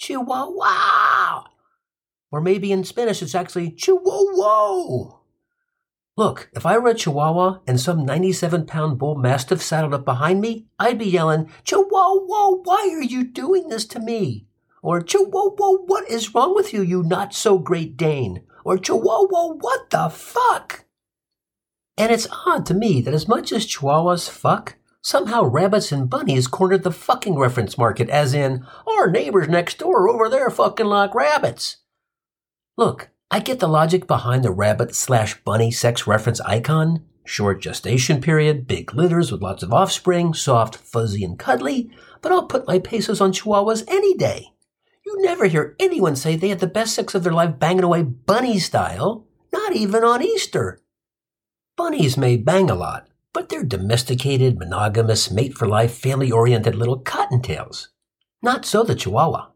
Chihuahua. 0.00 1.44
Or 2.32 2.40
maybe 2.40 2.72
in 2.72 2.84
Spanish 2.84 3.20
it's 3.22 3.34
actually 3.34 3.70
Chihuahua. 3.70 5.18
Look, 6.16 6.50
if 6.54 6.64
I 6.64 6.78
were 6.78 6.90
a 6.90 6.94
Chihuahua 6.94 7.60
and 7.66 7.78
some 7.78 8.06
97 8.06 8.66
pound 8.66 8.98
bull 8.98 9.14
mastiff 9.14 9.62
saddled 9.62 9.94
up 9.94 10.06
behind 10.06 10.40
me, 10.40 10.66
I'd 10.78 10.98
be 10.98 11.04
yelling, 11.04 11.50
Chihuahua, 11.64 12.62
why 12.64 12.90
are 12.94 13.02
you 13.02 13.24
doing 13.24 13.68
this 13.68 13.84
to 13.88 14.00
me? 14.00 14.46
Or 14.82 15.02
Chihuahua, 15.02 15.84
what 15.84 16.08
is 16.10 16.34
wrong 16.34 16.54
with 16.54 16.72
you, 16.72 16.82
you 16.82 17.02
not 17.02 17.34
so 17.34 17.58
great 17.58 17.98
Dane? 17.98 18.42
Or 18.64 18.78
Chihuahua, 18.78 19.54
what 19.54 19.90
the 19.90 20.08
fuck? 20.08 20.86
And 21.98 22.10
it's 22.10 22.28
odd 22.46 22.64
to 22.66 22.74
me 22.74 23.02
that 23.02 23.12
as 23.12 23.28
much 23.28 23.52
as 23.52 23.66
Chihuahuas 23.66 24.30
fuck, 24.30 24.76
Somehow 25.02 25.44
rabbits 25.44 25.92
and 25.92 26.10
bunnies 26.10 26.46
cornered 26.46 26.82
the 26.82 26.92
fucking 26.92 27.38
reference 27.38 27.78
market, 27.78 28.08
as 28.10 28.34
in, 28.34 28.66
our 28.86 29.10
neighbors 29.10 29.48
next 29.48 29.78
door 29.78 30.08
over 30.08 30.28
there 30.28 30.50
fucking 30.50 30.86
like 30.86 31.14
rabbits. 31.14 31.78
Look, 32.76 33.10
I 33.30 33.40
get 33.40 33.60
the 33.60 33.68
logic 33.68 34.06
behind 34.06 34.44
the 34.44 34.50
rabbit 34.50 34.94
slash 34.94 35.42
bunny 35.42 35.70
sex 35.70 36.06
reference 36.06 36.40
icon. 36.40 37.04
Short 37.24 37.62
gestation 37.62 38.20
period, 38.20 38.66
big 38.66 38.94
litters 38.94 39.30
with 39.30 39.42
lots 39.42 39.62
of 39.62 39.72
offspring, 39.72 40.34
soft, 40.34 40.76
fuzzy, 40.76 41.24
and 41.24 41.38
cuddly, 41.38 41.90
but 42.22 42.32
I'll 42.32 42.46
put 42.46 42.66
my 42.66 42.78
pesos 42.78 43.20
on 43.20 43.32
chihuahuas 43.32 43.84
any 43.88 44.14
day. 44.14 44.48
You 45.06 45.22
never 45.22 45.46
hear 45.46 45.76
anyone 45.78 46.16
say 46.16 46.36
they 46.36 46.48
had 46.48 46.60
the 46.60 46.66
best 46.66 46.94
sex 46.94 47.14
of 47.14 47.22
their 47.22 47.32
life 47.32 47.58
banging 47.58 47.84
away 47.84 48.02
bunny 48.02 48.58
style, 48.58 49.26
not 49.52 49.74
even 49.74 50.04
on 50.04 50.22
Easter. 50.22 50.80
Bunnies 51.76 52.16
may 52.16 52.36
bang 52.36 52.68
a 52.68 52.74
lot, 52.74 53.08
but 53.32 53.48
they're 53.48 53.64
domesticated, 53.64 54.58
monogamous, 54.58 55.30
mate 55.30 55.54
for 55.54 55.68
life, 55.68 55.94
family 55.94 56.30
oriented 56.30 56.74
little 56.74 57.00
cottontails. 57.00 57.88
Not 58.42 58.64
so 58.64 58.82
the 58.82 58.94
Chihuahua. 58.94 59.48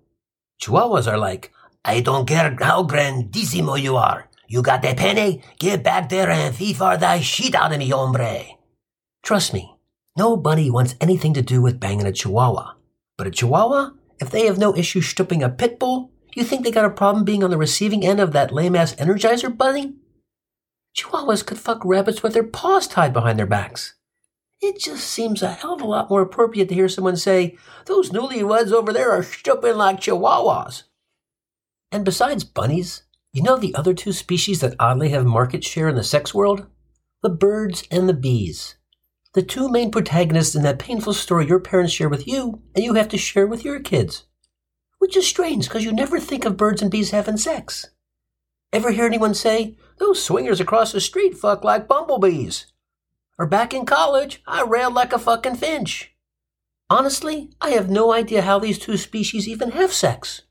Chihuahuas 0.63 1.11
are 1.11 1.19
like, 1.19 1.53
I 1.85 2.01
don't 2.01 2.27
care 2.27 2.57
how 2.61 2.85
grandissimo 2.85 3.81
you 3.81 3.97
are. 3.97 4.29
You 4.47 4.63
got 4.63 4.83
the 4.83 4.95
penny? 4.95 5.43
Get 5.59 5.83
back 5.83 6.09
there 6.09 6.31
and 6.31 6.55
FIFA 6.55 7.01
thy 7.01 7.21
shit 7.21 7.55
out 7.55 7.73
of 7.73 7.79
me, 7.79 7.91
hombre. 7.91 8.45
Trust 9.23 9.53
me, 9.53 9.75
nobody 10.17 10.71
wants 10.71 10.95
anything 11.01 11.35
to 11.35 11.43
do 11.43 11.61
with 11.63 11.81
banging 11.81 12.07
a 12.07 12.13
Chihuahua. 12.13 12.75
But 13.17 13.27
a 13.27 13.31
Chihuahua, 13.31 13.93
if 14.21 14.31
they 14.31 14.47
have 14.47 14.59
no 14.59 14.77
issue 14.77 15.01
stripping 15.01 15.43
a 15.43 15.49
pit 15.49 15.79
bull, 15.79 16.11
you 16.35 16.45
think 16.45 16.65
they 16.65 16.71
got 16.71 16.85
a 16.85 16.91
problem 16.91 17.25
being 17.25 17.43
on 17.43 17.51
the 17.51 17.57
receiving 17.57 18.05
end 18.05 18.21
of 18.21 18.33
that 18.33 18.53
lame 18.53 18.77
ass 18.77 18.95
energizer 18.97 19.57
bunny? 19.57 19.95
Chihuahuas 20.97 21.45
could 21.45 21.59
fuck 21.59 21.85
rabbits 21.85 22.23
with 22.23 22.35
their 22.35 22.45
paws 22.45 22.87
tied 22.87 23.13
behind 23.13 23.39
their 23.39 23.47
backs. 23.47 23.95
It 24.61 24.79
just 24.79 25.07
seems 25.07 25.43
a 25.43 25.51
hell 25.51 25.75
of 25.75 25.83
a 25.83 25.87
lot 25.87 26.09
more 26.09 26.23
appropriate 26.23 26.69
to 26.69 26.75
hear 26.75 26.89
someone 26.89 27.17
say, 27.17 27.59
Those 27.87 28.11
newlyweds 28.11 28.73
over 28.73 28.93
there 28.93 29.11
are 29.11 29.23
stupid 29.23 29.77
like 29.77 30.01
chihuahuas. 30.01 30.85
And 31.91 32.05
besides 32.05 32.45
bunnies, 32.45 33.03
you 33.33 33.43
know 33.43 33.57
the 33.57 33.75
other 33.75 33.93
two 33.93 34.13
species 34.13 34.61
that 34.61 34.77
oddly 34.79 35.11
have 35.11 35.27
market 35.27 35.65
share 35.65 35.89
in 35.89 35.97
the 35.97 36.05
sex 36.05 36.33
world? 36.33 36.67
The 37.23 37.29
birds 37.29 37.85
and 37.91 38.09
the 38.09 38.15
bees. 38.15 38.77
The 39.35 39.43
two 39.43 39.69
main 39.69 39.91
protagonists 39.91 40.55
in 40.55 40.63
that 40.63 40.79
painful 40.79 41.15
story 41.15 41.49
your 41.49 41.59
parents 41.59 41.93
share 41.93 42.09
with 42.09 42.29
you, 42.29 42.63
and 42.75 42.85
you 42.85 42.95
have 42.95 43.09
to 43.09 43.19
share 43.19 43.49
with 43.49 43.65
your 43.65 43.81
kids. 43.81 44.25
Which 44.99 45.17
is 45.17 45.27
strange, 45.27 45.67
because 45.69 45.85
you 45.85 45.93
never 45.93 46.21
think 46.21 46.45
of 46.45 46.57
birds 46.57 46.81
and 46.81 46.91
bees 46.91 47.11
having 47.11 47.37
sex. 47.37 47.87
Ever 48.73 48.93
hear 48.93 49.05
anyone 49.05 49.35
say, 49.35 49.77
those 49.99 50.23
swingers 50.23 50.61
across 50.61 50.93
the 50.93 51.01
street 51.01 51.37
fuck 51.37 51.65
like 51.65 51.89
bumblebees? 51.89 52.67
Or 53.39 53.47
back 53.47 53.75
in 53.75 53.87
college, 53.87 54.43
I 54.47 54.63
railed 54.63 54.95
like 54.95 55.13
a 55.13 55.19
fucking 55.19 55.57
finch. 55.57 56.15
Honestly, 56.91 57.51
I 57.61 57.71
have 57.71 57.91
no 57.91 58.13
idea 58.13 58.43
how 58.43 58.59
these 58.59 58.79
two 58.79 58.97
species 58.97 59.49
even 59.49 59.73
have 59.73 59.93
sex. 59.93 60.43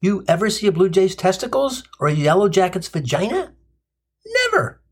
You 0.00 0.24
ever 0.28 0.50
see 0.50 0.66
a 0.66 0.72
blue 0.72 0.88
jay's 0.88 1.14
testicles 1.14 1.84
or 1.98 2.08
a 2.08 2.12
yellow 2.12 2.48
jacket's 2.48 2.88
vagina? 2.88 3.52
Never. 4.26 4.82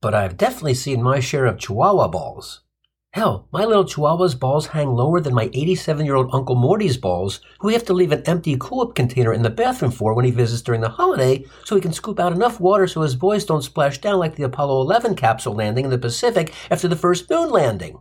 But 0.00 0.14
I've 0.14 0.36
definitely 0.36 0.74
seen 0.74 1.02
my 1.02 1.20
share 1.20 1.46
of 1.46 1.58
chihuahua 1.58 2.08
balls. 2.08 2.62
Hell, 3.12 3.48
my 3.50 3.64
little 3.64 3.84
chihuahua's 3.84 4.36
balls 4.36 4.66
hang 4.68 4.94
lower 4.94 5.20
than 5.20 5.34
my 5.34 5.50
87 5.52 6.06
year 6.06 6.14
old 6.14 6.30
Uncle 6.32 6.54
Morty's 6.54 6.96
balls, 6.96 7.40
who 7.58 7.66
we 7.66 7.72
have 7.72 7.84
to 7.86 7.92
leave 7.92 8.12
an 8.12 8.22
empty 8.24 8.56
Cool 8.56 8.86
Whip 8.86 8.94
container 8.94 9.32
in 9.32 9.42
the 9.42 9.50
bathroom 9.50 9.90
for 9.90 10.14
when 10.14 10.24
he 10.24 10.30
visits 10.30 10.62
during 10.62 10.80
the 10.80 10.90
holiday 10.90 11.44
so 11.64 11.74
he 11.74 11.80
can 11.80 11.92
scoop 11.92 12.20
out 12.20 12.32
enough 12.32 12.60
water 12.60 12.86
so 12.86 13.02
his 13.02 13.16
boys 13.16 13.44
don't 13.44 13.62
splash 13.62 13.98
down 13.98 14.20
like 14.20 14.36
the 14.36 14.44
Apollo 14.44 14.82
11 14.82 15.16
capsule 15.16 15.54
landing 15.54 15.86
in 15.86 15.90
the 15.90 15.98
Pacific 15.98 16.54
after 16.70 16.86
the 16.86 16.94
first 16.94 17.28
moon 17.28 17.50
landing. 17.50 17.98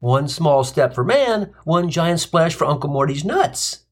One 0.00 0.28
small 0.28 0.64
step 0.64 0.94
for 0.94 1.04
man, 1.04 1.54
one 1.64 1.88
giant 1.88 2.20
splash 2.20 2.54
for 2.54 2.66
Uncle 2.66 2.90
Morty's 2.90 3.24
nuts. 3.24 3.86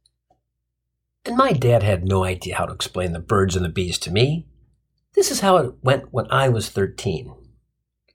And 1.24 1.38
my 1.38 1.52
dad 1.52 1.82
had 1.82 2.04
no 2.04 2.24
idea 2.24 2.56
how 2.56 2.66
to 2.66 2.74
explain 2.74 3.14
the 3.14 3.18
birds 3.18 3.56
and 3.56 3.64
the 3.64 3.70
bees 3.70 3.96
to 4.00 4.10
me. 4.10 4.46
This 5.14 5.30
is 5.30 5.40
how 5.40 5.56
it 5.56 5.74
went 5.82 6.12
when 6.12 6.30
I 6.30 6.50
was 6.50 6.68
13. 6.68 7.34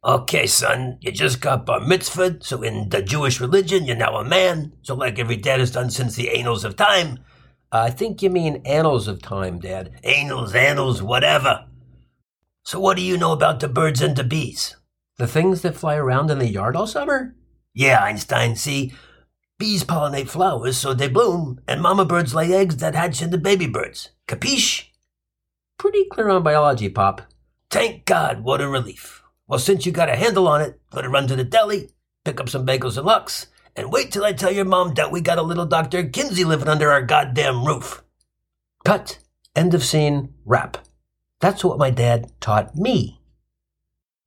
Okay, 0.05 0.47
son, 0.47 0.97
you 0.99 1.13
just 1.13 1.39
got 1.39 1.65
bar 1.65 1.79
mitzvah, 1.79 2.37
so 2.41 2.61
in 2.61 2.89
the 2.89 3.01
Jewish 3.01 3.39
religion, 3.39 3.85
you're 3.85 3.95
now 3.95 4.17
a 4.17 4.25
man. 4.25 4.73
So, 4.81 4.95
like 4.95 5.17
every 5.17 5.37
dad 5.37 5.61
has 5.61 5.71
done 5.71 5.91
since 5.91 6.15
the 6.15 6.37
annals 6.37 6.65
of 6.65 6.75
time. 6.75 7.19
I 7.71 7.89
think 7.89 8.21
you 8.21 8.29
mean 8.29 8.61
annals 8.65 9.07
of 9.07 9.21
time, 9.21 9.59
Dad. 9.59 9.99
Annals, 10.03 10.53
annals, 10.53 11.01
whatever. 11.01 11.65
So, 12.65 12.81
what 12.81 12.97
do 12.97 13.01
you 13.01 13.17
know 13.17 13.31
about 13.31 13.61
the 13.61 13.69
birds 13.69 14.01
and 14.01 14.15
the 14.15 14.25
bees? 14.25 14.75
The 15.17 15.25
things 15.25 15.61
that 15.61 15.75
fly 15.75 15.95
around 15.95 16.29
in 16.29 16.39
the 16.39 16.49
yard 16.49 16.75
all 16.75 16.85
summer? 16.85 17.35
Yeah, 17.73 18.03
Einstein, 18.03 18.57
see, 18.57 18.93
bees 19.57 19.85
pollinate 19.85 20.29
flowers 20.29 20.77
so 20.77 20.93
they 20.93 21.07
bloom, 21.07 21.61
and 21.65 21.81
mama 21.81 22.03
birds 22.03 22.35
lay 22.35 22.53
eggs 22.53 22.77
that 22.77 22.93
hatch 22.93 23.21
into 23.21 23.37
baby 23.37 23.67
birds. 23.67 24.09
Capiche? 24.27 24.89
Pretty 25.79 26.05
clear 26.11 26.29
on 26.29 26.43
biology, 26.43 26.89
Pop. 26.89 27.21
Thank 27.71 28.05
God, 28.05 28.43
what 28.43 28.61
a 28.61 28.67
relief. 28.67 29.22
Well, 29.53 29.59
since 29.59 29.85
you 29.85 29.91
got 29.91 30.09
a 30.09 30.15
handle 30.15 30.47
on 30.47 30.61
it, 30.61 30.81
let 30.93 31.03
her 31.03 31.11
run 31.11 31.27
to 31.27 31.35
the 31.35 31.43
deli, 31.43 31.91
pick 32.25 32.39
up 32.39 32.49
some 32.49 32.65
bagels 32.65 32.97
and 32.97 33.05
lox, 33.05 33.45
and 33.75 33.91
wait 33.91 34.11
till 34.11 34.25
I 34.25 34.33
tell 34.33 34.51
your 34.51 34.65
mom 34.65 34.95
that 34.95 35.11
we 35.11 35.21
got 35.21 35.37
a 35.37 35.43
little 35.43 35.67
Dr. 35.67 36.09
Kinsey 36.09 36.43
living 36.43 36.67
under 36.67 36.91
our 36.91 37.03
goddamn 37.03 37.63
roof. 37.63 38.03
Cut. 38.83 39.19
End 39.55 39.75
of 39.75 39.83
scene. 39.83 40.33
Wrap. 40.43 40.79
That's 41.39 41.63
what 41.63 41.77
my 41.77 41.91
dad 41.91 42.31
taught 42.41 42.75
me. 42.75 43.21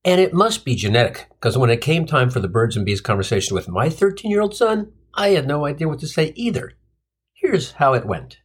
And 0.05 0.21
it 0.21 0.33
must 0.33 0.65
be 0.65 0.77
genetic, 0.77 1.27
because 1.31 1.59
when 1.59 1.71
it 1.71 1.81
came 1.81 2.07
time 2.07 2.31
for 2.31 2.39
the 2.39 2.47
birds 2.47 2.77
and 2.77 2.87
bees 2.87 3.01
conversation 3.01 3.57
with 3.57 3.69
my 3.69 3.91
13 3.91 4.31
year 4.31 4.43
old 4.43 4.55
son, 4.55 4.93
I 5.13 5.31
had 5.31 5.49
no 5.49 5.67
idea 5.67 5.89
what 5.89 5.99
to 5.99 6.07
say 6.07 6.35
either. 6.37 6.75
Here's 7.33 7.73
how 7.73 7.95
it 7.95 8.07
went. 8.07 8.39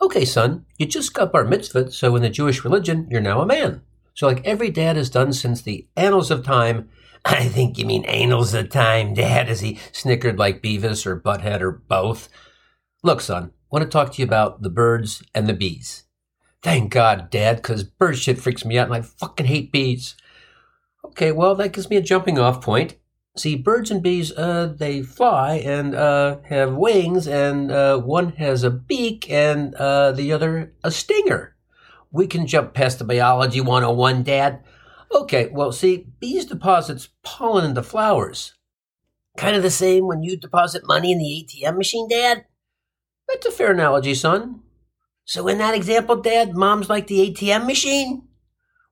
Okay, 0.00 0.24
son, 0.24 0.64
you 0.78 0.86
just 0.86 1.12
got 1.12 1.30
bar 1.30 1.44
mitzvah, 1.44 1.92
so 1.92 2.16
in 2.16 2.22
the 2.22 2.30
Jewish 2.30 2.64
religion, 2.64 3.06
you're 3.10 3.20
now 3.20 3.42
a 3.42 3.46
man. 3.46 3.82
So, 4.14 4.26
like 4.26 4.44
every 4.44 4.70
dad 4.70 4.96
has 4.96 5.10
done 5.10 5.32
since 5.32 5.62
the 5.62 5.86
annals 5.96 6.30
of 6.30 6.44
time, 6.44 6.88
I 7.24 7.48
think 7.48 7.78
you 7.78 7.84
mean 7.84 8.04
annals 8.04 8.54
of 8.54 8.70
time, 8.70 9.14
Dad, 9.14 9.48
as 9.48 9.60
he 9.60 9.78
snickered 9.92 10.38
like 10.38 10.62
Beavis 10.62 11.06
or 11.06 11.20
Butthead 11.20 11.60
or 11.60 11.72
both. 11.72 12.28
Look, 13.02 13.20
son, 13.20 13.44
I 13.44 13.66
want 13.70 13.82
to 13.84 13.88
talk 13.90 14.12
to 14.12 14.22
you 14.22 14.26
about 14.26 14.62
the 14.62 14.70
birds 14.70 15.22
and 15.34 15.46
the 15.46 15.54
bees. 15.54 16.04
Thank 16.62 16.92
God, 16.92 17.30
Dad, 17.30 17.56
because 17.56 17.84
bird 17.84 18.18
shit 18.18 18.38
freaks 18.38 18.64
me 18.64 18.78
out 18.78 18.88
and 18.88 18.96
I 18.96 19.02
fucking 19.02 19.46
hate 19.46 19.72
bees. 19.72 20.14
Okay, 21.04 21.32
well, 21.32 21.54
that 21.54 21.72
gives 21.72 21.88
me 21.88 21.96
a 21.96 22.02
jumping 22.02 22.38
off 22.38 22.62
point. 22.62 22.96
See, 23.36 23.56
birds 23.56 23.90
and 23.90 24.02
bees, 24.02 24.32
uh, 24.32 24.74
they 24.76 25.02
fly 25.02 25.54
and, 25.54 25.94
uh, 25.94 26.38
have 26.48 26.74
wings, 26.74 27.26
and, 27.26 27.70
uh, 27.70 27.98
one 27.98 28.32
has 28.32 28.64
a 28.64 28.70
beak 28.70 29.30
and, 29.30 29.74
uh, 29.76 30.12
the 30.12 30.32
other 30.32 30.74
a 30.82 30.90
stinger. 30.90 31.54
We 32.12 32.26
can 32.26 32.46
jump 32.46 32.74
past 32.74 32.98
the 32.98 33.04
biology 33.04 33.60
101, 33.60 34.22
Dad. 34.24 34.64
Okay, 35.12 35.48
well, 35.52 35.72
see, 35.72 36.06
bees 36.18 36.44
deposits 36.44 37.08
pollen 37.22 37.64
into 37.64 37.82
flowers. 37.82 38.54
Kind 39.36 39.56
of 39.56 39.62
the 39.62 39.70
same 39.70 40.06
when 40.06 40.22
you 40.22 40.36
deposit 40.36 40.86
money 40.86 41.12
in 41.12 41.18
the 41.18 41.24
ATM 41.24 41.76
machine, 41.76 42.08
Dad? 42.08 42.44
That's 43.28 43.46
a 43.46 43.50
fair 43.50 43.72
analogy, 43.72 44.14
son. 44.14 44.60
So 45.24 45.46
in 45.46 45.58
that 45.58 45.74
example, 45.74 46.16
Dad, 46.16 46.54
mom's 46.54 46.88
like 46.88 47.06
the 47.06 47.30
ATM 47.30 47.66
machine? 47.66 48.28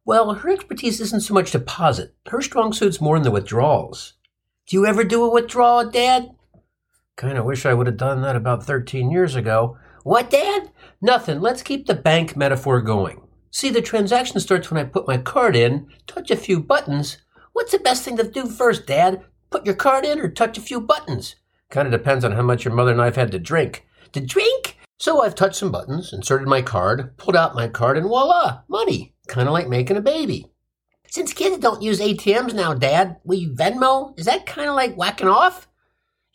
Well, 0.05 0.33
her 0.33 0.51
expertise 0.51 1.01
isn't 1.01 1.23
so 1.23 1.35
much 1.35 1.51
deposit. 1.51 2.15
Her 2.29 2.41
strong 2.41 2.73
suit's 2.73 3.01
more 3.01 3.17
in 3.17 3.25
the 3.25 3.31
withdrawals. 3.31 4.15
Do 4.67 4.77
you 4.77 4.87
ever 4.87 5.03
do 5.03 5.25
a 5.25 5.31
withdrawal, 5.31 5.91
Dad? 5.91 6.31
Kinda 7.17 7.43
wish 7.43 7.67
I 7.67 7.75
would 7.75 7.89
have 7.89 7.97
done 7.97 8.23
that 8.23 8.37
about 8.37 8.65
13 8.65 9.11
years 9.11 9.35
ago. 9.35 9.77
What, 10.05 10.31
Dad? 10.31 10.71
Nothing. 11.01 11.41
Let's 11.41 11.63
keep 11.63 11.87
the 11.87 11.95
bank 11.95 12.37
metaphor 12.37 12.83
going. 12.83 13.23
See, 13.51 13.71
the 13.71 13.81
transaction 13.81 14.41
starts 14.41 14.71
when 14.71 14.81
I 14.81 14.89
put 14.89 15.07
my 15.07 15.17
card 15.17 15.55
in, 15.55 15.89
touch 16.07 16.31
a 16.31 16.37
few 16.37 16.61
buttons. 16.61 17.19
What's 17.53 17.73
the 17.73 17.79
best 17.79 18.05
thing 18.05 18.17
to 18.17 18.29
do 18.29 18.47
first, 18.47 18.87
Dad? 18.87 19.25
Put 19.51 19.65
your 19.65 19.75
card 19.75 20.05
in 20.05 20.21
or 20.21 20.29
touch 20.29 20.59
a 20.59 20.61
few 20.61 20.81
buttons? 20.81 21.37
Kinda 21.71 21.91
depends 21.91 22.25
on 22.25 22.33
how 22.33 22.43
much 22.43 22.65
your 22.65 22.75
mother 22.75 22.93
and 22.93 23.01
I've 23.01 23.17
had 23.17 23.31
to 23.33 23.39
drink. 23.39 23.87
To 24.13 24.21
drink? 24.21 24.77
So 24.99 25.23
I've 25.23 25.37
touched 25.37 25.57
some 25.57 25.71
buttons, 25.71 26.13
inserted 26.13 26.49
my 26.49 26.63
card, 26.63 27.17
pulled 27.17 27.37
out 27.37 27.55
my 27.55 27.69
card, 27.69 27.97
and 27.97 28.07
voila, 28.07 28.63
money. 28.69 29.15
Kinda 29.29 29.53
like 29.53 29.69
making 29.69 29.97
a 29.97 30.01
baby. 30.01 30.51
Since 31.07 31.33
kids 31.33 31.59
don't 31.59 31.83
use 31.83 32.01
ATMs 32.01 32.53
now, 32.53 32.75
Dad, 32.75 33.17
we 33.25 33.49
Venmo? 33.49 34.19
Is 34.19 34.27
that 34.27 34.47
kinda 34.47 34.75
like 34.75 34.97
whacking 34.97 35.29
off? 35.29 35.69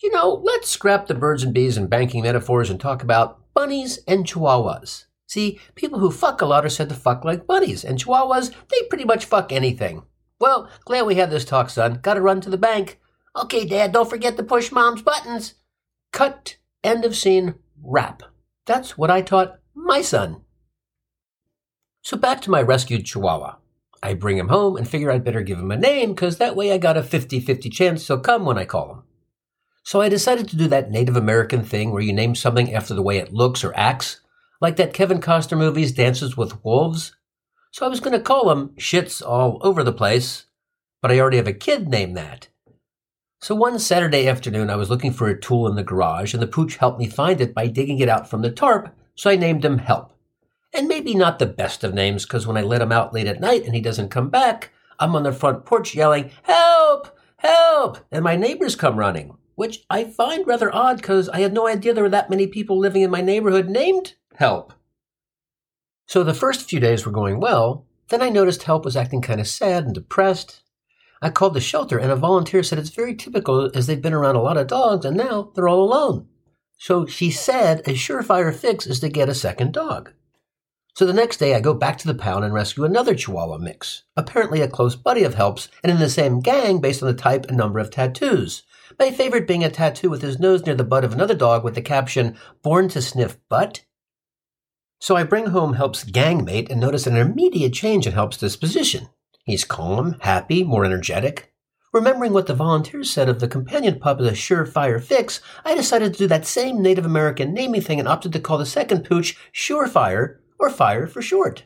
You 0.01 0.11
know, 0.11 0.41
let's 0.43 0.69
scrap 0.69 1.07
the 1.07 1.13
birds 1.13 1.43
and 1.43 1.53
bees 1.53 1.77
and 1.77 1.89
banking 1.89 2.23
metaphors 2.23 2.69
and 2.69 2.79
talk 2.79 3.03
about 3.03 3.42
bunnies 3.53 3.99
and 4.07 4.25
chihuahuas. 4.25 5.05
See, 5.27 5.59
people 5.75 5.99
who 5.99 6.11
fuck 6.11 6.41
a 6.41 6.45
lot 6.45 6.65
are 6.65 6.69
said 6.69 6.89
to 6.89 6.95
fuck 6.95 7.25
like 7.25 7.47
bunnies, 7.47 7.83
and 7.83 7.97
chihuahuas, 7.97 8.53
they 8.69 8.87
pretty 8.87 9.05
much 9.05 9.25
fuck 9.25 9.51
anything. 9.51 10.03
Well, 10.39 10.69
glad 10.85 11.05
we 11.05 11.15
had 11.15 11.31
this 11.31 11.45
talk, 11.45 11.69
son. 11.69 11.99
Gotta 12.01 12.21
run 12.21 12.41
to 12.41 12.49
the 12.49 12.57
bank. 12.57 12.99
Okay, 13.35 13.65
Dad, 13.65 13.91
don't 13.91 14.09
forget 14.09 14.37
to 14.37 14.43
push 14.43 14.71
Mom's 14.71 15.01
buttons. 15.01 15.55
Cut. 16.11 16.57
End 16.83 17.05
of 17.05 17.15
scene. 17.15 17.55
Wrap. 17.81 18.23
That's 18.65 18.97
what 18.97 19.09
I 19.09 19.21
taught 19.21 19.59
my 19.73 20.01
son. 20.01 20.41
So 22.01 22.17
back 22.17 22.41
to 22.41 22.51
my 22.51 22.61
rescued 22.61 23.05
chihuahua. 23.05 23.55
I 24.03 24.13
bring 24.13 24.37
him 24.37 24.49
home 24.49 24.75
and 24.75 24.87
figure 24.87 25.09
I'd 25.09 25.23
better 25.23 25.41
give 25.41 25.57
him 25.57 25.71
a 25.71 25.77
name, 25.77 26.13
because 26.13 26.37
that 26.37 26.55
way 26.55 26.71
I 26.71 26.77
got 26.77 26.97
a 26.97 27.03
50 27.03 27.39
50 27.39 27.69
chance 27.69 28.05
he'll 28.05 28.19
come 28.19 28.45
when 28.45 28.57
I 28.57 28.65
call 28.65 28.91
him. 28.91 29.03
So 29.83 29.99
I 29.99 30.07
decided 30.07 30.47
to 30.49 30.55
do 30.55 30.67
that 30.69 30.91
Native 30.91 31.17
American 31.17 31.61
thing 31.61 31.91
where 31.91 32.01
you 32.01 32.13
name 32.13 32.35
something 32.35 32.73
after 32.73 32.93
the 32.93 33.01
way 33.01 33.17
it 33.17 33.33
looks 33.33 33.65
or 33.65 33.75
acts, 33.75 34.21
like 34.61 34.77
that 34.77 34.93
Kevin 34.93 35.19
Costner 35.19 35.57
movie's 35.57 35.91
Dances 35.91 36.37
with 36.37 36.63
Wolves. 36.63 37.17
So 37.71 37.85
I 37.85 37.89
was 37.89 37.99
going 37.99 38.17
to 38.17 38.23
call 38.23 38.49
him 38.49 38.69
Shits 38.77 39.21
All 39.21 39.59
Over 39.61 39.83
the 39.83 39.91
Place, 39.91 40.45
but 41.01 41.11
I 41.11 41.19
already 41.19 41.35
have 41.35 41.47
a 41.47 41.53
kid 41.53 41.89
named 41.89 42.15
that. 42.15 42.47
So 43.41 43.55
one 43.55 43.77
Saturday 43.77 44.25
afternoon, 44.25 44.69
I 44.69 44.77
was 44.77 44.89
looking 44.89 45.11
for 45.11 45.27
a 45.27 45.39
tool 45.39 45.67
in 45.67 45.75
the 45.75 45.83
garage, 45.83 46.33
and 46.33 46.41
the 46.41 46.47
pooch 46.47 46.77
helped 46.77 46.97
me 46.97 47.09
find 47.09 47.41
it 47.41 47.53
by 47.53 47.67
digging 47.67 47.99
it 47.99 48.07
out 48.07 48.29
from 48.29 48.41
the 48.41 48.51
tarp, 48.51 48.95
so 49.15 49.29
I 49.29 49.35
named 49.35 49.65
him 49.65 49.79
Help. 49.79 50.13
And 50.73 50.87
maybe 50.87 51.13
not 51.13 51.39
the 51.39 51.45
best 51.45 51.83
of 51.83 51.93
names, 51.93 52.23
because 52.23 52.47
when 52.47 52.55
I 52.55 52.61
let 52.61 52.81
him 52.81 52.93
out 52.93 53.13
late 53.13 53.27
at 53.27 53.41
night 53.41 53.65
and 53.65 53.75
he 53.75 53.81
doesn't 53.81 54.09
come 54.09 54.29
back, 54.29 54.71
I'm 54.97 55.13
on 55.13 55.23
the 55.23 55.33
front 55.33 55.65
porch 55.65 55.93
yelling, 55.93 56.31
Help! 56.43 57.19
Help! 57.35 57.97
And 58.11 58.23
my 58.23 58.37
neighbors 58.37 58.77
come 58.77 58.95
running 58.95 59.35
which 59.55 59.83
I 59.89 60.03
find 60.03 60.45
rather 60.47 60.73
odd 60.73 60.97
because 60.97 61.29
I 61.29 61.39
had 61.41 61.53
no 61.53 61.67
idea 61.67 61.93
there 61.93 62.03
were 62.03 62.09
that 62.09 62.29
many 62.29 62.47
people 62.47 62.77
living 62.77 63.01
in 63.01 63.11
my 63.11 63.21
neighborhood 63.21 63.69
named 63.69 64.13
Help. 64.35 64.73
So 66.05 66.23
the 66.23 66.33
first 66.33 66.69
few 66.69 66.79
days 66.79 67.05
were 67.05 67.11
going 67.11 67.39
well, 67.39 67.85
then 68.09 68.21
I 68.21 68.29
noticed 68.29 68.63
Help 68.63 68.85
was 68.85 68.97
acting 68.97 69.21
kind 69.21 69.39
of 69.39 69.47
sad 69.47 69.85
and 69.85 69.93
depressed. 69.93 70.61
I 71.21 71.29
called 71.29 71.53
the 71.53 71.61
shelter, 71.61 71.97
and 71.97 72.11
a 72.11 72.15
volunteer 72.15 72.63
said 72.63 72.77
it's 72.77 72.89
very 72.89 73.15
typical 73.15 73.71
as 73.73 73.87
they've 73.87 74.01
been 74.01 74.13
around 74.13 74.35
a 74.35 74.41
lot 74.41 74.57
of 74.57 74.67
dogs 74.67 75.05
and 75.05 75.15
now 75.15 75.51
they're 75.55 75.69
all 75.69 75.83
alone. 75.83 76.27
So 76.77 77.05
she 77.05 77.31
said 77.31 77.79
a 77.81 77.93
surefire 77.93 78.53
fix 78.53 78.85
is 78.85 78.99
to 78.99 79.09
get 79.09 79.29
a 79.29 79.33
second 79.33 79.71
dog. 79.71 80.11
So 80.95 81.05
the 81.05 81.13
next 81.13 81.37
day, 81.37 81.55
I 81.55 81.59
go 81.59 81.73
back 81.73 81.97
to 81.99 82.07
the 82.07 82.13
pound 82.13 82.45
and 82.45 82.53
rescue 82.53 82.83
another 82.83 83.15
Chihuahua 83.15 83.57
mix, 83.57 84.03
apparently 84.15 84.61
a 84.61 84.67
close 84.67 84.95
buddy 84.95 85.23
of 85.23 85.33
Help's 85.33 85.69
and 85.81 85.91
in 85.91 85.97
the 85.97 86.09
same 86.09 86.39
gang 86.39 86.81
based 86.81 87.01
on 87.01 87.07
the 87.07 87.15
type 87.15 87.45
and 87.45 87.57
number 87.57 87.79
of 87.79 87.89
tattoos, 87.89 88.63
my 88.99 89.11
favorite 89.11 89.47
being 89.47 89.63
a 89.63 89.69
tattoo 89.69 90.09
with 90.09 90.21
his 90.21 90.39
nose 90.39 90.65
near 90.65 90.75
the 90.75 90.83
butt 90.83 91.03
of 91.03 91.13
another 91.13 91.35
dog 91.35 91.63
with 91.63 91.75
the 91.75 91.81
caption, 91.81 92.37
Born 92.61 92.89
to 92.89 93.01
Sniff 93.01 93.37
Butt. 93.49 93.83
So 94.99 95.15
I 95.15 95.23
bring 95.23 95.47
home 95.47 95.73
Help's 95.73 96.05
gangmate 96.05 96.69
and 96.69 96.79
notice 96.79 97.07
an 97.07 97.17
immediate 97.17 97.73
change 97.73 98.07
in 98.07 98.13
Help's 98.13 98.37
disposition. 98.37 99.09
He's 99.43 99.65
calm, 99.65 100.17
happy, 100.21 100.63
more 100.63 100.85
energetic. 100.85 101.53
Remembering 101.91 102.33
what 102.33 102.47
the 102.47 102.55
volunteers 102.55 103.11
said 103.11 103.29
of 103.29 103.39
the 103.39 103.47
companion 103.47 103.99
pup 103.99 104.19
as 104.19 104.27
a 104.27 104.31
surefire 104.31 105.03
fix, 105.03 105.41
I 105.63 105.75
decided 105.75 106.13
to 106.13 106.19
do 106.19 106.27
that 106.27 106.47
same 106.47 106.81
Native 106.81 107.05
American 107.05 107.53
naming 107.53 107.81
thing 107.81 107.99
and 107.99 108.07
opted 108.07 108.33
to 108.33 108.39
call 108.39 108.57
the 108.57 108.65
second 108.65 109.03
pooch 109.03 109.37
Surefire, 109.53 110.37
or 110.57 110.69
Fire 110.69 111.05
for 111.05 111.21
short. 111.21 111.65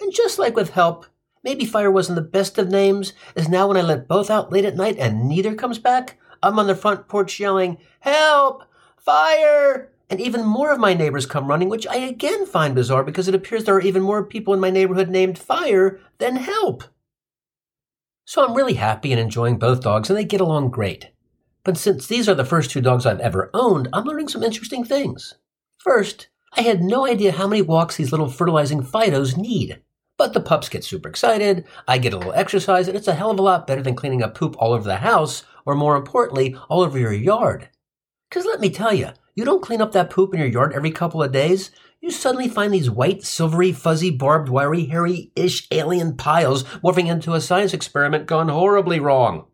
And 0.00 0.12
just 0.12 0.38
like 0.38 0.56
with 0.56 0.70
help, 0.70 1.06
maybe 1.44 1.64
Fire 1.64 1.90
wasn't 1.90 2.16
the 2.16 2.22
best 2.22 2.58
of 2.58 2.68
names, 2.68 3.12
as 3.36 3.48
now 3.48 3.68
when 3.68 3.76
I 3.76 3.82
let 3.82 4.08
both 4.08 4.30
out 4.30 4.50
late 4.50 4.64
at 4.64 4.76
night 4.76 4.96
and 4.98 5.28
neither 5.28 5.54
comes 5.54 5.78
back, 5.78 6.18
I'm 6.42 6.58
on 6.58 6.66
the 6.66 6.74
front 6.74 7.08
porch 7.08 7.38
yelling, 7.40 7.78
Help! 8.00 8.64
Fire! 8.96 9.90
And 10.10 10.20
even 10.20 10.44
more 10.44 10.72
of 10.72 10.78
my 10.78 10.94
neighbors 10.94 11.26
come 11.26 11.48
running, 11.48 11.68
which 11.68 11.86
I 11.86 11.96
again 11.96 12.46
find 12.46 12.74
bizarre 12.74 13.04
because 13.04 13.28
it 13.28 13.34
appears 13.34 13.64
there 13.64 13.74
are 13.74 13.80
even 13.80 14.02
more 14.02 14.24
people 14.24 14.54
in 14.54 14.60
my 14.60 14.70
neighborhood 14.70 15.10
named 15.10 15.38
Fire 15.38 16.00
than 16.18 16.36
Help. 16.36 16.84
So 18.24 18.44
I'm 18.44 18.54
really 18.54 18.74
happy 18.74 19.12
and 19.12 19.20
enjoying 19.20 19.58
both 19.58 19.82
dogs, 19.82 20.10
and 20.10 20.18
they 20.18 20.24
get 20.24 20.40
along 20.40 20.70
great. 20.70 21.10
But 21.64 21.76
since 21.76 22.06
these 22.06 22.28
are 22.28 22.34
the 22.34 22.44
first 22.44 22.70
two 22.70 22.80
dogs 22.80 23.04
I've 23.04 23.20
ever 23.20 23.50
owned, 23.52 23.88
I'm 23.92 24.04
learning 24.04 24.28
some 24.28 24.42
interesting 24.42 24.84
things. 24.84 25.34
First, 25.78 26.28
I 26.54 26.62
had 26.62 26.82
no 26.82 27.06
idea 27.06 27.32
how 27.32 27.46
many 27.46 27.62
walks 27.62 27.96
these 27.96 28.10
little 28.10 28.30
fertilizing 28.30 28.82
Fidos 28.82 29.36
need. 29.36 29.80
But 30.18 30.32
the 30.32 30.40
pups 30.40 30.68
get 30.68 30.84
super 30.84 31.08
excited, 31.08 31.64
I 31.86 31.96
get 31.98 32.12
a 32.12 32.18
little 32.18 32.34
exercise, 32.34 32.88
and 32.88 32.96
it's 32.96 33.08
a 33.08 33.14
hell 33.14 33.30
of 33.30 33.38
a 33.38 33.42
lot 33.42 33.66
better 33.68 33.82
than 33.82 33.94
cleaning 33.94 34.22
up 34.22 34.34
poop 34.34 34.56
all 34.58 34.72
over 34.72 34.84
the 34.84 34.96
house, 34.96 35.44
or 35.64 35.76
more 35.76 35.96
importantly, 35.96 36.56
all 36.68 36.82
over 36.82 36.98
your 36.98 37.12
yard. 37.12 37.68
Because 38.28 38.44
let 38.44 38.60
me 38.60 38.68
tell 38.68 38.92
you, 38.92 39.10
you 39.36 39.44
don't 39.44 39.62
clean 39.62 39.80
up 39.80 39.92
that 39.92 40.10
poop 40.10 40.34
in 40.34 40.40
your 40.40 40.48
yard 40.48 40.72
every 40.74 40.90
couple 40.90 41.22
of 41.22 41.30
days, 41.30 41.70
you 42.00 42.10
suddenly 42.10 42.48
find 42.48 42.74
these 42.74 42.90
white, 42.90 43.22
silvery, 43.22 43.72
fuzzy, 43.72 44.10
barbed, 44.10 44.48
wiry, 44.48 44.86
hairy-ish 44.86 45.66
alien 45.70 46.16
piles 46.16 46.64
morphing 46.82 47.06
into 47.06 47.34
a 47.34 47.40
science 47.40 47.72
experiment 47.72 48.26
gone 48.26 48.48
horribly 48.48 49.00
wrong. 49.00 49.46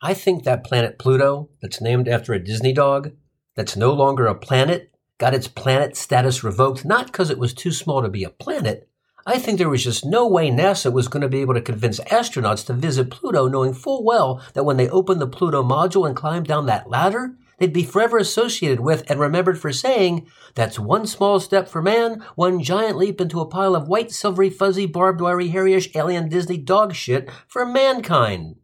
I 0.00 0.14
think 0.14 0.44
that 0.44 0.64
planet 0.64 0.98
Pluto, 0.98 1.50
that's 1.60 1.80
named 1.80 2.08
after 2.08 2.32
a 2.32 2.42
Disney 2.42 2.72
dog, 2.72 3.12
that's 3.56 3.76
no 3.76 3.92
longer 3.92 4.26
a 4.26 4.34
planet, 4.34 4.92
got 5.18 5.34
its 5.34 5.48
planet 5.48 5.96
status 5.96 6.44
revoked 6.44 6.84
not 6.84 7.06
because 7.06 7.30
it 7.30 7.38
was 7.38 7.52
too 7.52 7.72
small 7.72 8.02
to 8.02 8.08
be 8.08 8.24
a 8.24 8.30
planet. 8.30 8.87
I 9.28 9.38
think 9.38 9.58
there 9.58 9.68
was 9.68 9.84
just 9.84 10.06
no 10.06 10.26
way 10.26 10.50
NASA 10.50 10.90
was 10.90 11.06
going 11.06 11.20
to 11.20 11.28
be 11.28 11.42
able 11.42 11.52
to 11.52 11.60
convince 11.60 12.00
astronauts 12.00 12.64
to 12.64 12.72
visit 12.72 13.10
Pluto 13.10 13.46
knowing 13.46 13.74
full 13.74 14.02
well 14.02 14.42
that 14.54 14.64
when 14.64 14.78
they 14.78 14.88
opened 14.88 15.20
the 15.20 15.26
Pluto 15.26 15.62
module 15.62 16.06
and 16.06 16.16
climbed 16.16 16.46
down 16.46 16.64
that 16.64 16.88
ladder, 16.88 17.34
they'd 17.58 17.70
be 17.70 17.84
forever 17.84 18.16
associated 18.16 18.80
with 18.80 19.04
and 19.10 19.20
remembered 19.20 19.60
for 19.60 19.70
saying, 19.70 20.26
That's 20.54 20.78
one 20.78 21.06
small 21.06 21.40
step 21.40 21.68
for 21.68 21.82
man, 21.82 22.24
one 22.36 22.62
giant 22.62 22.96
leap 22.96 23.20
into 23.20 23.42
a 23.42 23.46
pile 23.46 23.76
of 23.76 23.86
white, 23.86 24.12
silvery, 24.12 24.48
fuzzy, 24.48 24.86
barbed 24.86 25.20
wiry, 25.20 25.50
hairyish, 25.50 25.94
alien 25.94 26.30
Disney 26.30 26.56
dog 26.56 26.94
shit 26.94 27.28
for 27.46 27.66
mankind. 27.66 28.56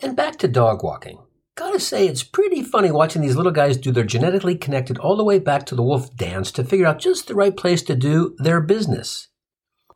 And 0.00 0.16
back 0.16 0.36
to 0.38 0.48
dog 0.48 0.82
walking. 0.82 1.20
Gotta 1.54 1.78
say, 1.78 2.08
it's 2.08 2.24
pretty 2.24 2.64
funny 2.64 2.90
watching 2.90 3.22
these 3.22 3.36
little 3.36 3.52
guys 3.52 3.76
do 3.76 3.92
their 3.92 4.02
genetically 4.02 4.56
connected 4.56 4.98
all 4.98 5.16
the 5.16 5.22
way 5.22 5.38
back 5.38 5.64
to 5.66 5.76
the 5.76 5.84
wolf 5.84 6.16
dance 6.16 6.50
to 6.50 6.64
figure 6.64 6.86
out 6.86 6.98
just 6.98 7.28
the 7.28 7.36
right 7.36 7.56
place 7.56 7.82
to 7.82 7.94
do 7.94 8.34
their 8.40 8.60
business. 8.60 9.28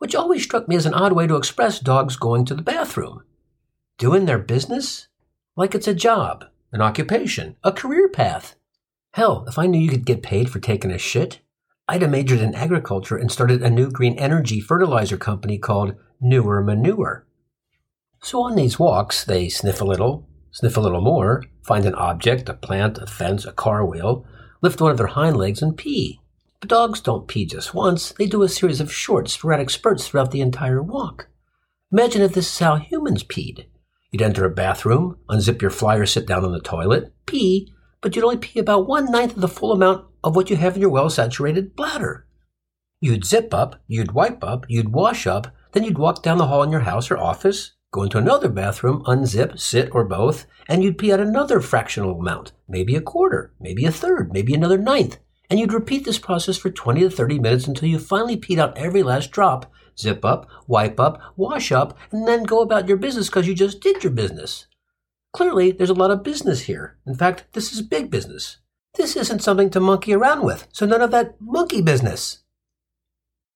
Which 0.01 0.15
always 0.15 0.41
struck 0.41 0.67
me 0.67 0.75
as 0.75 0.87
an 0.87 0.95
odd 0.95 1.13
way 1.13 1.27
to 1.27 1.35
express 1.35 1.79
dogs 1.79 2.15
going 2.15 2.43
to 2.45 2.55
the 2.55 2.63
bathroom. 2.63 3.21
Doing 3.99 4.25
their 4.25 4.39
business? 4.39 5.07
Like 5.55 5.75
it's 5.75 5.87
a 5.87 5.93
job 5.93 6.45
an 6.71 6.81
occupation, 6.81 7.55
a 7.63 7.71
career 7.71 8.09
path. 8.09 8.55
Hell, 9.13 9.45
if 9.47 9.59
I 9.59 9.67
knew 9.67 9.79
you 9.79 9.91
could 9.91 10.07
get 10.07 10.23
paid 10.23 10.49
for 10.49 10.57
taking 10.57 10.89
a 10.89 10.97
shit, 10.97 11.41
I'd 11.87 12.01
have 12.01 12.09
majored 12.09 12.39
in 12.39 12.55
agriculture 12.55 13.15
and 13.15 13.31
started 13.31 13.61
a 13.61 13.69
new 13.69 13.91
green 13.91 14.17
energy 14.17 14.59
fertilizer 14.59 15.17
company 15.17 15.59
called 15.59 15.93
Newer 16.19 16.63
Manure. 16.63 17.27
So 18.23 18.41
on 18.41 18.55
these 18.55 18.79
walks, 18.79 19.23
they 19.23 19.49
sniff 19.49 19.81
a 19.81 19.85
little, 19.85 20.27
sniff 20.49 20.77
a 20.77 20.81
little 20.81 21.01
more, 21.01 21.43
find 21.63 21.85
an 21.85 21.93
object, 21.93 22.49
a 22.49 22.55
plant, 22.55 22.97
a 22.97 23.05
fence, 23.05 23.45
a 23.45 23.51
car 23.51 23.85
wheel, 23.85 24.25
lift 24.63 24.81
one 24.81 24.89
of 24.89 24.97
their 24.97 25.07
hind 25.07 25.37
legs, 25.37 25.61
and 25.61 25.77
pee. 25.77 26.21
But 26.61 26.69
dogs 26.69 27.01
don't 27.01 27.27
pee 27.27 27.45
just 27.45 27.73
once, 27.73 28.13
they 28.17 28.27
do 28.27 28.43
a 28.43 28.49
series 28.49 28.79
of 28.79 28.93
short, 28.93 29.27
sporadic 29.27 29.71
spurts 29.71 30.07
throughout 30.07 30.29
the 30.29 30.41
entire 30.41 30.81
walk. 30.81 31.27
Imagine 31.91 32.21
if 32.21 32.33
this 32.33 32.53
is 32.53 32.59
how 32.59 32.75
humans 32.75 33.23
peed. 33.23 33.65
You'd 34.11 34.21
enter 34.21 34.45
a 34.45 34.49
bathroom, 34.49 35.17
unzip 35.27 35.61
your 35.61 35.71
fly 35.71 35.95
or 35.95 36.05
sit 36.05 36.27
down 36.27 36.45
on 36.45 36.51
the 36.51 36.59
toilet, 36.61 37.13
pee, 37.25 37.73
but 37.99 38.15
you'd 38.15 38.23
only 38.23 38.37
pee 38.37 38.59
about 38.59 38.87
one 38.87 39.11
ninth 39.11 39.35
of 39.35 39.41
the 39.41 39.47
full 39.47 39.71
amount 39.71 40.05
of 40.23 40.35
what 40.35 40.51
you 40.51 40.55
have 40.55 40.75
in 40.75 40.81
your 40.81 40.91
well 40.91 41.09
saturated 41.09 41.75
bladder. 41.75 42.27
You'd 42.99 43.25
zip 43.25 43.53
up, 43.53 43.81
you'd 43.87 44.11
wipe 44.11 44.43
up, 44.43 44.65
you'd 44.69 44.93
wash 44.93 45.25
up, 45.25 45.47
then 45.71 45.83
you'd 45.83 45.97
walk 45.97 46.21
down 46.21 46.37
the 46.37 46.47
hall 46.47 46.61
in 46.61 46.71
your 46.71 46.81
house 46.81 47.09
or 47.09 47.17
office, 47.17 47.71
go 47.91 48.03
into 48.03 48.19
another 48.19 48.49
bathroom, 48.49 49.01
unzip, 49.07 49.59
sit, 49.59 49.89
or 49.93 50.05
both, 50.05 50.45
and 50.67 50.83
you'd 50.83 50.99
pee 50.99 51.11
out 51.11 51.19
another 51.19 51.59
fractional 51.59 52.19
amount, 52.19 52.51
maybe 52.67 52.95
a 52.95 53.01
quarter, 53.01 53.51
maybe 53.59 53.85
a 53.85 53.91
third, 53.91 54.31
maybe 54.31 54.53
another 54.53 54.77
ninth. 54.77 55.17
And 55.51 55.59
you'd 55.59 55.73
repeat 55.73 56.05
this 56.05 56.17
process 56.17 56.57
for 56.57 56.69
20 56.69 57.01
to 57.01 57.09
30 57.09 57.37
minutes 57.37 57.67
until 57.67 57.89
you 57.89 57.99
finally 57.99 58.37
peed 58.37 58.57
out 58.57 58.77
every 58.77 59.03
last 59.03 59.31
drop 59.31 59.69
zip 59.99 60.23
up, 60.23 60.47
wipe 60.65 60.97
up, 60.97 61.21
wash 61.35 61.73
up, 61.73 61.97
and 62.09 62.25
then 62.25 62.43
go 62.43 62.61
about 62.61 62.87
your 62.87 62.95
business 62.95 63.27
because 63.27 63.45
you 63.45 63.53
just 63.53 63.81
did 63.81 64.01
your 64.01 64.13
business. 64.13 64.67
Clearly, 65.33 65.71
there's 65.71 65.89
a 65.89 65.93
lot 65.93 66.09
of 66.09 66.23
business 66.23 66.61
here. 66.61 66.97
In 67.05 67.13
fact, 67.13 67.45
this 67.51 67.73
is 67.73 67.81
big 67.81 68.09
business. 68.09 68.59
This 68.95 69.17
isn't 69.17 69.43
something 69.43 69.69
to 69.71 69.81
monkey 69.81 70.13
around 70.13 70.45
with, 70.45 70.67
so 70.71 70.85
none 70.85 71.01
of 71.01 71.11
that 71.11 71.35
monkey 71.41 71.81
business. 71.81 72.39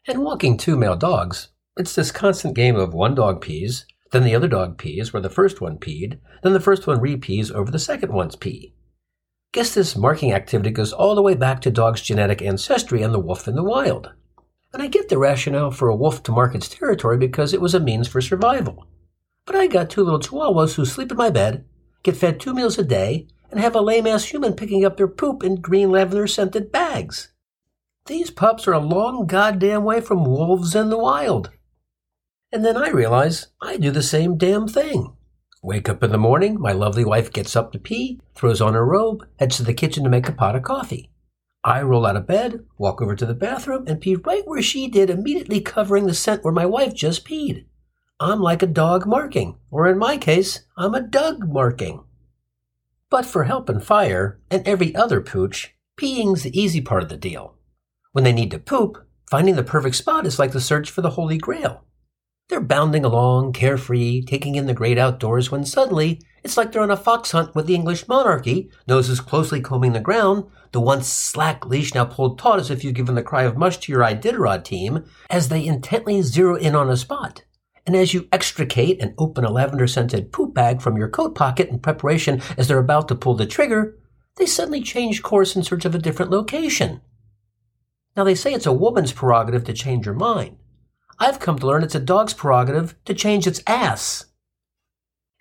And 0.06 0.22
walking 0.22 0.58
two 0.58 0.76
male 0.76 0.98
dogs, 0.98 1.48
it's 1.78 1.96
this 1.96 2.12
constant 2.12 2.56
game 2.56 2.76
of 2.76 2.94
one 2.94 3.16
dog 3.16 3.42
pees, 3.42 3.86
then 4.12 4.24
the 4.24 4.36
other 4.36 4.50
dog 4.50 4.78
pees 4.78 5.12
where 5.12 5.22
the 5.22 5.30
first 5.30 5.62
one 5.62 5.78
peed, 5.78 6.20
then 6.44 6.52
the 6.52 6.60
first 6.60 6.88
one 6.88 7.00
repees 7.00 7.52
over 7.52 7.72
the 7.72 7.80
second 7.80 8.14
one's 8.14 8.36
pee. 8.36 8.75
Guess 9.56 9.74
this 9.74 9.96
marking 9.96 10.34
activity 10.34 10.70
goes 10.70 10.92
all 10.92 11.16
the 11.16 11.22
way 11.22 11.34
back 11.34 11.62
to 11.62 11.72
dogs' 11.72 12.02
genetic 12.02 12.42
ancestry 12.42 13.02
and 13.02 13.14
the 13.14 13.22
wolf 13.22 13.48
in 13.48 13.56
the 13.56 13.64
wild. 13.64 14.12
And 14.74 14.84
I 14.84 14.88
get 14.88 15.08
the 15.08 15.18
rationale 15.18 15.72
for 15.72 15.88
a 15.88 15.96
wolf 15.96 16.24
to 16.24 16.34
mark 16.34 16.54
its 16.54 16.68
territory 16.68 17.18
because 17.18 17.54
it 17.54 17.62
was 17.62 17.74
a 17.74 17.80
means 17.80 18.10
for 18.10 18.20
survival. 18.20 18.86
But 19.46 19.56
I 19.56 19.68
got 19.68 19.90
two 19.90 20.04
little 20.04 20.20
chihuahuas 20.20 20.76
who 20.76 20.84
sleep 20.84 21.10
in 21.10 21.16
my 21.16 21.30
bed, 21.30 21.64
get 22.04 22.18
fed 22.18 22.38
two 22.38 22.54
meals 22.54 22.78
a 22.78 22.84
day, 22.84 23.30
and 23.50 23.58
have 23.62 23.76
a 23.76 23.80
lame 23.80 24.06
ass 24.06 24.26
human 24.26 24.56
picking 24.56 24.84
up 24.84 24.98
their 24.98 25.08
poop 25.08 25.42
in 25.42 25.62
green 25.62 25.90
lavender 25.90 26.28
scented 26.28 26.70
bags. 26.70 27.32
These 28.08 28.32
pups 28.32 28.68
are 28.68 28.74
a 28.74 28.80
long 28.80 29.26
goddamn 29.26 29.86
way 29.86 30.02
from 30.02 30.26
wolves 30.26 30.76
in 30.76 30.90
the 30.90 30.98
wild. 30.98 31.52
And 32.52 32.66
then 32.66 32.76
I 32.76 32.90
realize 32.90 33.48
I 33.62 33.78
do 33.78 33.92
the 33.92 34.04
same 34.04 34.36
damn 34.36 34.68
thing. 34.68 35.16
Wake 35.66 35.90
up 35.90 36.04
in 36.04 36.12
the 36.12 36.18
morning, 36.20 36.60
my 36.60 36.74
lovely 36.74 37.04
wife 37.04 37.34
gets 37.34 37.56
up 37.56 37.72
to 37.72 37.80
pee, 37.80 38.22
throws 38.36 38.62
on 38.62 38.76
her 38.76 38.86
robe, 38.86 39.26
heads 39.40 39.58
to 39.58 39.64
the 39.64 39.74
kitchen 39.74 40.04
to 40.04 40.10
make 40.12 40.30
a 40.30 40.32
pot 40.32 40.56
of 40.56 40.62
coffee. 40.62 41.10
I 41.64 41.82
roll 41.82 42.06
out 42.06 42.16
of 42.16 42.28
bed, 42.28 42.64
walk 42.78 43.02
over 43.02 43.16
to 43.16 43.26
the 43.26 43.34
bathroom, 43.34 43.86
and 43.88 44.00
pee 44.00 44.14
right 44.14 44.44
where 44.46 44.62
she 44.62 44.88
did, 44.88 45.10
immediately 45.10 45.62
covering 45.62 46.06
the 46.06 46.14
scent 46.14 46.44
where 46.44 46.54
my 46.54 46.68
wife 46.68 46.94
just 46.94 47.28
peed. 47.28 47.66
I'm 48.20 48.42
like 48.42 48.62
a 48.62 48.68
dog 48.68 49.08
marking, 49.08 49.58
or 49.72 49.88
in 49.88 49.98
my 49.98 50.18
case, 50.18 50.68
I'm 50.78 50.94
a 50.94 51.02
Doug 51.02 51.52
marking. 51.52 52.04
But 53.10 53.26
for 53.26 53.46
help 53.46 53.68
and 53.68 53.84
fire, 53.84 54.40
and 54.52 54.68
every 54.68 54.94
other 54.94 55.20
pooch, 55.20 55.74
peeing's 55.98 56.44
the 56.44 56.56
easy 56.56 56.80
part 56.80 57.02
of 57.02 57.10
the 57.10 57.18
deal. 57.18 57.56
When 58.12 58.24
they 58.24 58.34
need 58.34 58.52
to 58.52 58.60
poop, 58.60 59.04
finding 59.32 59.56
the 59.56 59.64
perfect 59.64 59.96
spot 59.96 60.28
is 60.28 60.38
like 60.38 60.52
the 60.52 60.62
search 60.62 60.92
for 60.92 61.02
the 61.02 61.10
Holy 61.10 61.40
Grail. 61.40 61.86
They're 62.48 62.62
bounding 62.62 63.04
along, 63.04 63.54
carefree, 63.54 64.22
taking 64.22 64.56
in 64.56 64.68
the 64.68 64.74
great 64.74 65.00
outdoors, 65.00 65.50
when 65.50 65.66
suddenly 65.66 66.22
it's 66.44 66.58
like 66.58 66.72
they're 66.72 66.84
on 66.84 66.92
a 66.92 66.98
fox 66.98 67.32
hunt 67.32 67.56
with 67.56 67.66
the 67.66 67.74
English 67.74 68.08
monarchy, 68.08 68.70
noses 68.88 69.20
closely 69.20 69.62
combing 69.62 69.94
the 69.94 70.00
ground, 70.00 70.46
the 70.72 70.80
once 70.80 71.08
slack 71.08 71.66
leash 71.66 71.96
now 71.96 72.06
pulled 72.06 72.38
taut 72.38 72.60
as 72.60 72.70
if 72.70 72.84
you'd 72.84 72.94
given 72.94 73.16
the 73.16 73.24
cry 73.24 73.44
of 73.44 73.58
mush 73.58 73.78
to 73.78 73.92
your 73.92 74.02
Iditarod 74.02 74.64
team, 74.64 75.06
as 75.30 75.50
they 75.50 75.66
intently 75.66 76.22
zero 76.22 76.56
in 76.56 76.76
on 76.76 76.88
a 76.90 76.98
spot. 76.98 77.44
And 77.88 77.96
as 77.96 78.14
you 78.14 78.28
extricate 78.32 79.02
and 79.02 79.16
open 79.18 79.44
a 79.44 79.52
lavender 79.52 79.88
scented 79.88 80.32
poop 80.32 80.54
bag 80.54 80.82
from 80.82 80.98
your 80.98 81.10
coat 81.10 81.34
pocket 81.34 81.70
in 81.70 81.80
preparation 81.80 82.42
as 82.58 82.68
they're 82.68 82.78
about 82.78 83.08
to 83.08 83.16
pull 83.16 83.34
the 83.34 83.48
trigger, 83.48 83.98
they 84.36 84.46
suddenly 84.46 84.82
change 84.82 85.24
course 85.24 85.56
in 85.56 85.64
search 85.64 85.86
of 85.86 85.96
a 85.96 86.00
different 86.00 86.30
location. 86.30 87.02
Now 88.16 88.24
they 88.24 88.36
say 88.36 88.54
it's 88.54 88.66
a 88.68 88.74
woman's 88.74 89.14
prerogative 89.14 89.64
to 89.64 89.74
change 89.74 90.06
her 90.06 90.14
mind. 90.14 90.58
I've 91.18 91.40
come 91.40 91.58
to 91.60 91.68
learn 91.68 91.84
it's 91.84 91.96
a 91.96 92.00
dog's 92.00 92.34
prerogative 92.34 92.96
to 93.06 93.14
change 93.14 93.48
its 93.48 93.62
ass. 93.66 94.26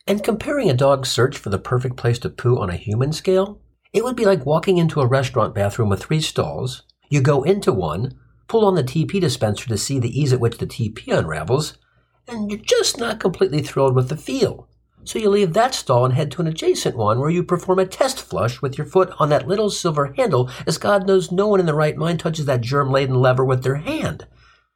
And 0.06 0.22
comparing 0.22 0.70
a 0.70 0.74
dog's 0.74 1.08
search 1.08 1.36
for 1.36 1.50
the 1.50 1.58
perfect 1.58 1.96
place 1.96 2.18
to 2.20 2.30
poo 2.30 2.58
on 2.58 2.70
a 2.70 2.76
human 2.76 3.12
scale, 3.12 3.60
it 3.92 4.04
would 4.04 4.16
be 4.16 4.24
like 4.24 4.46
walking 4.46 4.78
into 4.78 5.00
a 5.00 5.06
restaurant 5.06 5.54
bathroom 5.54 5.88
with 5.88 6.02
three 6.02 6.20
stalls. 6.20 6.82
You 7.08 7.20
go 7.20 7.42
into 7.42 7.72
one, 7.72 8.18
pull 8.46 8.64
on 8.64 8.74
the 8.74 8.84
TP 8.84 9.20
dispenser 9.20 9.68
to 9.68 9.78
see 9.78 9.98
the 9.98 10.20
ease 10.20 10.32
at 10.32 10.40
which 10.40 10.58
the 10.58 10.66
TP 10.66 11.08
unravels, 11.08 11.78
and 12.28 12.50
you're 12.50 12.60
just 12.60 12.98
not 12.98 13.20
completely 13.20 13.62
thrilled 13.62 13.94
with 13.94 14.08
the 14.08 14.16
feel. 14.16 14.68
So 15.04 15.18
you 15.18 15.28
leave 15.28 15.52
that 15.52 15.74
stall 15.74 16.04
and 16.04 16.14
head 16.14 16.30
to 16.32 16.40
an 16.40 16.46
adjacent 16.46 16.96
one 16.96 17.20
where 17.20 17.30
you 17.30 17.42
perform 17.42 17.78
a 17.78 17.86
test 17.86 18.22
flush 18.22 18.62
with 18.62 18.78
your 18.78 18.86
foot 18.86 19.12
on 19.18 19.28
that 19.28 19.46
little 19.46 19.70
silver 19.70 20.14
handle, 20.16 20.50
as 20.66 20.78
God 20.78 21.06
knows 21.06 21.30
no 21.30 21.48
one 21.48 21.60
in 21.60 21.66
the 21.66 21.74
right 21.74 21.96
mind 21.96 22.20
touches 22.20 22.46
that 22.46 22.62
germ 22.62 22.90
laden 22.90 23.16
lever 23.16 23.44
with 23.44 23.62
their 23.62 23.76
hand. 23.76 24.26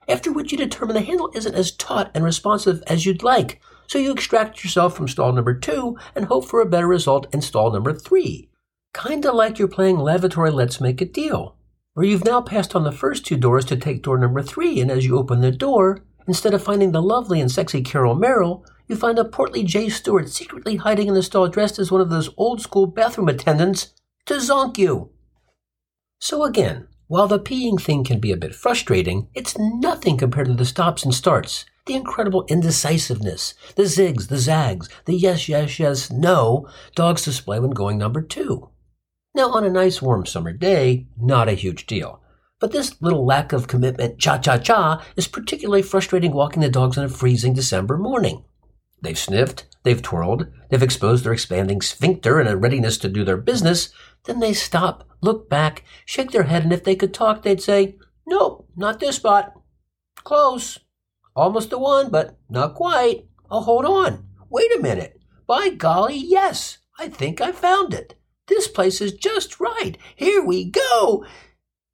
After 0.08 0.32
which 0.32 0.52
you 0.52 0.58
determine 0.58 0.94
the 0.94 1.02
handle 1.02 1.30
isn't 1.34 1.54
as 1.54 1.70
taut 1.70 2.10
and 2.14 2.24
responsive 2.24 2.82
as 2.86 3.04
you'd 3.04 3.22
like, 3.22 3.60
so 3.86 3.98
you 3.98 4.10
extract 4.10 4.64
yourself 4.64 4.96
from 4.96 5.06
stall 5.06 5.32
number 5.32 5.54
two 5.54 5.98
and 6.14 6.24
hope 6.24 6.46
for 6.46 6.60
a 6.60 6.66
better 6.66 6.86
result 6.86 7.26
in 7.34 7.42
stall 7.42 7.70
number 7.70 7.92
three. 7.92 8.48
Kinda 8.94 9.32
like 9.32 9.58
you're 9.58 9.68
playing 9.68 9.98
lavatory 9.98 10.50
Let's 10.50 10.80
Make 10.80 11.00
a 11.02 11.04
Deal, 11.04 11.56
where 11.92 12.06
you've 12.06 12.24
now 12.24 12.40
passed 12.40 12.74
on 12.74 12.84
the 12.84 12.92
first 12.92 13.26
two 13.26 13.36
doors 13.36 13.64
to 13.66 13.76
take 13.76 14.02
door 14.02 14.18
number 14.18 14.42
three, 14.42 14.80
and 14.80 14.90
as 14.90 15.04
you 15.04 15.18
open 15.18 15.40
the 15.40 15.50
door, 15.50 16.04
instead 16.26 16.54
of 16.54 16.62
finding 16.62 16.92
the 16.92 17.02
lovely 17.02 17.40
and 17.40 17.50
sexy 17.50 17.82
Carol 17.82 18.14
Merrill, 18.14 18.64
you 18.86 18.96
find 18.96 19.18
a 19.18 19.24
portly 19.24 19.62
Jay 19.62 19.90
Stewart 19.90 20.30
secretly 20.30 20.76
hiding 20.76 21.08
in 21.08 21.14
the 21.14 21.22
stall 21.22 21.48
dressed 21.48 21.78
as 21.78 21.92
one 21.92 22.00
of 22.00 22.08
those 22.08 22.30
old 22.38 22.62
school 22.62 22.86
bathroom 22.86 23.28
attendants 23.28 23.92
to 24.24 24.34
zonk 24.34 24.78
you. 24.78 25.10
So 26.18 26.44
again, 26.44 26.88
while 27.08 27.26
the 27.26 27.40
peeing 27.40 27.80
thing 27.80 28.04
can 28.04 28.20
be 28.20 28.30
a 28.30 28.36
bit 28.36 28.54
frustrating, 28.54 29.28
it's 29.34 29.58
nothing 29.58 30.16
compared 30.16 30.46
to 30.46 30.54
the 30.54 30.64
stops 30.64 31.04
and 31.04 31.14
starts, 31.14 31.64
the 31.86 31.94
incredible 31.94 32.44
indecisiveness, 32.48 33.54
the 33.76 33.84
zigs, 33.84 34.28
the 34.28 34.36
zags, 34.36 34.88
the 35.06 35.14
yes, 35.14 35.48
yes, 35.48 35.78
yes, 35.78 36.12
no 36.12 36.68
dogs 36.94 37.24
display 37.24 37.58
when 37.58 37.70
going 37.70 37.96
number 37.98 38.20
two. 38.20 38.68
Now, 39.34 39.50
on 39.52 39.64
a 39.64 39.70
nice 39.70 40.02
warm 40.02 40.26
summer 40.26 40.52
day, 40.52 41.06
not 41.16 41.48
a 41.48 41.52
huge 41.52 41.86
deal. 41.86 42.20
But 42.60 42.72
this 42.72 43.00
little 43.00 43.24
lack 43.24 43.52
of 43.52 43.68
commitment, 43.68 44.18
cha 44.18 44.38
cha 44.38 44.58
cha, 44.58 45.02
is 45.16 45.28
particularly 45.28 45.82
frustrating 45.82 46.32
walking 46.32 46.60
the 46.60 46.68
dogs 46.68 46.98
on 46.98 47.04
a 47.04 47.08
freezing 47.08 47.54
December 47.54 47.96
morning. 47.96 48.44
They've 49.00 49.18
sniffed, 49.18 49.66
they've 49.84 50.02
twirled, 50.02 50.46
they've 50.70 50.82
exposed 50.82 51.24
their 51.24 51.32
expanding 51.32 51.80
sphincter 51.80 52.40
in 52.40 52.46
a 52.46 52.56
readiness 52.56 52.98
to 52.98 53.08
do 53.08 53.24
their 53.24 53.36
business. 53.36 53.90
Then 54.24 54.40
they 54.40 54.52
stop, 54.52 55.08
look 55.20 55.48
back, 55.48 55.84
shake 56.04 56.32
their 56.32 56.44
head, 56.44 56.64
and 56.64 56.72
if 56.72 56.84
they 56.84 56.96
could 56.96 57.14
talk, 57.14 57.42
they'd 57.42 57.62
say, 57.62 57.96
Nope, 58.26 58.68
not 58.76 59.00
this 59.00 59.16
spot. 59.16 59.54
Close. 60.24 60.78
Almost 61.34 61.70
the 61.70 61.78
one, 61.78 62.10
but 62.10 62.36
not 62.50 62.74
quite. 62.74 63.26
Oh, 63.50 63.60
hold 63.60 63.86
on. 63.86 64.26
Wait 64.50 64.74
a 64.76 64.82
minute. 64.82 65.20
By 65.46 65.70
golly, 65.70 66.16
yes, 66.16 66.78
I 66.98 67.08
think 67.08 67.40
I 67.40 67.52
found 67.52 67.94
it. 67.94 68.16
This 68.48 68.68
place 68.68 69.00
is 69.00 69.12
just 69.12 69.60
right. 69.60 69.96
Here 70.16 70.44
we 70.44 70.70
go. 70.70 71.24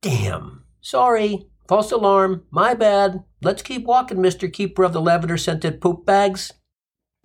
Damn. 0.03 0.65
Sorry. 0.81 1.47
False 1.69 1.93
alarm. 1.93 2.45
My 2.51 2.75
bad. 2.75 3.25
Let's 3.43 3.63
keep 3.63 3.85
walking, 3.85 4.19
Mr. 4.19 4.53
Keeper 4.53 4.85
of 4.85 4.93
the 4.93 5.01
lavender 5.01 5.37
scented 5.37 5.81
poop 5.81 6.05
bags. 6.05 6.53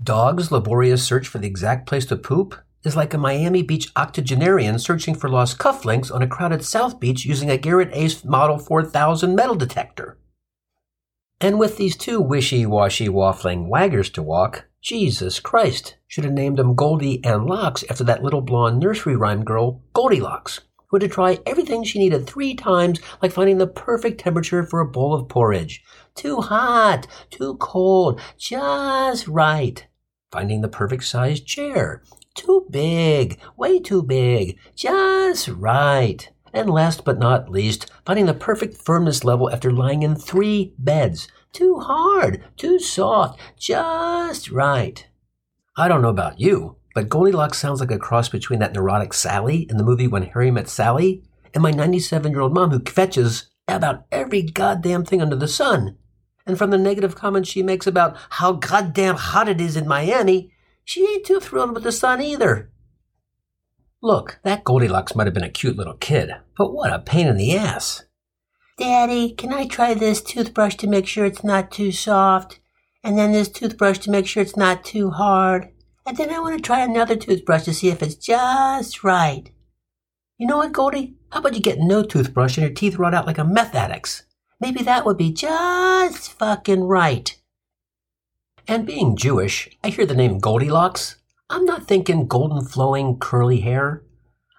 Dog's 0.01 0.49
laborious 0.49 1.03
search 1.03 1.27
for 1.27 1.39
the 1.39 1.47
exact 1.47 1.85
place 1.85 2.05
to 2.05 2.15
poop 2.15 2.55
is 2.85 2.95
like 2.95 3.13
a 3.13 3.17
Miami 3.17 3.61
Beach 3.61 3.91
octogenarian 3.97 4.79
searching 4.79 5.13
for 5.13 5.27
lost 5.27 5.57
cufflinks 5.57 6.13
on 6.13 6.21
a 6.21 6.27
crowded 6.27 6.63
South 6.63 7.01
Beach 7.01 7.25
using 7.25 7.49
a 7.49 7.57
Garrett 7.57 7.89
Ace 7.91 8.23
Model 8.23 8.57
4000 8.57 9.35
metal 9.35 9.55
detector. 9.55 10.17
And 11.41 11.59
with 11.59 11.75
these 11.75 11.97
two 11.97 12.21
wishy 12.21 12.65
washy 12.65 13.09
waffling 13.09 13.69
waggers 13.69 14.11
to 14.13 14.23
walk, 14.23 14.67
Jesus 14.81 15.41
Christ, 15.41 15.97
should 16.07 16.23
have 16.23 16.33
named 16.33 16.57
them 16.57 16.75
Goldie 16.75 17.21
and 17.25 17.45
Locks 17.45 17.83
after 17.89 18.05
that 18.05 18.23
little 18.23 18.41
blonde 18.41 18.79
nursery 18.79 19.17
rhyme 19.17 19.43
girl, 19.43 19.83
Goldilocks, 19.91 20.61
who 20.87 20.95
had 20.95 21.01
to 21.01 21.09
try 21.09 21.39
everything 21.45 21.83
she 21.83 21.99
needed 21.99 22.25
three 22.25 22.55
times, 22.55 23.01
like 23.21 23.33
finding 23.33 23.57
the 23.57 23.67
perfect 23.67 24.21
temperature 24.21 24.65
for 24.65 24.79
a 24.79 24.87
bowl 24.87 25.13
of 25.13 25.27
porridge. 25.27 25.83
Too 26.15 26.39
hot, 26.39 27.05
too 27.29 27.57
cold, 27.57 28.21
just 28.37 29.27
right 29.27 29.85
finding 30.31 30.61
the 30.61 30.67
perfect 30.67 31.03
sized 31.03 31.45
chair. 31.45 32.01
Too 32.35 32.65
big, 32.69 33.39
way 33.57 33.79
too 33.79 34.03
big, 34.03 34.57
just 34.75 35.47
right. 35.47 36.29
And 36.53 36.69
last 36.69 37.03
but 37.03 37.19
not 37.19 37.49
least, 37.49 37.91
finding 38.05 38.25
the 38.25 38.33
perfect 38.33 38.75
firmness 38.75 39.23
level 39.23 39.51
after 39.51 39.71
lying 39.71 40.03
in 40.03 40.15
three 40.15 40.73
beds. 40.77 41.27
Too 41.51 41.79
hard, 41.79 42.43
too 42.57 42.79
soft, 42.79 43.39
just 43.57 44.49
right. 44.51 45.05
I 45.77 45.87
don't 45.87 46.01
know 46.01 46.09
about 46.09 46.39
you, 46.39 46.77
but 46.93 47.09
Goldilocks 47.09 47.57
sounds 47.57 47.79
like 47.79 47.91
a 47.91 47.97
cross 47.97 48.29
between 48.29 48.59
that 48.59 48.73
neurotic 48.73 49.13
Sally 49.13 49.67
in 49.69 49.77
the 49.77 49.83
movie 49.83 50.07
When 50.07 50.23
Harry 50.23 50.51
Met 50.51 50.69
Sally 50.69 51.23
and 51.53 51.63
my 51.63 51.71
97 51.71 52.31
year 52.31 52.41
old 52.41 52.53
mom 52.53 52.71
who 52.71 52.79
kvetches 52.79 53.45
about 53.67 54.05
every 54.11 54.41
goddamn 54.41 55.05
thing 55.05 55.21
under 55.21 55.35
the 55.35 55.47
sun 55.47 55.97
and 56.49 56.57
from 56.57 56.71
the 56.71 56.77
negative 56.77 57.15
comments 57.15 57.49
she 57.49 57.63
makes 57.63 57.87
about 57.87 58.17
how 58.31 58.53
goddamn 58.53 59.15
hot 59.15 59.47
it 59.47 59.61
is 59.61 59.77
in 59.77 59.87
Miami, 59.87 60.51
she 60.83 61.07
ain't 61.07 61.25
too 61.25 61.39
thrilled 61.39 61.73
with 61.73 61.83
the 61.83 61.91
sun 61.91 62.21
either. 62.21 62.71
Look, 64.01 64.39
that 64.43 64.63
Goldilocks 64.63 65.15
might 65.15 65.27
have 65.27 65.33
been 65.33 65.43
a 65.43 65.49
cute 65.49 65.77
little 65.77 65.93
kid, 65.93 66.31
but 66.57 66.73
what 66.73 66.91
a 66.91 66.99
pain 66.99 67.27
in 67.27 67.37
the 67.37 67.55
ass. 67.55 68.03
Daddy, 68.77 69.33
can 69.33 69.53
I 69.53 69.67
try 69.67 69.93
this 69.93 70.21
toothbrush 70.21 70.75
to 70.75 70.87
make 70.87 71.05
sure 71.05 71.25
it's 71.25 71.43
not 71.43 71.69
too 71.69 71.91
soft? 71.91 72.59
And 73.03 73.17
then 73.17 73.33
this 73.33 73.49
toothbrush 73.49 73.99
to 73.99 74.11
make 74.11 74.25
sure 74.25 74.41
it's 74.41 74.57
not 74.57 74.83
too 74.83 75.11
hard? 75.11 75.69
And 76.05 76.17
then 76.17 76.31
I 76.31 76.39
want 76.39 76.57
to 76.57 76.61
try 76.61 76.83
another 76.83 77.15
toothbrush 77.15 77.63
to 77.63 77.73
see 77.73 77.89
if 77.89 78.01
it's 78.01 78.15
just 78.15 79.03
right. 79.03 79.51
You 80.37 80.47
know 80.47 80.57
what, 80.57 80.71
Goldie? 80.71 81.17
How 81.29 81.41
about 81.41 81.53
you 81.53 81.61
get 81.61 81.79
no 81.79 82.03
toothbrush 82.03 82.57
and 82.57 82.65
your 82.65 82.73
teeth 82.73 82.95
rot 82.95 83.13
out 83.13 83.27
like 83.27 83.37
a 83.37 83.43
meth 83.43 83.75
addict's? 83.75 84.23
Maybe 84.59 84.83
that 84.83 85.05
would 85.05 85.17
be 85.17 85.31
just 85.31 86.33
fucking 86.33 86.83
right. 86.83 87.35
And 88.67 88.85
being 88.85 89.15
Jewish, 89.15 89.69
I 89.83 89.89
hear 89.89 90.05
the 90.05 90.13
name 90.13 90.39
Goldilocks. 90.39 91.15
I'm 91.49 91.65
not 91.65 91.87
thinking 91.87 92.27
golden 92.27 92.65
flowing 92.65 93.17
curly 93.17 93.61
hair. 93.61 94.03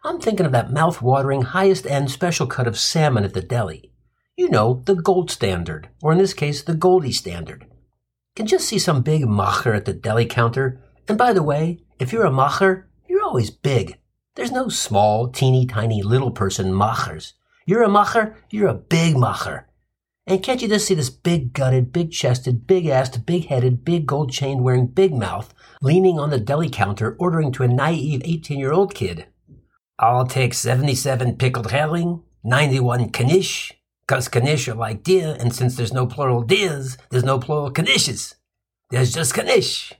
I'm 0.03 0.19
thinking 0.19 0.47
of 0.47 0.53
that 0.53 0.73
mouth-watering 0.73 1.43
highest 1.43 1.87
end 1.87 2.11
special 2.11 2.47
cut 2.47 2.67
of 2.67 2.79
salmon 2.79 3.25
at 3.25 3.35
the 3.35 3.43
deli. 3.43 3.93
You 4.37 4.49
know, 4.49 4.83
the 4.87 4.95
gold 4.95 5.31
standard, 5.31 5.91
or 6.03 6.13
in 6.13 6.19
this 6.19 6.33
case, 6.33 6.63
the 6.63 6.75
Goldie 6.75 7.13
standard. 7.13 7.67
Can 8.35 8.47
just 8.47 8.67
see 8.67 8.79
some 8.79 9.03
big 9.03 9.25
macher 9.25 9.77
at 9.77 9.85
the 9.85 9.93
deli 9.93 10.25
counter. 10.25 10.81
And 11.07 11.19
by 11.19 11.35
the 11.35 11.43
way, 11.43 11.85
if 11.99 12.11
you're 12.11 12.25
a 12.25 12.31
macher, 12.31 12.85
you're 13.07 13.23
always 13.23 13.51
big. 13.51 13.99
There's 14.37 14.51
no 14.51 14.69
small, 14.71 15.29
teeny 15.29 15.67
tiny 15.67 16.03
little 16.03 16.31
person 16.31 16.75
machers. 16.75 17.35
You're 17.67 17.83
a 17.83 17.89
macher, 17.89 18.35
you're 18.51 18.69
a 18.69 18.75
big 18.75 19.15
macher. 19.15 19.65
And 20.31 20.45
can't 20.45 20.63
you 20.63 20.69
just 20.69 20.87
see 20.87 20.95
this 20.95 21.11
big 21.11 21.53
gutted, 21.55 21.93
big 21.93 22.13
chested, 22.13 22.65
big 22.65 22.85
assed, 22.85 23.27
big 23.27 23.47
headed, 23.47 23.85
big 23.85 24.07
gold 24.07 24.31
chain 24.31 24.63
wearing 24.63 24.87
big 24.87 25.13
mouth 25.13 25.53
leaning 25.83 26.21
on 26.21 26.31
the 26.31 26.39
deli 26.39 26.71
counter 26.71 27.17
ordering 27.19 27.51
to 27.51 27.65
a 27.65 27.69
naive 27.69 28.23
18 28.25 28.57
year 28.57 28.71
old 28.71 28.95
kid? 28.95 29.27
I'll 29.99 30.29
take 30.29 30.55
77 30.55 31.37
pickled 31.37 31.73
herring, 31.73 32.23
91 32.45 33.11
knish, 33.11 33.73
cause 34.07 34.29
knish 34.33 34.69
are 34.69 34.77
like 34.77 35.03
deer, 35.03 35.37
and 35.41 35.53
since 35.53 35.75
there's 35.75 35.93
no 35.93 36.07
plural 36.07 36.43
deers, 36.43 36.97
there's 37.11 37.25
no 37.25 37.41
plural 37.41 37.73
knishes. 37.73 38.35
There's 38.91 39.13
just 39.13 39.37
knish. 39.37 39.93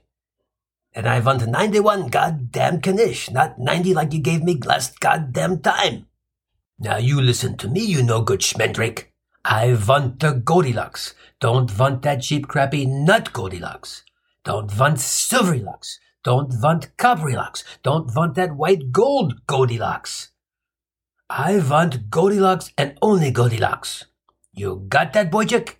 And 0.93 1.09
I 1.09 1.19
want 1.19 1.45
91 1.45 2.07
goddamn 2.07 2.79
knish, 2.79 3.29
not 3.31 3.59
90 3.59 3.93
like 3.93 4.13
you 4.13 4.21
gave 4.21 4.43
me 4.43 4.57
last 4.63 5.01
goddamn 5.01 5.59
time. 5.59 6.07
Now 6.79 6.95
you 6.95 7.19
listen 7.19 7.57
to 7.57 7.67
me, 7.67 7.81
you 7.81 8.01
no 8.01 8.21
good 8.21 8.39
schmendrick. 8.39 9.10
I 9.43 9.77
want 9.87 10.19
the 10.19 10.33
Goldilocks. 10.33 11.15
Don't 11.39 11.77
want 11.77 12.03
that 12.03 12.21
cheap 12.21 12.47
crappy 12.47 12.85
nut 12.85 13.33
Goldilocks. 13.33 14.03
Don't 14.43 14.77
want 14.77 14.97
Silverylocks. 14.97 15.97
Don't 16.23 16.53
want 16.61 16.95
Copperylocks. 16.97 17.63
Don't 17.81 18.15
want 18.15 18.35
that 18.35 18.55
white 18.55 18.91
gold 18.91 19.45
Goldilocks. 19.47 20.31
I 21.29 21.57
want 21.57 22.11
Goldilocks 22.11 22.71
and 22.77 22.97
only 23.01 23.31
Goldilocks. 23.31 24.05
You 24.53 24.85
got 24.87 25.13
that, 25.13 25.31
Boychik? 25.31 25.75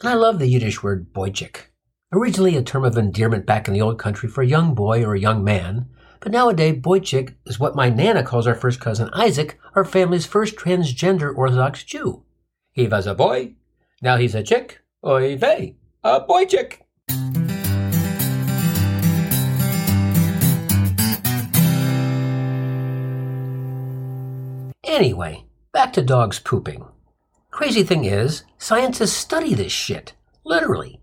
And 0.00 0.08
I 0.08 0.14
love 0.14 0.38
the 0.38 0.48
Yiddish 0.48 0.82
word 0.82 1.12
Boychik. 1.14 1.68
Originally 2.12 2.56
a 2.56 2.62
term 2.62 2.84
of 2.84 2.98
endearment 2.98 3.46
back 3.46 3.68
in 3.68 3.74
the 3.74 3.80
old 3.80 3.98
country 3.98 4.28
for 4.28 4.42
a 4.42 4.46
young 4.46 4.74
boy 4.74 5.02
or 5.02 5.14
a 5.14 5.20
young 5.20 5.42
man, 5.42 5.88
but 6.22 6.30
nowadays, 6.30 6.80
Boychik 6.80 7.34
is 7.46 7.58
what 7.58 7.74
my 7.74 7.90
Nana 7.90 8.22
calls 8.22 8.46
our 8.46 8.54
first 8.54 8.80
cousin 8.80 9.10
Isaac, 9.12 9.58
our 9.74 9.84
family's 9.84 10.24
first 10.24 10.54
transgender 10.54 11.36
Orthodox 11.36 11.82
Jew. 11.82 12.22
He 12.70 12.86
was 12.86 13.08
a 13.08 13.14
boy, 13.14 13.54
now 14.00 14.16
he's 14.16 14.34
a 14.36 14.42
chick. 14.42 14.80
Oy 15.04 15.36
vey, 15.36 15.74
a 16.04 16.20
Boychik. 16.20 16.78
Anyway, 24.84 25.44
back 25.72 25.92
to 25.94 26.02
dogs 26.02 26.38
pooping. 26.38 26.84
Crazy 27.50 27.82
thing 27.82 28.04
is, 28.04 28.44
scientists 28.58 29.12
study 29.12 29.54
this 29.54 29.72
shit, 29.72 30.12
literally. 30.44 31.01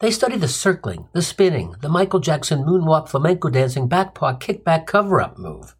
They 0.00 0.12
study 0.12 0.36
the 0.36 0.46
circling, 0.46 1.08
the 1.12 1.22
spinning, 1.22 1.74
the 1.80 1.88
Michael 1.88 2.20
Jackson 2.20 2.62
moonwalk 2.62 3.08
flamenco 3.08 3.50
dancing 3.50 3.88
backpaw 3.88 4.40
kickback 4.40 4.86
cover 4.86 5.20
up 5.20 5.36
move. 5.38 5.74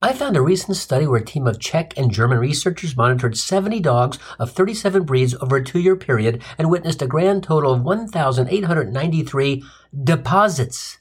I 0.00 0.12
found 0.12 0.36
a 0.36 0.40
recent 0.40 0.76
study 0.76 1.08
where 1.08 1.20
a 1.20 1.24
team 1.24 1.48
of 1.48 1.58
Czech 1.58 1.98
and 1.98 2.12
German 2.12 2.38
researchers 2.38 2.96
monitored 2.96 3.36
70 3.36 3.80
dogs 3.80 4.20
of 4.38 4.52
37 4.52 5.02
breeds 5.02 5.34
over 5.40 5.56
a 5.56 5.64
two 5.64 5.80
year 5.80 5.96
period 5.96 6.44
and 6.58 6.70
witnessed 6.70 7.02
a 7.02 7.08
grand 7.08 7.42
total 7.42 7.72
of 7.72 7.82
1,893 7.82 9.64
deposits. 10.04 10.98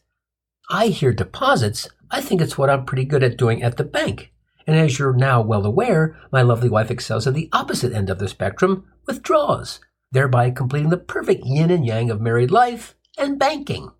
I 0.71 0.87
hear 0.87 1.13
deposits, 1.13 1.87
I 2.09 2.19
think 2.21 2.41
it's 2.41 2.57
what 2.57 2.69
I'm 2.69 2.85
pretty 2.85 3.05
good 3.05 3.21
at 3.21 3.37
doing 3.37 3.61
at 3.61 3.77
the 3.77 3.83
bank. 3.83 4.33
And 4.65 4.75
as 4.75 4.97
you're 4.97 5.13
now 5.13 5.41
well 5.41 5.67
aware, 5.67 6.17
my 6.31 6.41
lovely 6.41 6.69
wife 6.69 6.89
excels 6.89 7.27
at 7.27 7.35
the 7.35 7.49
opposite 7.53 7.93
end 7.93 8.09
of 8.09 8.17
the 8.17 8.27
spectrum, 8.27 8.91
withdraws 9.05 9.81
thereby 10.13 10.51
completing 10.51 10.89
the 10.89 10.97
perfect 10.97 11.43
yin 11.45 11.69
and 11.69 11.85
yang 11.85 12.09
of 12.09 12.21
married 12.21 12.51
life 12.51 12.95
and 13.17 13.37
banking. 13.37 13.91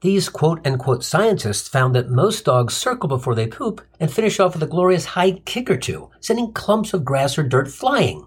These 0.00 0.28
quote 0.28 0.64
unquote 0.66 1.04
scientists 1.04 1.68
found 1.68 1.94
that 1.94 2.10
most 2.10 2.44
dogs 2.44 2.76
circle 2.76 3.08
before 3.08 3.34
they 3.34 3.46
poop 3.46 3.80
and 3.98 4.12
finish 4.12 4.38
off 4.38 4.54
with 4.54 4.62
a 4.62 4.66
glorious 4.66 5.04
high 5.04 5.32
kick 5.44 5.70
or 5.70 5.76
two, 5.76 6.10
sending 6.20 6.52
clumps 6.52 6.94
of 6.94 7.04
grass 7.04 7.36
or 7.36 7.42
dirt 7.42 7.68
flying. 7.68 8.26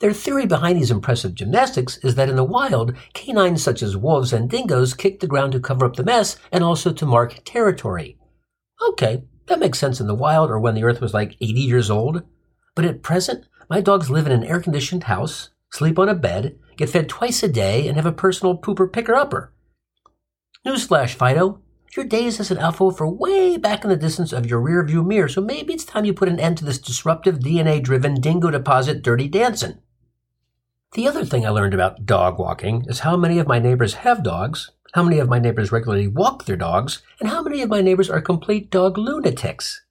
Their 0.00 0.12
theory 0.12 0.46
behind 0.46 0.78
these 0.78 0.90
impressive 0.90 1.34
gymnastics 1.34 1.98
is 1.98 2.14
that 2.14 2.28
in 2.28 2.36
the 2.36 2.44
wild, 2.44 2.94
canines 3.14 3.62
such 3.62 3.82
as 3.82 3.96
wolves 3.96 4.32
and 4.32 4.48
dingoes 4.48 4.94
kick 4.94 5.20
the 5.20 5.26
ground 5.26 5.52
to 5.52 5.60
cover 5.60 5.84
up 5.84 5.96
the 5.96 6.04
mess 6.04 6.36
and 6.52 6.62
also 6.62 6.92
to 6.92 7.06
mark 7.06 7.42
territory. 7.44 8.16
Okay, 8.90 9.24
that 9.46 9.58
makes 9.58 9.78
sense 9.78 10.00
in 10.00 10.06
the 10.06 10.14
wild 10.14 10.50
or 10.50 10.60
when 10.60 10.74
the 10.74 10.84
earth 10.84 11.00
was 11.00 11.14
like 11.14 11.36
80 11.40 11.60
years 11.60 11.90
old. 11.90 12.22
But 12.76 12.84
at 12.84 13.02
present, 13.02 13.46
my 13.68 13.80
dogs 13.80 14.08
live 14.08 14.26
in 14.26 14.32
an 14.32 14.44
air 14.44 14.60
conditioned 14.60 15.04
house, 15.04 15.50
sleep 15.70 15.98
on 15.98 16.08
a 16.08 16.14
bed, 16.14 16.58
get 16.76 16.90
fed 16.90 17.08
twice 17.08 17.42
a 17.42 17.48
day, 17.48 17.88
and 17.88 17.96
have 17.96 18.06
a 18.06 18.12
personal 18.12 18.58
pooper 18.58 18.92
picker 18.92 19.14
upper. 19.14 19.52
Newsflash, 20.66 21.14
Fido. 21.14 21.60
Your 21.96 22.04
days 22.04 22.38
as 22.38 22.50
an 22.50 22.58
alpha 22.58 22.84
are 22.84 23.08
way 23.08 23.56
back 23.56 23.82
in 23.82 23.90
the 23.90 23.96
distance 23.96 24.32
of 24.32 24.46
your 24.46 24.60
rearview 24.60 25.04
mirror, 25.06 25.28
so 25.28 25.40
maybe 25.40 25.72
it's 25.72 25.84
time 25.84 26.04
you 26.04 26.12
put 26.12 26.28
an 26.28 26.38
end 26.38 26.58
to 26.58 26.64
this 26.64 26.78
disruptive 26.78 27.38
DNA 27.38 27.82
driven 27.82 28.20
dingo 28.20 28.50
deposit 28.50 29.02
dirty 29.02 29.26
dancing. 29.26 29.78
The 30.92 31.08
other 31.08 31.24
thing 31.24 31.46
I 31.46 31.50
learned 31.50 31.74
about 31.74 32.06
dog 32.06 32.38
walking 32.38 32.84
is 32.88 33.00
how 33.00 33.16
many 33.16 33.38
of 33.38 33.46
my 33.46 33.58
neighbors 33.58 33.94
have 33.94 34.22
dogs, 34.22 34.70
how 34.94 35.02
many 35.02 35.18
of 35.18 35.28
my 35.28 35.38
neighbors 35.38 35.72
regularly 35.72 36.08
walk 36.08 36.44
their 36.44 36.56
dogs, 36.56 37.02
and 37.20 37.28
how 37.28 37.42
many 37.42 37.62
of 37.62 37.68
my 37.68 37.80
neighbors 37.80 38.08
are 38.08 38.20
complete 38.20 38.70
dog 38.70 38.96
lunatics. 38.96 39.82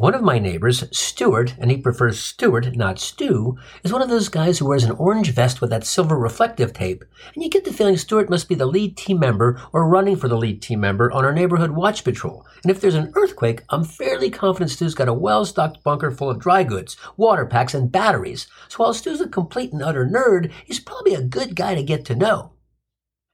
One 0.00 0.14
of 0.14 0.22
my 0.22 0.38
neighbors, 0.38 0.82
Stuart, 0.98 1.56
and 1.58 1.70
he 1.70 1.76
prefers 1.76 2.18
Stuart, 2.18 2.74
not 2.74 2.98
Stu, 2.98 3.58
is 3.84 3.92
one 3.92 4.00
of 4.00 4.08
those 4.08 4.30
guys 4.30 4.58
who 4.58 4.66
wears 4.66 4.82
an 4.82 4.92
orange 4.92 5.30
vest 5.34 5.60
with 5.60 5.68
that 5.68 5.84
silver 5.84 6.16
reflective 6.16 6.72
tape, 6.72 7.04
and 7.34 7.44
you 7.44 7.50
get 7.50 7.66
the 7.66 7.72
feeling 7.74 7.98
Stuart 7.98 8.30
must 8.30 8.48
be 8.48 8.54
the 8.54 8.64
lead 8.64 8.96
team 8.96 9.18
member 9.18 9.60
or 9.74 9.86
running 9.86 10.16
for 10.16 10.26
the 10.26 10.38
lead 10.38 10.62
team 10.62 10.80
member 10.80 11.12
on 11.12 11.22
our 11.22 11.34
neighborhood 11.34 11.72
watch 11.72 12.02
patrol. 12.02 12.46
And 12.62 12.70
if 12.70 12.80
there's 12.80 12.94
an 12.94 13.12
earthquake, 13.14 13.60
I'm 13.68 13.84
fairly 13.84 14.30
confident 14.30 14.70
Stu's 14.70 14.94
got 14.94 15.06
a 15.06 15.12
well-stocked 15.12 15.84
bunker 15.84 16.10
full 16.10 16.30
of 16.30 16.38
dry 16.38 16.62
goods, 16.62 16.96
water 17.18 17.44
packs, 17.44 17.74
and 17.74 17.92
batteries. 17.92 18.46
So 18.68 18.78
while 18.78 18.94
Stu's 18.94 19.20
a 19.20 19.28
complete 19.28 19.74
and 19.74 19.82
utter 19.82 20.06
nerd, 20.06 20.50
he's 20.64 20.80
probably 20.80 21.12
a 21.12 21.20
good 21.20 21.54
guy 21.54 21.74
to 21.74 21.82
get 21.82 22.06
to 22.06 22.14
know. 22.14 22.52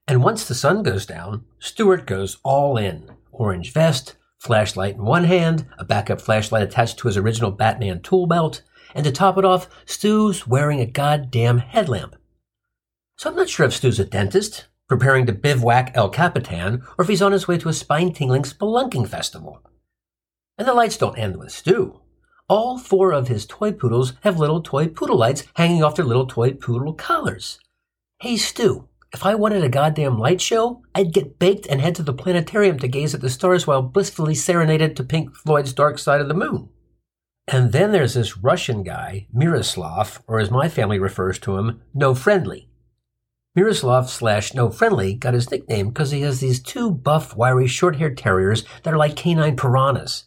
And 0.05 0.21
once 0.21 0.45
the 0.45 0.53
sun 0.53 0.83
goes 0.83 1.05
down, 1.05 1.45
Stuart 1.59 2.05
goes 2.05 2.39
all 2.43 2.75
in. 2.75 3.11
Orange 3.31 3.71
vest, 3.71 4.16
flashlight 4.39 4.95
in 4.95 5.03
one 5.03 5.25
hand, 5.25 5.67
a 5.77 5.85
backup 5.85 6.21
flashlight 6.21 6.63
attached 6.63 6.97
to 6.99 7.07
his 7.07 7.17
original 7.17 7.51
Batman 7.51 8.01
tool 8.01 8.27
belt, 8.27 8.61
and 8.95 9.03
to 9.03 9.11
top 9.11 9.37
it 9.37 9.45
off, 9.45 9.69
Stu's 9.85 10.47
wearing 10.47 10.79
a 10.79 10.85
goddamn 10.85 11.59
headlamp. 11.59 12.15
So 13.17 13.29
I'm 13.29 13.35
not 13.35 13.49
sure 13.49 13.65
if 13.65 13.73
Stu's 13.73 13.99
a 13.99 14.05
dentist, 14.05 14.67
preparing 14.87 15.25
to 15.25 15.33
bivouac 15.33 15.91
El 15.95 16.09
Capitan, 16.09 16.83
or 16.97 17.03
if 17.03 17.09
he's 17.09 17.21
on 17.21 17.31
his 17.31 17.47
way 17.47 17.57
to 17.57 17.69
a 17.69 17.73
spine 17.73 18.13
tingling 18.13 18.43
spelunking 18.43 19.07
festival. 19.07 19.61
And 20.57 20.67
the 20.67 20.73
lights 20.73 20.97
don't 20.97 21.17
end 21.17 21.37
with 21.37 21.51
Stu. 21.51 21.99
All 22.47 22.77
four 22.77 23.11
of 23.11 23.27
his 23.27 23.45
toy 23.45 23.73
poodles 23.73 24.13
have 24.21 24.39
little 24.39 24.61
toy 24.61 24.87
poodle 24.87 25.17
lights 25.17 25.43
hanging 25.55 25.83
off 25.83 25.95
their 25.95 26.05
little 26.05 26.25
toy 26.25 26.53
poodle 26.53 26.93
collars. 26.93 27.59
Hey, 28.19 28.37
Stu, 28.37 28.86
if 29.13 29.25
I 29.25 29.35
wanted 29.35 29.63
a 29.63 29.69
goddamn 29.69 30.19
light 30.19 30.41
show, 30.41 30.83
I'd 30.93 31.13
get 31.13 31.39
baked 31.39 31.65
and 31.67 31.79
head 31.79 31.95
to 31.95 32.03
the 32.03 32.13
planetarium 32.13 32.77
to 32.79 32.87
gaze 32.87 33.15
at 33.15 33.21
the 33.21 33.29
stars 33.29 33.65
while 33.65 33.81
blissfully 33.81 34.35
serenaded 34.35 34.95
to 34.95 35.03
Pink 35.03 35.35
Floyd's 35.35 35.73
Dark 35.73 35.97
Side 35.97 36.19
of 36.19 36.27
the 36.27 36.33
Moon. 36.33 36.69
And 37.47 37.71
then 37.71 37.93
there's 37.93 38.15
this 38.15 38.37
Russian 38.37 38.83
guy, 38.83 39.27
Miroslav, 39.31 40.21
or 40.27 40.39
as 40.39 40.51
my 40.51 40.67
family 40.67 40.99
refers 40.99 41.39
to 41.39 41.57
him, 41.57 41.81
No 41.93 42.13
Friendly. 42.13 42.67
Miroslav 43.55 44.09
slash 44.09 44.53
No 44.53 44.69
Friendly 44.69 45.13
got 45.13 45.33
his 45.33 45.49
nickname 45.49 45.87
because 45.87 46.11
he 46.11 46.21
has 46.21 46.41
these 46.41 46.61
two 46.61 46.91
buff, 46.91 47.35
wiry, 47.35 47.65
short-haired 47.65 48.17
terriers 48.17 48.65
that 48.83 48.93
are 48.93 48.97
like 48.97 49.15
canine 49.15 49.55
piranhas. 49.55 50.25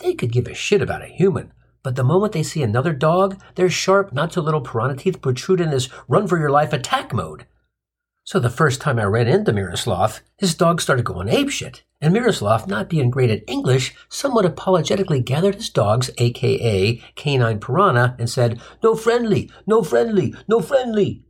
They 0.00 0.14
could 0.14 0.32
give 0.32 0.48
a 0.48 0.54
shit 0.54 0.82
about 0.82 1.02
a 1.02 1.06
human, 1.06 1.52
but 1.84 1.94
the 1.94 2.04
moment 2.04 2.32
they 2.32 2.42
see 2.42 2.64
another 2.64 2.92
dog, 2.92 3.40
their 3.54 3.70
sharp, 3.70 4.12
not 4.12 4.32
so 4.32 4.42
little 4.42 4.60
piranha 4.60 4.96
teeth 4.96 5.22
protrude 5.22 5.60
in 5.60 5.70
this 5.70 5.88
run 6.08 6.26
for 6.26 6.36
your 6.36 6.50
life 6.50 6.72
attack 6.72 7.14
mode. 7.14 7.46
So 8.26 8.40
the 8.40 8.50
first 8.50 8.80
time 8.80 8.98
I 8.98 9.04
ran 9.04 9.28
into 9.28 9.52
Miroslav, 9.52 10.20
his 10.36 10.56
dog 10.56 10.80
started 10.80 11.04
going 11.04 11.28
apeshit, 11.28 11.82
and 12.00 12.12
Miroslav, 12.12 12.66
not 12.66 12.88
being 12.88 13.08
great 13.08 13.30
at 13.30 13.44
English, 13.46 13.94
somewhat 14.08 14.44
apologetically 14.44 15.20
gathered 15.20 15.54
his 15.54 15.70
dogs, 15.70 16.10
aka 16.18 16.96
Canine 17.14 17.60
Piranha, 17.60 18.16
and 18.18 18.28
said, 18.28 18.60
No 18.82 18.96
friendly, 18.96 19.48
no 19.64 19.84
friendly, 19.84 20.34
no 20.48 20.60
friendly. 20.60 21.22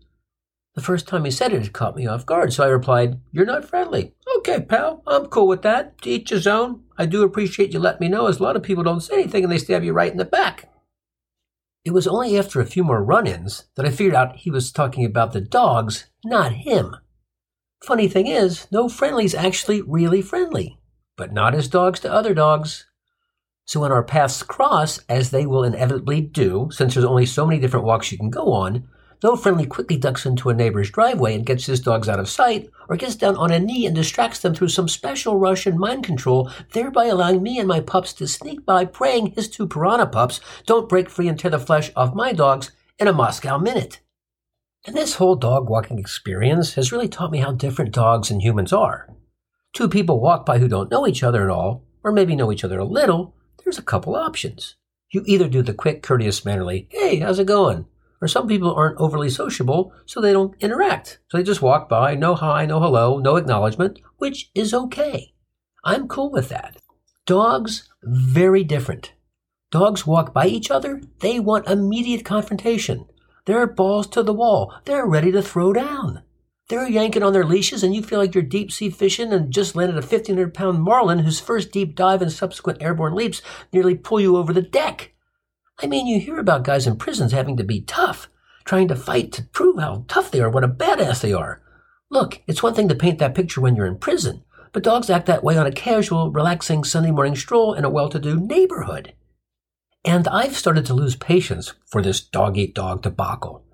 The 0.75 0.81
first 0.81 1.07
time 1.07 1.27
he 1.27 1.31
said 1.31 1.53
it, 1.53 1.67
it 1.67 1.75
caught 1.75 1.97
me 1.97 2.07
off 2.07 2.25
guard, 2.25 2.55
so 2.55 2.65
I 2.65 2.69
replied, 2.69 3.21
You're 3.31 3.45
not 3.45 3.69
friendly. 3.69 4.15
Okay, 4.39 4.63
pal, 4.63 5.03
I'm 5.07 5.27
cool 5.27 5.49
with 5.49 5.61
that. 5.63 6.01
To 6.01 6.09
each 6.09 6.31
his 6.31 6.47
own. 6.47 6.85
I 6.97 7.05
do 7.05 7.23
appreciate 7.25 7.75
you 7.75 7.79
letting 7.79 8.01
me 8.01 8.09
know, 8.09 8.27
as 8.27 8.41
a 8.41 8.43
lot 8.43 8.57
of 8.57 8.63
people 8.63 8.85
don't 8.85 9.03
say 9.03 9.17
anything 9.17 9.45
and 9.45 9.53
they 9.53 9.59
stab 9.59 9.85
you 9.85 9.93
right 9.93 10.11
in 10.11 10.17
the 10.17 10.25
back. 10.25 10.71
It 11.87 11.95
was 11.95 12.09
only 12.09 12.37
after 12.37 12.61
a 12.61 12.67
few 12.67 12.83
more 12.83 13.01
run 13.01 13.29
ins 13.29 13.67
that 13.77 13.87
I 13.87 13.91
figured 13.91 14.17
out 14.17 14.39
he 14.39 14.51
was 14.51 14.73
talking 14.73 15.05
about 15.05 15.33
the 15.33 15.41
dogs, 15.41 16.07
not 16.27 16.53
him. 16.53 16.97
Funny 17.83 18.09
thing 18.09 18.27
is, 18.27 18.67
no 18.71 18.89
friendly's 18.89 19.35
actually 19.35 19.83
really 19.83 20.23
friendly, 20.23 20.79
but 21.17 21.33
not 21.33 21.55
as 21.55 21.69
dogs 21.69 22.01
to 22.01 22.13
other 22.13 22.35
dogs. 22.35 22.87
So 23.65 23.81
when 23.81 23.93
our 23.93 24.05
paths 24.05 24.43
cross, 24.43 25.01
as 25.09 25.31
they 25.31 25.47
will 25.47 25.65
inevitably 25.65 26.21
do, 26.21 26.69
since 26.71 26.95
there's 26.95 27.05
only 27.05 27.27
so 27.27 27.47
many 27.47 27.61
different 27.61 27.87
walks 27.87 28.13
you 28.13 28.19
can 28.19 28.31
go 28.31 28.53
on, 28.53 28.89
no 29.23 29.35
friendly 29.35 29.67
quickly 29.67 29.97
ducks 29.97 30.27
into 30.27 30.51
a 30.51 30.55
neighbor's 30.55 30.91
driveway 30.91 31.35
and 31.35 31.47
gets 31.47 31.67
his 31.67 31.81
dogs 31.81 32.09
out 32.09 32.21
of 32.21 32.29
sight, 32.29 32.71
or 32.89 32.97
gets 32.97 33.17
down 33.17 33.37
on 33.37 33.51
a 33.51 33.59
knee 33.59 33.87
and 33.87 33.97
distracts 33.97 34.41
them 34.41 34.55
through 34.55 34.69
some 34.69 34.89
special 34.89 35.39
Russian 35.39 35.79
mind 35.79 36.05
control, 36.05 36.51
thereby 36.73 37.07
allowing 37.07 37.43
me 37.43 37.59
and 37.59 37.67
my 37.67 37.81
pups 37.81 38.13
to 38.15 38.29
sneak 38.29 38.65
by 38.67 38.85
praying 38.85 39.33
his 39.33 39.49
two 39.49 39.67
piranha 39.67 40.07
pups 40.07 40.41
don't 40.67 40.89
break 40.89 41.09
free 41.09 41.29
and 41.29 41.39
tear 41.39 41.51
the 41.51 41.59
flesh 41.59 41.91
off 41.97 42.15
my 42.15 42.33
dogs 42.33 42.73
in 42.99 43.09
a 43.09 43.13
Moscow 43.13 43.59
minute. 43.59 44.01
And 44.87 44.97
this 44.97 45.17
whole 45.17 45.35
dog 45.35 45.69
walking 45.69 45.99
experience 45.99 46.75
has 46.75 46.93
really 46.93 47.09
taught 47.09 47.33
me 47.33 47.39
how 47.39 47.51
different 47.51 47.93
dogs 47.93 48.31
and 48.31 48.41
humans 48.41 48.73
are. 48.73 49.09
Two 49.73 49.89
people 49.89 50.21
walk 50.21 50.47
by 50.47 50.59
who 50.59 50.69
don't 50.69 50.91
know 50.91 51.07
each 51.07 51.25
other 51.25 51.43
at 51.43 51.51
all, 51.51 51.85
or 52.05 52.13
maybe 52.13 52.37
know 52.37 52.53
each 52.53 52.63
other 52.63 52.79
a 52.79 52.85
little, 52.85 53.35
there's 53.65 53.79
a 53.79 53.83
couple 53.83 54.15
options. 54.15 54.77
You 55.11 55.25
either 55.27 55.49
do 55.49 55.61
the 55.61 55.75
quick, 55.75 56.05
courteous, 56.05 56.45
mannerly, 56.45 56.87
hey, 56.91 57.19
how's 57.19 57.41
it 57.41 57.47
going? 57.47 57.87
Or 58.23 58.29
some 58.29 58.47
people 58.47 58.73
aren't 58.73 58.99
overly 58.99 59.29
sociable, 59.29 59.93
so 60.07 60.21
they 60.21 60.33
don't 60.33 60.55
interact. 60.61 61.19
So 61.31 61.37
they 61.37 61.43
just 61.43 61.63
walk 61.63 61.89
by, 61.89 62.15
no 62.15 62.37
hi, 62.37 62.65
no 62.65 62.79
hello, 62.79 63.19
no 63.19 63.37
acknowledgement, 63.37 63.99
which 64.19 64.51
is 64.55 64.73
okay. 64.73 65.35
I'm 65.85 66.07
cool 66.07 66.31
with 66.31 66.49
that. 66.51 66.77
Dogs, 67.27 67.89
very 68.05 68.63
different. 68.63 69.15
Dogs 69.73 70.07
walk 70.07 70.33
by 70.33 70.47
each 70.47 70.71
other, 70.71 71.03
they 71.19 71.41
want 71.41 71.67
immediate 71.67 72.25
confrontation. 72.25 73.07
They're 73.47 73.67
balls 73.69 74.09
to 74.09 74.23
the 74.25 74.35
wall. 74.35 74.75
They're 74.85 75.07
ready 75.07 75.31
to 75.33 75.41
throw 75.41 75.73
down. 75.73 76.23
They're 76.69 76.89
yanking 76.89 77.23
on 77.23 77.33
their 77.33 77.45
leashes, 77.45 77.85
and 77.85 77.95
you 77.95 78.03
feel 78.03 78.19
like 78.19 78.35
you're 78.35 78.43
deep 78.43 78.73
sea 78.73 78.91
fishing 78.91 79.33
and 79.33 79.53
just 79.53 79.77
landed 79.77 79.95
a 79.95 80.01
1,500 80.01 80.53
pound 80.53 80.83
marlin 80.83 81.21
whose 81.21 81.39
first 81.39 81.71
deep 81.71 81.95
dive 81.95 82.23
and 82.23 82.33
subsequent 82.33 82.83
airborne 82.83 83.15
leaps 83.15 83.43
nearly 83.73 83.95
pull 83.95 84.21
you 84.21 84.37
over 84.37 84.53
the 84.53 84.63
deck. 84.63 85.13
I 85.79 85.87
mean, 85.87 86.09
you 86.09 86.19
hear 86.19 86.39
about 86.39 86.65
guys 86.65 86.89
in 86.89 86.97
prisons 86.97 87.31
having 87.31 87.57
to 87.59 87.63
be 87.63 87.83
tough, 87.83 88.29
trying 88.65 88.89
to 88.89 88.97
fight 88.97 89.31
to 89.33 89.45
prove 89.45 89.79
how 89.79 90.05
tough 90.09 90.33
they 90.33 90.41
are, 90.41 90.51
what 90.51 90.65
a 90.65 90.69
badass 90.69 91.21
they 91.21 91.33
are. 91.33 91.63
Look, 92.11 92.43
it's 92.49 92.65
one 92.65 92.75
thing 92.75 92.89
to 92.89 92.97
paint 92.97 93.21
that 93.21 93.37
picture 93.37 93.61
when 93.61 93.77
you're 93.77 93.87
in 93.87 93.99
prison, 93.99 94.43
but 94.73 94.83
dogs 94.83 95.09
act 95.09 95.27
that 95.27 95.45
way 95.45 95.57
on 95.57 95.67
a 95.67 95.73
casual, 95.73 96.33
relaxing 96.33 96.83
Sunday 96.83 97.13
morning 97.13 97.37
stroll 97.37 97.75
in 97.75 97.85
a 97.85 97.91
well 97.91 98.09
to 98.09 98.19
do 98.19 98.41
neighborhood. 98.41 99.15
And 100.07 100.29
I've 100.29 100.57
started 100.57 100.87
to 100.87 100.95
lose 100.95 101.17
patience 101.17 101.75
for 101.85 102.01
this 102.01 102.21
dog 102.21 102.57
eat 102.57 102.77
dog 102.77 103.03
debacle. 103.03 103.65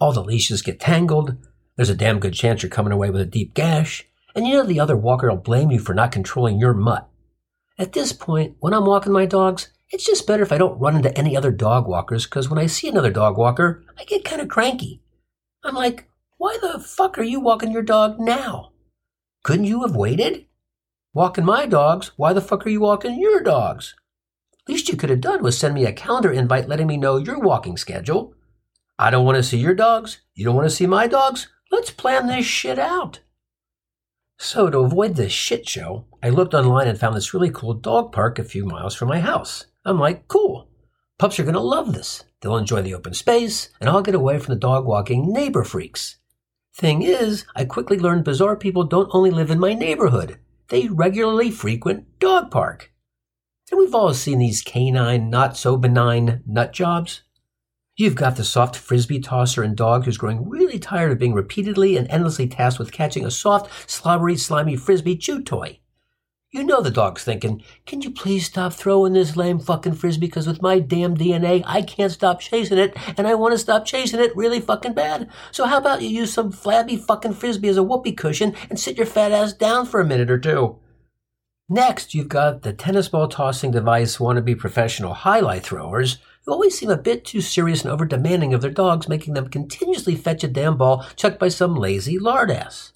All 0.00 0.12
the 0.12 0.24
leashes 0.24 0.60
get 0.60 0.80
tangled, 0.80 1.36
there's 1.76 1.88
a 1.88 1.94
damn 1.94 2.18
good 2.18 2.34
chance 2.34 2.62
you're 2.62 2.70
coming 2.70 2.92
away 2.92 3.08
with 3.10 3.20
a 3.20 3.26
deep 3.26 3.54
gash, 3.54 4.04
and 4.34 4.46
you 4.46 4.54
know 4.54 4.64
the 4.64 4.80
other 4.80 4.96
walker 4.96 5.30
will 5.30 5.36
blame 5.36 5.70
you 5.70 5.78
for 5.78 5.94
not 5.94 6.10
controlling 6.10 6.58
your 6.58 6.74
mutt. 6.74 7.08
At 7.78 7.92
this 7.92 8.12
point, 8.12 8.56
when 8.58 8.74
I'm 8.74 8.84
walking 8.84 9.12
my 9.12 9.26
dogs, 9.26 9.68
it's 9.90 10.04
just 10.04 10.26
better 10.26 10.42
if 10.42 10.50
I 10.50 10.58
don't 10.58 10.80
run 10.80 10.96
into 10.96 11.16
any 11.16 11.36
other 11.36 11.52
dog 11.52 11.86
walkers 11.86 12.24
because 12.24 12.50
when 12.50 12.58
I 12.58 12.66
see 12.66 12.88
another 12.88 13.12
dog 13.12 13.38
walker, 13.38 13.84
I 13.96 14.02
get 14.04 14.24
kind 14.24 14.42
of 14.42 14.48
cranky. 14.48 15.02
I'm 15.62 15.76
like, 15.76 16.08
why 16.36 16.58
the 16.60 16.80
fuck 16.80 17.16
are 17.16 17.22
you 17.22 17.38
walking 17.38 17.70
your 17.70 17.82
dog 17.82 18.18
now? 18.18 18.72
Couldn't 19.44 19.66
you 19.66 19.82
have 19.82 19.94
waited? 19.94 20.46
Walking 21.14 21.44
my 21.44 21.66
dogs, 21.66 22.10
why 22.16 22.32
the 22.32 22.40
fuck 22.40 22.66
are 22.66 22.70
you 22.70 22.80
walking 22.80 23.20
your 23.20 23.40
dogs? 23.40 23.94
Least 24.68 24.88
you 24.88 24.96
could 24.96 25.10
have 25.10 25.20
done 25.20 25.42
was 25.42 25.56
send 25.56 25.74
me 25.74 25.86
a 25.86 25.92
calendar 25.92 26.32
invite 26.32 26.68
letting 26.68 26.86
me 26.86 26.96
know 26.96 27.16
your 27.16 27.38
walking 27.38 27.76
schedule. 27.76 28.34
I 28.98 29.10
don't 29.10 29.24
want 29.24 29.36
to 29.36 29.42
see 29.42 29.58
your 29.58 29.74
dogs. 29.74 30.20
You 30.34 30.44
don't 30.44 30.56
want 30.56 30.68
to 30.68 30.74
see 30.74 30.86
my 30.86 31.06
dogs. 31.06 31.48
Let's 31.70 31.90
plan 31.90 32.26
this 32.26 32.46
shit 32.46 32.78
out. 32.78 33.20
So, 34.38 34.68
to 34.68 34.78
avoid 34.78 35.16
this 35.16 35.32
shit 35.32 35.68
show, 35.68 36.06
I 36.22 36.28
looked 36.28 36.52
online 36.52 36.88
and 36.88 36.98
found 36.98 37.16
this 37.16 37.32
really 37.32 37.50
cool 37.50 37.74
dog 37.74 38.12
park 38.12 38.38
a 38.38 38.44
few 38.44 38.66
miles 38.66 38.94
from 38.94 39.08
my 39.08 39.20
house. 39.20 39.66
I'm 39.84 39.98
like, 39.98 40.28
cool. 40.28 40.68
Pups 41.18 41.38
are 41.38 41.44
going 41.44 41.54
to 41.54 41.60
love 41.60 41.94
this. 41.94 42.24
They'll 42.40 42.58
enjoy 42.58 42.82
the 42.82 42.94
open 42.94 43.14
space, 43.14 43.70
and 43.80 43.88
I'll 43.88 44.02
get 44.02 44.14
away 44.14 44.38
from 44.38 44.52
the 44.52 44.60
dog 44.60 44.84
walking 44.84 45.32
neighbor 45.32 45.64
freaks. 45.64 46.16
Thing 46.74 47.00
is, 47.00 47.46
I 47.56 47.64
quickly 47.64 47.98
learned 47.98 48.24
bizarre 48.24 48.56
people 48.56 48.84
don't 48.84 49.08
only 49.12 49.30
live 49.30 49.50
in 49.50 49.58
my 49.58 49.72
neighborhood, 49.72 50.38
they 50.68 50.88
regularly 50.88 51.50
frequent 51.50 52.18
dog 52.18 52.50
park. 52.50 52.92
And 53.70 53.78
we've 53.78 53.94
all 53.94 54.14
seen 54.14 54.38
these 54.38 54.62
canine, 54.62 55.28
not 55.28 55.56
so 55.56 55.76
benign 55.76 56.42
nut 56.46 56.72
jobs. 56.72 57.22
You've 57.96 58.14
got 58.14 58.36
the 58.36 58.44
soft 58.44 58.76
frisbee 58.76 59.20
tosser 59.20 59.62
and 59.62 59.74
dog 59.74 60.04
who's 60.04 60.18
growing 60.18 60.48
really 60.48 60.78
tired 60.78 61.12
of 61.12 61.18
being 61.18 61.32
repeatedly 61.32 61.96
and 61.96 62.06
endlessly 62.10 62.46
tasked 62.46 62.78
with 62.78 62.92
catching 62.92 63.24
a 63.24 63.30
soft, 63.30 63.90
slobbery, 63.90 64.36
slimy 64.36 64.76
frisbee 64.76 65.16
chew 65.16 65.42
toy. 65.42 65.80
You 66.50 66.62
know 66.62 66.80
the 66.80 66.90
dog's 66.90 67.24
thinking, 67.24 67.62
can 67.86 68.02
you 68.02 68.10
please 68.10 68.46
stop 68.46 68.72
throwing 68.72 69.14
this 69.14 69.36
lame 69.36 69.58
fucking 69.58 69.94
frisbee 69.94 70.26
because 70.26 70.46
with 70.46 70.62
my 70.62 70.78
damn 70.78 71.16
DNA, 71.16 71.64
I 71.66 71.82
can't 71.82 72.12
stop 72.12 72.40
chasing 72.40 72.78
it 72.78 72.96
and 73.18 73.26
I 73.26 73.34
want 73.34 73.52
to 73.52 73.58
stop 73.58 73.84
chasing 73.84 74.20
it 74.20 74.36
really 74.36 74.60
fucking 74.60 74.94
bad. 74.94 75.28
So 75.50 75.66
how 75.66 75.78
about 75.78 76.02
you 76.02 76.08
use 76.08 76.32
some 76.32 76.52
flabby 76.52 76.96
fucking 76.96 77.34
frisbee 77.34 77.68
as 77.68 77.76
a 77.76 77.82
whoopee 77.82 78.12
cushion 78.12 78.54
and 78.70 78.78
sit 78.78 78.96
your 78.96 79.06
fat 79.06 79.32
ass 79.32 79.52
down 79.54 79.86
for 79.86 80.00
a 80.00 80.04
minute 80.06 80.30
or 80.30 80.38
two? 80.38 80.78
Next, 81.68 82.14
you've 82.14 82.28
got 82.28 82.62
the 82.62 82.72
tennis 82.72 83.08
ball 83.08 83.26
tossing 83.26 83.72
device 83.72 84.18
wannabe 84.18 84.56
professional 84.56 85.14
highlight 85.14 85.64
throwers 85.64 86.18
who 86.44 86.52
always 86.52 86.78
seem 86.78 86.90
a 86.90 86.96
bit 86.96 87.24
too 87.24 87.40
serious 87.40 87.82
and 87.82 87.92
over 87.92 88.04
demanding 88.04 88.54
of 88.54 88.60
their 88.60 88.70
dogs, 88.70 89.08
making 89.08 89.34
them 89.34 89.48
continuously 89.48 90.14
fetch 90.14 90.44
a 90.44 90.48
damn 90.48 90.76
ball 90.76 91.04
chucked 91.16 91.40
by 91.40 91.48
some 91.48 91.74
lazy 91.74 92.18
lardass. 92.18 92.92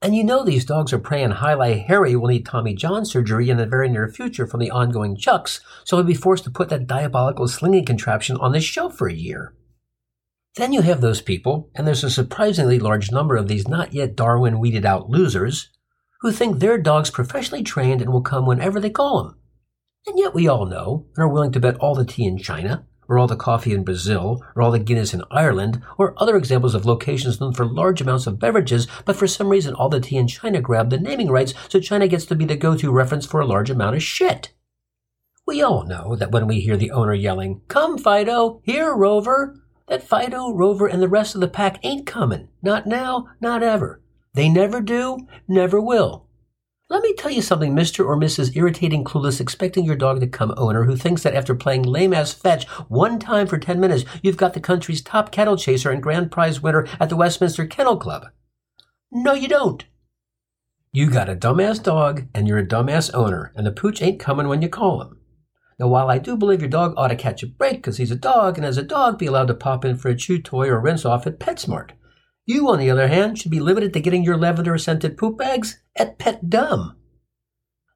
And 0.00 0.14
you 0.14 0.22
know 0.22 0.44
these 0.44 0.64
dogs 0.64 0.92
are 0.92 1.00
praying 1.00 1.32
Highlight 1.32 1.86
Harry 1.88 2.14
will 2.14 2.28
need 2.28 2.46
Tommy 2.46 2.74
John 2.74 3.04
surgery 3.04 3.50
in 3.50 3.56
the 3.56 3.66
very 3.66 3.88
near 3.88 4.08
future 4.08 4.46
from 4.46 4.60
the 4.60 4.70
ongoing 4.70 5.16
chucks, 5.16 5.60
so 5.84 5.96
he'll 5.96 6.06
be 6.06 6.14
forced 6.14 6.44
to 6.44 6.50
put 6.50 6.68
that 6.68 6.86
diabolical 6.86 7.48
slinging 7.48 7.84
contraption 7.84 8.36
on 8.36 8.52
the 8.52 8.60
shelf 8.60 8.96
for 8.96 9.08
a 9.08 9.12
year. 9.12 9.52
Then 10.54 10.72
you 10.72 10.82
have 10.82 11.00
those 11.00 11.20
people, 11.20 11.70
and 11.74 11.86
there's 11.86 12.04
a 12.04 12.10
surprisingly 12.10 12.78
large 12.78 13.10
number 13.10 13.36
of 13.36 13.48
these 13.48 13.68
not 13.68 13.92
yet 13.92 14.16
Darwin 14.16 14.58
weeded 14.58 14.86
out 14.86 15.10
losers, 15.10 15.70
who 16.20 16.32
think 16.32 16.58
their 16.58 16.78
dog's 16.78 17.10
professionally 17.10 17.62
trained 17.62 18.02
and 18.02 18.12
will 18.12 18.22
come 18.22 18.46
whenever 18.46 18.80
they 18.80 18.90
call 18.90 19.20
him. 19.20 19.34
And 20.06 20.18
yet 20.18 20.34
we 20.34 20.48
all 20.48 20.66
know, 20.66 21.06
and 21.16 21.24
are 21.24 21.28
willing 21.28 21.52
to 21.52 21.60
bet 21.60 21.76
all 21.76 21.94
the 21.94 22.04
tea 22.04 22.24
in 22.24 22.38
China, 22.38 22.86
or 23.08 23.18
all 23.18 23.26
the 23.26 23.36
coffee 23.36 23.72
in 23.72 23.84
Brazil, 23.84 24.42
or 24.54 24.62
all 24.62 24.70
the 24.70 24.78
Guinness 24.78 25.12
in 25.12 25.22
Ireland, 25.30 25.82
or 25.98 26.14
other 26.16 26.36
examples 26.36 26.74
of 26.74 26.86
locations 26.86 27.40
known 27.40 27.52
for 27.52 27.66
large 27.66 28.00
amounts 28.00 28.26
of 28.26 28.38
beverages, 28.38 28.86
but 29.04 29.16
for 29.16 29.26
some 29.26 29.48
reason 29.48 29.74
all 29.74 29.88
the 29.88 30.00
tea 30.00 30.16
in 30.16 30.28
China 30.28 30.60
grabbed 30.60 30.90
the 30.90 30.98
naming 30.98 31.28
rights, 31.28 31.54
so 31.68 31.80
China 31.80 32.06
gets 32.06 32.24
to 32.26 32.34
be 32.34 32.44
the 32.44 32.56
go-to 32.56 32.92
reference 32.92 33.26
for 33.26 33.40
a 33.40 33.46
large 33.46 33.68
amount 33.68 33.96
of 33.96 34.02
shit. 34.02 34.52
We 35.46 35.62
all 35.62 35.84
know 35.84 36.14
that 36.16 36.30
when 36.30 36.46
we 36.46 36.60
hear 36.60 36.76
the 36.76 36.92
owner 36.92 37.14
yelling, 37.14 37.62
Come, 37.68 37.98
Fido! 37.98 38.60
Here, 38.62 38.94
Rover! 38.94 39.60
That 39.88 40.04
Fido, 40.04 40.52
Rover, 40.52 40.86
and 40.86 41.02
the 41.02 41.08
rest 41.08 41.34
of 41.34 41.40
the 41.40 41.48
pack 41.48 41.80
ain't 41.82 42.06
coming. 42.06 42.48
Not 42.62 42.86
now, 42.86 43.26
not 43.40 43.64
ever. 43.64 44.00
They 44.34 44.48
never 44.48 44.80
do, 44.80 45.26
never 45.48 45.80
will. 45.80 46.26
Let 46.88 47.02
me 47.02 47.14
tell 47.14 47.30
you 47.30 47.42
something, 47.42 47.72
Mr. 47.72 48.04
or 48.04 48.16
Mrs. 48.16 48.56
Irritating 48.56 49.04
Clueless 49.04 49.40
expecting 49.40 49.84
your 49.84 49.94
dog 49.94 50.20
to 50.20 50.26
come 50.26 50.52
owner 50.56 50.84
who 50.84 50.96
thinks 50.96 51.22
that 51.22 51.34
after 51.34 51.54
playing 51.54 51.84
lame 51.84 52.12
ass 52.12 52.32
fetch 52.32 52.66
one 52.88 53.20
time 53.20 53.46
for 53.46 53.58
10 53.58 53.78
minutes, 53.78 54.04
you've 54.22 54.36
got 54.36 54.54
the 54.54 54.60
country's 54.60 55.00
top 55.00 55.30
cattle 55.30 55.56
chaser 55.56 55.90
and 55.90 56.02
grand 56.02 56.32
prize 56.32 56.60
winner 56.60 56.88
at 56.98 57.08
the 57.08 57.16
Westminster 57.16 57.64
Kennel 57.64 57.96
Club. 57.96 58.26
No, 59.12 59.34
you 59.34 59.46
don't. 59.46 59.84
You 60.92 61.08
got 61.10 61.28
a 61.28 61.36
dumbass 61.36 61.80
dog 61.80 62.26
and 62.34 62.48
you're 62.48 62.58
a 62.58 62.66
dumbass 62.66 63.14
owner, 63.14 63.52
and 63.54 63.64
the 63.64 63.70
pooch 63.70 64.02
ain't 64.02 64.18
coming 64.18 64.48
when 64.48 64.60
you 64.60 64.68
call 64.68 65.00
him. 65.00 65.20
Now, 65.78 65.86
while 65.86 66.10
I 66.10 66.18
do 66.18 66.36
believe 66.36 66.60
your 66.60 66.68
dog 66.68 66.94
ought 66.96 67.08
to 67.08 67.16
catch 67.16 67.44
a 67.44 67.46
break 67.46 67.76
because 67.76 67.98
he's 67.98 68.10
a 68.10 68.16
dog, 68.16 68.58
and 68.58 68.66
as 68.66 68.76
a 68.76 68.82
dog 68.82 69.16
be 69.16 69.26
allowed 69.26 69.46
to 69.46 69.54
pop 69.54 69.84
in 69.84 69.96
for 69.96 70.08
a 70.08 70.16
chew 70.16 70.42
toy 70.42 70.68
or 70.68 70.80
rinse 70.80 71.04
off 71.04 71.26
at 71.26 71.38
PetSmart, 71.38 71.92
you, 72.46 72.68
on 72.68 72.78
the 72.78 72.90
other 72.90 73.08
hand, 73.08 73.38
should 73.38 73.50
be 73.50 73.60
limited 73.60 73.92
to 73.92 74.00
getting 74.00 74.24
your 74.24 74.36
lavender 74.36 74.76
scented 74.78 75.16
poop 75.16 75.38
bags 75.38 75.82
at 75.96 76.18
Pet 76.18 76.48
Dumb. 76.48 76.96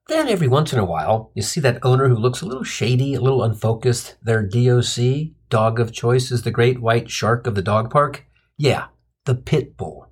Then 0.06 0.28
every 0.28 0.48
once 0.48 0.72
in 0.72 0.78
a 0.78 0.84
while, 0.84 1.32
you 1.34 1.42
see 1.42 1.60
that 1.60 1.78
owner 1.82 2.08
who 2.08 2.16
looks 2.16 2.42
a 2.42 2.46
little 2.46 2.64
shady, 2.64 3.14
a 3.14 3.20
little 3.20 3.42
unfocused. 3.42 4.16
Their 4.22 4.42
DOC, 4.42 5.32
dog 5.48 5.80
of 5.80 5.92
choice, 5.92 6.30
is 6.30 6.42
the 6.42 6.50
great 6.50 6.80
white 6.80 7.10
shark 7.10 7.46
of 7.46 7.54
the 7.54 7.62
dog 7.62 7.90
park. 7.90 8.26
Yeah, 8.58 8.88
the 9.24 9.34
pit 9.34 9.78
bull. 9.78 10.10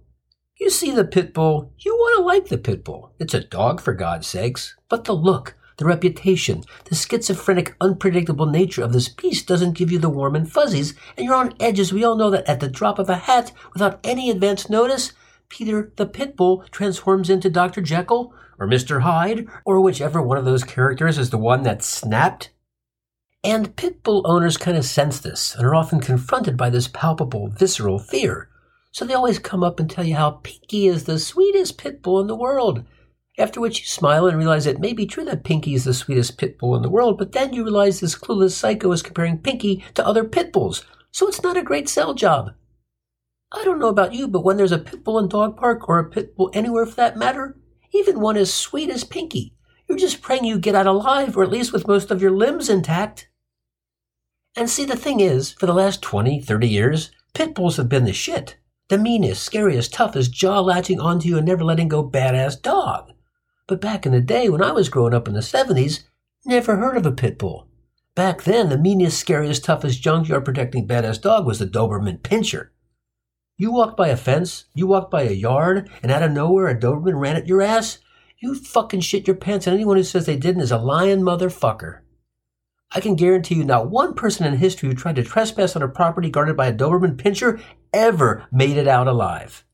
You 0.59 0.71
see 0.71 0.93
the 0.93 1.05
pit 1.05 1.35
bull, 1.35 1.75
you 1.79 1.93
want 1.95 2.19
to 2.19 2.25
like 2.25 2.49
the 2.49 2.57
pit 2.57 2.85
bull. 2.85 3.15
It's 3.19 3.35
a 3.35 3.45
dog, 3.45 3.81
for 3.81 3.93
God's 3.93 4.27
sakes. 4.27 4.77
But 4.89 5.05
the 5.05 5.13
look, 5.13 5.57
the 5.83 5.89
reputation, 5.89 6.63
the 6.85 6.95
schizophrenic, 6.95 7.75
unpredictable 7.81 8.47
nature 8.47 8.85
of 8.85 8.93
this 8.93 9.09
beast 9.09 9.49
doesn't 9.49 9.77
give 9.77 9.91
you 9.91 9.99
the 9.99 10.09
warm 10.09 10.37
and 10.37 10.51
fuzzies, 10.51 10.95
and 11.17 11.27
you're 11.27 11.35
on 11.35 11.53
edge 11.59 11.81
as 11.81 11.93
we 11.93 12.05
all 12.05 12.17
know 12.17 12.31
that 12.31 12.49
at 12.49 12.61
the 12.61 12.69
drop 12.69 13.01
of 13.01 13.11
a 13.11 13.17
hat, 13.17 13.51
without 13.73 13.99
any 14.05 14.31
advance 14.31 14.71
notice, 14.71 15.13
Peter 15.49 15.93
the 15.97 16.07
Pitbull 16.07 16.71
transforms 16.71 17.29
into 17.29 17.51
Dr. 17.51 17.81
Jekyll, 17.81 18.33
or 18.61 18.69
Mr. 18.69 19.03
Hyde, 19.03 19.49
or 19.65 19.81
whichever 19.81 20.23
one 20.23 20.39
of 20.39 20.45
those 20.45 20.63
characters 20.63 21.19
is 21.19 21.31
the 21.31 21.37
one 21.37 21.65
that 21.65 21.83
snapped. 21.83 22.51
And 23.43 23.75
Pitbull 23.75 24.23
owners 24.25 24.57
kind 24.57 24.77
of 24.77 24.85
sense 24.85 25.19
this 25.19 25.57
and 25.57 25.67
are 25.67 25.75
often 25.75 25.99
confronted 25.99 26.57
by 26.57 26.71
this 26.71 26.87
palpable, 26.87 27.49
visceral 27.49 27.99
fear. 27.99 28.49
So 28.93 29.05
they 29.05 29.15
always 29.15 29.41
come 29.41 29.65
up 29.65 29.81
and 29.81 29.91
tell 29.91 30.05
you 30.05 30.15
how 30.15 30.43
Pinky 30.45 30.87
is 30.87 31.05
the 31.05 31.19
sweetest 31.19 31.77
Pitbull 31.77 32.21
in 32.21 32.29
the 32.29 32.37
world, 32.37 32.85
after 33.39 33.61
which 33.61 33.81
you 33.81 33.87
smile 33.87 34.27
and 34.27 34.37
realize 34.37 34.67
it 34.67 34.81
may 34.81 34.93
be 34.93 35.07
true 35.07 35.25
that 35.25 35.45
Pinky 35.45 35.75
is 35.75 35.85
the 35.85 35.95
sweetest 35.95 36.37
pit 36.37 36.59
bull 36.59 36.77
in 36.77 36.83
the 36.83 36.91
world, 36.91 37.17
but 37.17 37.33
then 37.33 37.53
you 37.53 37.65
realize 37.65 38.01
this 38.01 38.15
clueless 38.15 38.53
psycho 38.53 38.93
is 38.93 39.03
comparing 39.03 39.39
Pinky 39.39 39.83
to 39.95 40.07
other 40.07 40.25
pit 40.25 40.53
bulls, 40.53 40.85
so 41.11 41.27
it's 41.27 41.43
not 41.43 41.57
a 41.57 41.63
great 41.63 41.89
sell 41.89 42.15
job. 42.15 42.53
I 43.51 43.65
don't 43.65 43.79
know 43.79 43.89
about 43.89 44.15
you, 44.15 44.29
but 44.29 44.45
when 44.45 44.57
there's 44.57 44.73
a 44.73 44.79
pit 44.79 45.05
bull 45.05 45.19
in 45.19 45.29
dog 45.29 45.57
park 45.57 45.89
or 45.89 45.99
a 45.99 46.11
pit 46.11 46.37
bull 46.37 46.51
anywhere 46.53 46.87
for 46.87 46.97
that 46.97 47.17
matter, 47.17 47.57
even 47.93 48.21
one 48.21 48.37
as 48.37 48.53
sweet 48.53 48.91
as 48.91 49.05
Pinky, 49.05 49.55
you're 49.89 49.99
just 49.99 50.23
praying 50.23 50.45
you 50.45 50.59
get 50.59 50.75
out 50.75 50.87
alive 50.87 51.37
or 51.37 51.43
at 51.43 51.51
least 51.51 51.73
with 51.73 51.89
most 51.89 52.11
of 52.11 52.23
your 52.23 52.31
limbs 52.31 52.69
intact. 52.69 53.29
And 54.57 54.69
see, 54.69 54.85
the 54.85 54.97
thing 54.97 55.21
is, 55.21 55.53
for 55.53 55.67
the 55.67 55.75
last 55.75 56.03
20, 56.03 56.41
30 56.41 56.69
years, 56.69 57.11
pit 57.35 57.55
bulls 57.55 57.77
have 57.79 57.89
been 57.89 58.05
the 58.05 58.13
shit. 58.13 58.57
The 58.89 58.99
meanest, 58.99 59.43
scariest, 59.43 59.93
toughest, 59.93 60.33
jaw 60.33 60.61
latching 60.61 61.01
onto 61.01 61.29
you 61.29 61.39
and 61.39 61.47
never 61.47 61.65
letting 61.65 61.89
go 61.89 62.09
badass 62.09 62.61
dog. 62.61 63.13
But 63.67 63.81
back 63.81 64.07
in 64.07 64.13
the 64.13 64.21
day 64.21 64.49
when 64.49 64.63
I 64.63 64.73
was 64.73 64.89
growing 64.89 65.15
up 65.15 65.29
in 65.29 65.35
the 65.35 65.41
70s, 65.41 66.05
never 66.45 66.77
heard 66.77 66.97
of 66.97 67.07
a 67.07 67.13
pit 67.13 67.39
bull. 67.39 67.69
Back 68.15 68.43
then, 68.43 68.69
the 68.69 68.77
meanest, 68.77 69.19
scariest, 69.19 69.65
toughest 69.65 70.03
junkyard 70.03 70.45
protecting 70.45 70.87
badass 70.87 71.21
dog 71.21 71.47
was 71.47 71.59
the 71.59 71.67
Doberman 71.67 72.21
Pinscher. 72.21 72.69
You 73.57 73.73
walked 73.73 73.97
by 73.97 74.09
a 74.09 74.17
fence, 74.17 74.65
you 74.75 74.87
walked 74.87 75.11
by 75.11 75.23
a 75.23 75.33
yard, 75.33 75.89
and 76.03 76.13
out 76.13 76.23
of 76.23 76.33
nowhere 76.33 76.69
a 76.69 76.79
Doberman 76.79 77.19
ran 77.19 77.37
at 77.37 77.47
your 77.47 77.63
ass? 77.63 77.99
You 78.39 78.55
fucking 78.55 79.01
shit 79.01 79.27
your 79.27 79.37
pants, 79.37 79.67
and 79.67 79.75
anyone 79.75 79.97
who 79.97 80.03
says 80.03 80.27
they 80.27 80.37
didn't 80.37 80.63
is 80.63 80.73
a 80.73 80.79
lying 80.79 81.21
motherfucker. 81.21 82.01
I 82.95 83.01
can 83.01 83.15
guarantee 83.15 83.55
you 83.55 83.65
not 83.65 83.89
one 83.89 84.15
person 84.15 84.47
in 84.47 84.57
history 84.59 84.89
who 84.89 84.95
tried 84.95 85.17
to 85.17 85.23
trespass 85.23 85.75
on 85.77 85.83
a 85.83 85.89
property 85.89 86.29
guarded 86.29 86.57
by 86.57 86.67
a 86.67 86.75
Doberman 86.75 87.17
Pinscher 87.17 87.63
ever 87.95 88.47
made 88.53 88.77
it 88.77 88.89
out 88.89 89.09
alive. 89.09 89.65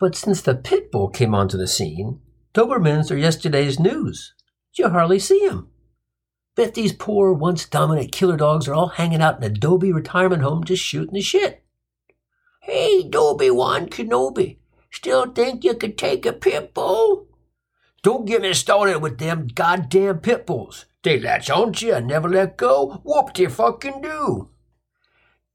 But 0.00 0.16
since 0.16 0.40
the 0.40 0.56
pit 0.56 0.90
bull 0.90 1.08
came 1.08 1.34
onto 1.34 1.56
the 1.56 1.68
scene, 1.68 2.20
Dobermans 2.54 3.10
are 3.10 3.16
yesterday's 3.16 3.78
news. 3.78 4.34
You 4.74 4.88
hardly 4.88 5.18
see 5.18 5.46
'em. 5.46 5.70
Bet 6.54 6.74
these 6.74 6.92
poor, 6.92 7.32
once 7.32 7.64
dominant 7.66 8.10
killer 8.10 8.36
dogs 8.36 8.66
are 8.66 8.74
all 8.74 8.88
hanging 8.88 9.22
out 9.22 9.38
in 9.38 9.44
a 9.44 9.48
Dobie 9.48 9.92
retirement 9.92 10.42
home 10.42 10.64
just 10.64 10.82
shooting 10.82 11.14
the 11.14 11.20
shit. 11.20 11.64
Hey, 12.62 13.02
Dobie 13.02 13.50
Wan 13.50 13.88
Kenobi, 13.88 14.58
still 14.90 15.26
think 15.30 15.64
you 15.64 15.74
could 15.74 15.96
take 15.96 16.26
a 16.26 16.32
pit 16.32 16.74
bull? 16.74 17.28
Don't 18.02 18.26
get 18.26 18.42
me 18.42 18.54
started 18.54 19.00
with 19.00 19.18
them 19.18 19.48
goddamn 19.54 20.20
pit 20.20 20.46
bulls. 20.46 20.86
They 21.02 21.18
latch 21.18 21.48
onto 21.50 21.86
you 21.86 21.94
and 21.94 22.06
never 22.06 22.28
let 22.28 22.56
go. 22.56 23.00
Whoop 23.04 23.34
they 23.34 23.46
fucking 23.46 24.02
do. 24.02 24.50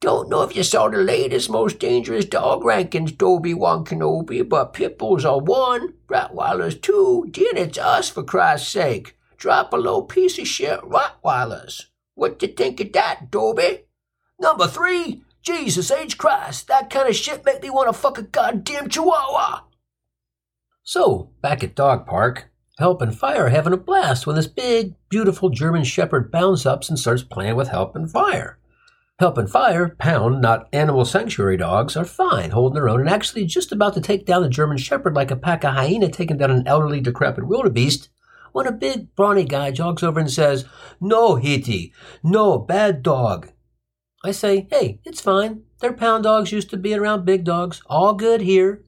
Don't 0.04 0.28
know 0.28 0.42
if 0.42 0.54
you 0.54 0.64
saw 0.64 0.90
the 0.90 0.98
latest 0.98 1.50
most 1.50 1.80
dangerous 1.80 2.26
dog 2.26 2.64
rankings, 2.64 3.18
Dobie 3.18 3.54
Wan 3.54 3.86
Kenobi, 3.86 4.42
but 4.42 4.74
pit 4.74 4.98
bulls 4.98 5.24
are 5.24 5.40
one, 5.40 5.94
Rottweilers 6.10 6.82
two, 6.82 7.32
then 7.34 7.56
it's 7.56 7.78
us 7.78 8.10
for 8.10 8.22
Christ's 8.22 8.68
sake. 8.68 9.18
Drop 9.38 9.72
a 9.72 9.78
little 9.78 10.04
piece 10.04 10.38
of 10.38 10.46
shit 10.46 10.82
Rottweilers. 10.82 11.86
What 12.16 12.42
you 12.42 12.50
think 12.50 12.82
of 12.82 12.92
that, 12.92 13.32
Dobie? 13.32 13.86
Number 14.38 14.68
three, 14.68 15.24
Jesus 15.42 15.90
H. 15.90 16.18
Christ, 16.18 16.68
that 16.68 16.90
kind 16.90 17.08
of 17.08 17.16
shit 17.16 17.46
make 17.46 17.64
me 17.64 17.70
want 17.70 17.88
to 17.88 17.94
fuck 17.94 18.18
a 18.18 18.24
goddamn 18.24 18.90
chihuahua. 18.90 19.62
So, 20.84 21.30
back 21.42 21.64
at 21.64 21.76
Dog 21.76 22.06
Park, 22.06 22.52
Help 22.78 23.02
and 23.02 23.18
Fire 23.18 23.46
are 23.46 23.50
having 23.50 23.72
a 23.72 23.78
blast 23.78 24.28
when 24.28 24.36
this 24.36 24.48
big, 24.48 24.96
beautiful 25.08 25.48
German 25.50 25.86
Shepherd 25.86 26.30
bounds 26.30 26.66
up 26.66 26.84
and 26.90 27.00
starts 27.00 27.24
playing 27.24 27.56
with 27.56 27.70
Help 27.70 27.96
and 27.96 28.12
Fire. 28.12 28.60
Help 29.20 29.38
and 29.38 29.50
Fire, 29.50 29.96
pound, 30.00 30.42
not 30.42 30.68
animal 30.74 31.06
sanctuary 31.06 31.58
dogs, 31.58 31.96
are 31.96 32.04
fine, 32.04 32.52
holding 32.52 32.76
their 32.76 32.90
own, 32.90 33.00
and 33.00 33.10
actually 33.10 33.46
just 33.46 33.72
about 33.72 33.94
to 33.94 34.02
take 34.02 34.26
down 34.26 34.44
a 34.44 34.50
German 34.50 34.78
Shepherd 34.78 35.14
like 35.14 35.30
a 35.30 35.36
pack 35.36 35.64
of 35.64 35.74
hyena 35.74 36.10
taking 36.10 36.38
down 36.38 36.52
an 36.52 36.68
elderly, 36.68 37.00
decrepit 37.00 37.48
wildebeest, 37.48 38.10
when 38.54 38.68
a 38.68 38.72
big, 38.72 39.16
brawny 39.16 39.44
guy 39.44 39.72
jogs 39.72 40.02
over 40.02 40.20
and 40.20 40.32
says, 40.32 40.66
No, 41.00 41.36
Hitty, 41.36 41.94
no, 42.24 42.58
bad 42.58 43.04
dog. 43.04 43.50
I 44.24 44.32
say, 44.32 44.68
hey, 44.72 45.00
it's 45.04 45.20
fine. 45.20 45.64
They're 45.80 45.92
pound 45.92 46.24
dogs 46.24 46.52
used 46.52 46.70
to 46.70 46.78
be 46.78 46.94
around 46.94 47.26
big 47.26 47.44
dogs. 47.44 47.82
All 47.88 48.14
good 48.14 48.40
here. 48.42 48.84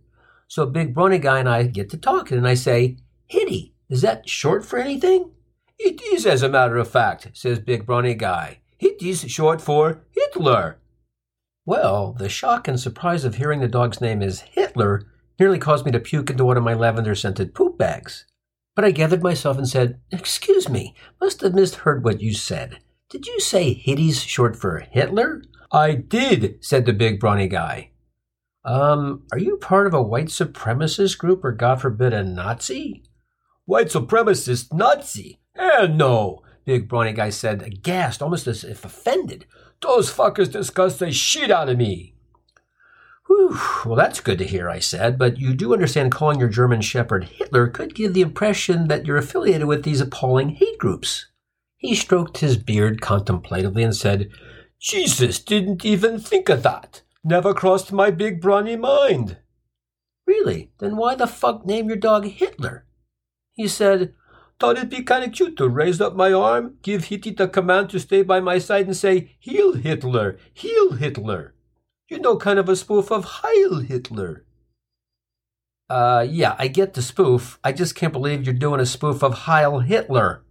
So 0.47 0.65
Big 0.65 0.95
Brawny 0.95 1.19
Guy 1.19 1.39
and 1.39 1.49
I 1.49 1.63
get 1.63 1.89
to 1.89 1.97
talking, 1.97 2.37
and 2.37 2.47
I 2.47 2.53
say, 2.53 2.97
Hitty, 3.27 3.73
is 3.89 4.01
that 4.01 4.29
short 4.29 4.63
for 4.63 4.79
anything? 4.79 5.31
It 5.77 6.01
is, 6.01 6.25
as 6.25 6.41
a 6.41 6.47
matter 6.47 6.77
of 6.77 6.89
fact, 6.89 7.31
says 7.33 7.59
Big 7.59 7.85
Brawny 7.85 8.13
Guy. 8.13 8.59
It 8.85 9.01
is 9.01 9.21
short 9.31 9.61
for 9.63 10.03
Hitler. 10.11 10.77
Well, 11.65 12.13
the 12.13 12.29
shock 12.29 12.67
and 12.67 12.79
surprise 12.79 13.25
of 13.25 13.33
hearing 13.33 13.59
the 13.59 13.67
dog's 13.67 13.99
name 13.99 14.21
is 14.21 14.41
Hitler 14.41 15.07
nearly 15.39 15.57
caused 15.57 15.87
me 15.87 15.91
to 15.91 15.99
puke 15.99 16.29
into 16.29 16.45
one 16.45 16.55
of 16.55 16.61
my 16.61 16.75
lavender 16.75 17.15
scented 17.15 17.55
poop 17.55 17.79
bags. 17.79 18.27
But 18.75 18.85
I 18.85 18.91
gathered 18.91 19.23
myself 19.23 19.57
and 19.57 19.67
said, 19.67 19.99
Excuse 20.11 20.69
me, 20.69 20.93
must 21.19 21.41
have 21.41 21.55
misheard 21.55 22.03
what 22.03 22.21
you 22.21 22.35
said. 22.35 22.77
Did 23.09 23.25
you 23.25 23.39
say 23.39 23.73
Hitty's 23.73 24.21
short 24.21 24.55
for 24.55 24.77
Hitler? 24.91 25.41
I 25.71 25.95
did, 25.95 26.63
said 26.63 26.85
the 26.85 26.93
big 26.93 27.19
brawny 27.19 27.47
guy. 27.47 27.89
Um, 28.63 29.25
are 29.31 29.39
you 29.39 29.57
part 29.57 29.87
of 29.87 29.95
a 29.95 30.01
white 30.01 30.27
supremacist 30.27 31.17
group 31.17 31.43
or, 31.43 31.53
God 31.53 31.81
forbid, 31.81 32.13
a 32.13 32.23
Nazi? 32.23 33.03
White 33.65 33.87
supremacist 33.87 34.71
Nazi? 34.71 35.41
Hell 35.55 35.87
no, 35.87 36.43
big 36.65 36.89
brawny 36.89 37.13
guy 37.13 37.29
said, 37.29 37.61
aghast, 37.61 38.21
almost 38.21 38.47
as 38.47 38.63
if 38.63 38.83
offended. 38.83 39.45
Those 39.81 40.11
fuckers 40.11 40.51
disgust 40.51 40.99
the 40.99 41.11
shit 41.11 41.51
out 41.51 41.69
of 41.69 41.77
me. 41.77 42.15
Whew, 43.27 43.59
well, 43.85 43.95
that's 43.95 44.19
good 44.19 44.37
to 44.39 44.45
hear, 44.45 44.69
I 44.69 44.79
said, 44.79 45.17
but 45.17 45.39
you 45.39 45.53
do 45.53 45.73
understand 45.73 46.11
calling 46.11 46.39
your 46.39 46.49
German 46.49 46.81
Shepherd 46.81 47.25
Hitler 47.25 47.67
could 47.67 47.95
give 47.95 48.13
the 48.13 48.21
impression 48.21 48.87
that 48.87 49.05
you're 49.05 49.17
affiliated 49.17 49.67
with 49.67 49.83
these 49.83 50.01
appalling 50.01 50.49
hate 50.49 50.77
groups. 50.77 51.27
He 51.77 51.95
stroked 51.95 52.39
his 52.39 52.57
beard 52.57 53.01
contemplatively 53.01 53.83
and 53.83 53.95
said, 53.95 54.29
Jesus, 54.79 55.39
didn't 55.39 55.83
even 55.83 56.19
think 56.19 56.49
of 56.49 56.63
that. 56.63 57.01
Never 57.23 57.53
crossed 57.53 57.91
my 57.91 58.11
big 58.11 58.41
brawny 58.41 58.75
mind. 58.75 59.37
Really? 60.27 60.71
Then 60.79 60.95
why 60.95 61.15
the 61.15 61.27
fuck 61.27 61.65
name 61.65 61.87
your 61.87 61.97
dog 61.97 62.25
Hitler? 62.25 62.85
He 63.51 63.67
said, 63.67 64.13
Thought 64.59 64.77
it'd 64.77 64.89
be 64.89 65.03
kind 65.03 65.23
of 65.25 65.33
cute 65.33 65.57
to 65.57 65.67
raise 65.67 65.99
up 65.99 66.15
my 66.15 66.31
arm, 66.31 66.75
give 66.81 67.05
Hitty 67.05 67.31
the 67.31 67.47
command 67.47 67.89
to 67.89 67.99
stay 67.99 68.21
by 68.21 68.39
my 68.39 68.57
side 68.57 68.85
and 68.85 68.95
say, 68.95 69.35
Heel 69.39 69.73
Hitler, 69.73 70.37
heel 70.53 70.93
Hitler. 70.93 71.55
You 72.09 72.19
know, 72.19 72.37
kind 72.37 72.57
of 72.59 72.69
a 72.69 72.75
spoof 72.75 73.11
of 73.11 73.25
Heil 73.25 73.79
Hitler. 73.79 74.45
Uh, 75.89 76.25
yeah, 76.27 76.55
I 76.57 76.67
get 76.67 76.93
the 76.93 77.01
spoof. 77.01 77.59
I 77.63 77.73
just 77.73 77.95
can't 77.95 78.13
believe 78.13 78.45
you're 78.45 78.53
doing 78.53 78.79
a 78.79 78.85
spoof 78.85 79.23
of 79.23 79.39
Heil 79.39 79.79
Hitler. 79.79 80.43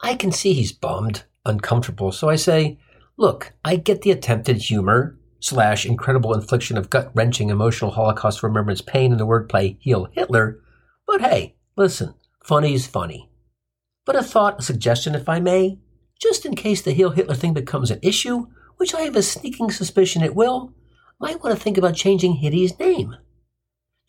I 0.00 0.14
can 0.14 0.32
see 0.32 0.54
he's 0.54 0.72
bummed, 0.72 1.24
uncomfortable, 1.44 2.10
so 2.10 2.28
I 2.28 2.36
say, 2.36 2.78
Look, 3.18 3.52
I 3.64 3.76
get 3.76 4.02
the 4.02 4.10
attempted 4.10 4.56
humor 4.56 5.18
slash 5.40 5.84
incredible 5.84 6.32
infliction 6.34 6.78
of 6.78 6.88
gut 6.88 7.10
wrenching 7.14 7.50
emotional 7.50 7.90
Holocaust 7.90 8.42
remembrance 8.42 8.80
pain 8.80 9.12
in 9.12 9.18
the 9.18 9.26
wordplay 9.26 9.76
Heel 9.80 10.08
Hitler, 10.12 10.60
but 11.06 11.20
hey, 11.20 11.56
listen, 11.76 12.14
funny's 12.42 12.86
funny. 12.86 13.28
But 14.04 14.16
a 14.16 14.22
thought, 14.22 14.58
a 14.58 14.62
suggestion, 14.62 15.14
if 15.14 15.28
I 15.28 15.40
may, 15.40 15.78
just 16.20 16.44
in 16.44 16.54
case 16.54 16.82
the 16.82 16.92
Heel 16.92 17.10
Hitler 17.10 17.34
thing 17.34 17.54
becomes 17.54 17.90
an 17.90 18.00
issue, 18.02 18.46
which 18.76 18.94
I 18.94 19.02
have 19.02 19.16
a 19.16 19.22
sneaking 19.22 19.70
suspicion 19.70 20.22
it 20.22 20.34
will, 20.34 20.74
might 21.20 21.42
want 21.42 21.56
to 21.56 21.62
think 21.62 21.78
about 21.78 21.94
changing 21.94 22.34
Hitty's 22.34 22.78
name. 22.78 23.16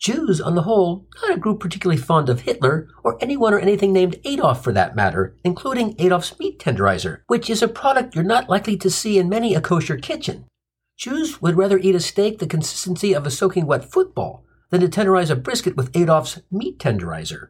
Jews, 0.00 0.40
on 0.40 0.54
the 0.54 0.62
whole, 0.62 1.06
not 1.22 1.34
a 1.34 1.38
group 1.38 1.60
particularly 1.60 2.00
fond 2.00 2.28
of 2.28 2.40
Hitler, 2.40 2.88
or 3.02 3.16
anyone 3.22 3.54
or 3.54 3.58
anything 3.58 3.92
named 3.92 4.20
Adolf 4.24 4.62
for 4.62 4.72
that 4.72 4.96
matter, 4.96 5.36
including 5.44 5.94
Adolph's 5.98 6.38
meat 6.38 6.58
tenderizer, 6.58 7.20
which 7.28 7.48
is 7.48 7.62
a 7.62 7.68
product 7.68 8.14
you're 8.14 8.24
not 8.24 8.50
likely 8.50 8.76
to 8.76 8.90
see 8.90 9.18
in 9.18 9.28
many 9.28 9.54
a 9.54 9.60
kosher 9.60 9.96
kitchen. 9.96 10.46
Jews 10.96 11.40
would 11.40 11.56
rather 11.56 11.78
eat 11.78 11.94
a 11.94 12.00
steak 12.00 12.38
the 12.38 12.46
consistency 12.46 13.14
of 13.14 13.26
a 13.26 13.30
soaking 13.30 13.66
wet 13.66 13.90
football 13.90 14.44
than 14.70 14.80
to 14.80 14.88
tenderize 14.88 15.30
a 15.30 15.36
brisket 15.36 15.76
with 15.76 15.94
Adolph's 15.96 16.40
meat 16.50 16.78
tenderizer. 16.78 17.48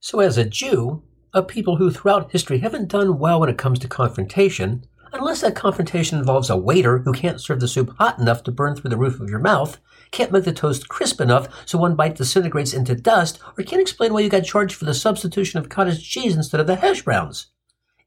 So, 0.00 0.20
as 0.20 0.38
a 0.38 0.44
Jew, 0.44 1.02
a 1.34 1.42
people 1.42 1.76
who 1.76 1.90
throughout 1.90 2.30
history 2.30 2.58
haven't 2.58 2.88
done 2.88 3.18
well 3.18 3.40
when 3.40 3.48
it 3.48 3.56
comes 3.56 3.78
to 3.78 3.88
confrontation, 3.88 4.84
unless 5.12 5.40
that 5.40 5.54
confrontation 5.54 6.18
involves 6.18 6.50
a 6.50 6.56
waiter 6.56 6.98
who 6.98 7.12
can't 7.12 7.40
serve 7.40 7.60
the 7.60 7.68
soup 7.68 7.94
hot 7.96 8.18
enough 8.18 8.42
to 8.42 8.52
burn 8.52 8.76
through 8.76 8.90
the 8.90 8.96
roof 8.96 9.18
of 9.18 9.30
your 9.30 9.38
mouth, 9.38 9.78
can't 10.10 10.30
make 10.30 10.44
the 10.44 10.52
toast 10.52 10.88
crisp 10.88 11.20
enough 11.20 11.48
so 11.66 11.78
one 11.78 11.96
bite 11.96 12.16
disintegrates 12.16 12.74
into 12.74 12.94
dust, 12.94 13.38
or 13.56 13.64
can't 13.64 13.80
explain 13.80 14.12
why 14.12 14.20
you 14.20 14.28
got 14.28 14.44
charged 14.44 14.74
for 14.74 14.84
the 14.84 14.92
substitution 14.92 15.58
of 15.58 15.70
cottage 15.70 16.06
cheese 16.06 16.36
instead 16.36 16.60
of 16.60 16.66
the 16.66 16.76
hash 16.76 17.02
browns. 17.02 17.46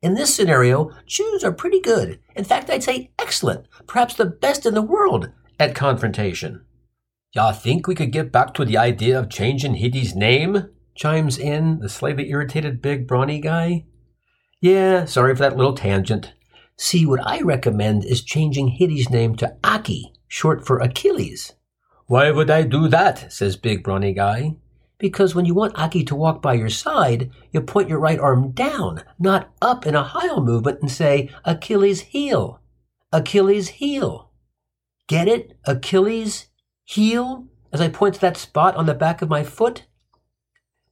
In 0.04 0.14
this 0.14 0.34
scenario, 0.34 0.92
Jews 1.08 1.44
are 1.44 1.52
pretty 1.52 1.82
good. 1.82 2.20
In 2.36 2.44
fact, 2.44 2.70
I'd 2.70 2.84
say 2.84 3.10
excellent, 3.18 3.66
perhaps 3.88 4.14
the 4.14 4.26
best 4.26 4.68
in 4.68 4.76
the 4.76 4.84
world 4.84 5.32
at 5.60 5.74
confrontation. 5.74 6.64
Y'all 7.34 7.54
think 7.54 7.88
we 7.88 7.96
could 7.96 8.12
get 8.12 8.32
back 8.32 8.54
to 8.54 8.64
the 8.66 8.78
idea 8.78 9.18
of 9.18 9.30
changing 9.30 9.76
Hitty's 9.76 10.16
name? 10.16 10.70
Chimes 10.96 11.38
in 11.38 11.80
the 11.80 11.90
slightly 11.90 12.30
irritated 12.30 12.82
big 12.82 13.08
brawny 13.08 13.40
guy. 13.40 13.86
Yeah, 14.62 15.06
sorry 15.06 15.36
for 15.36 15.44
that 15.44 15.58
little 15.58 15.76
tangent. 15.76 16.34
See, 16.78 17.06
what 17.06 17.26
I 17.26 17.42
recommend 17.42 18.04
is 18.04 18.24
changing 18.24 18.70
Hitty's 18.70 19.10
name 19.10 19.36
to 19.38 19.56
Aki, 19.64 20.14
short 20.28 20.66
for 20.66 20.80
Achilles. 20.80 21.54
Why 22.08 22.32
would 22.32 22.50
I 22.50 22.64
do 22.64 22.88
that? 22.90 23.32
says 23.32 23.56
Big 23.56 23.84
Brawny 23.84 24.14
Guy. 24.14 24.58
Because 24.98 25.34
when 25.34 25.46
you 25.46 25.54
want 25.54 25.78
Aki 25.78 26.04
to 26.06 26.16
walk 26.16 26.42
by 26.42 26.54
your 26.54 26.70
side, 26.70 27.32
you 27.52 27.62
point 27.62 27.90
your 27.90 28.00
right 28.00 28.20
arm 28.20 28.52
down, 28.52 29.04
not 29.20 29.52
up 29.62 29.86
in 29.86 29.96
a 29.96 30.04
Heil 30.04 30.42
movement 30.42 30.82
and 30.82 30.92
say, 30.92 31.30
Achilles 31.44 32.02
heel. 32.02 32.62
Achilles 33.12 33.70
heel. 33.70 34.32
Get 35.08 35.28
it? 35.28 35.58
Achilles 35.66 36.48
heel? 36.84 37.48
As 37.74 37.82
I 37.82 37.90
point 37.90 38.16
to 38.16 38.22
that 38.22 38.38
spot 38.38 38.76
on 38.76 38.86
the 38.86 38.94
back 38.94 39.22
of 39.22 39.30
my 39.30 39.44
foot? 39.44 39.86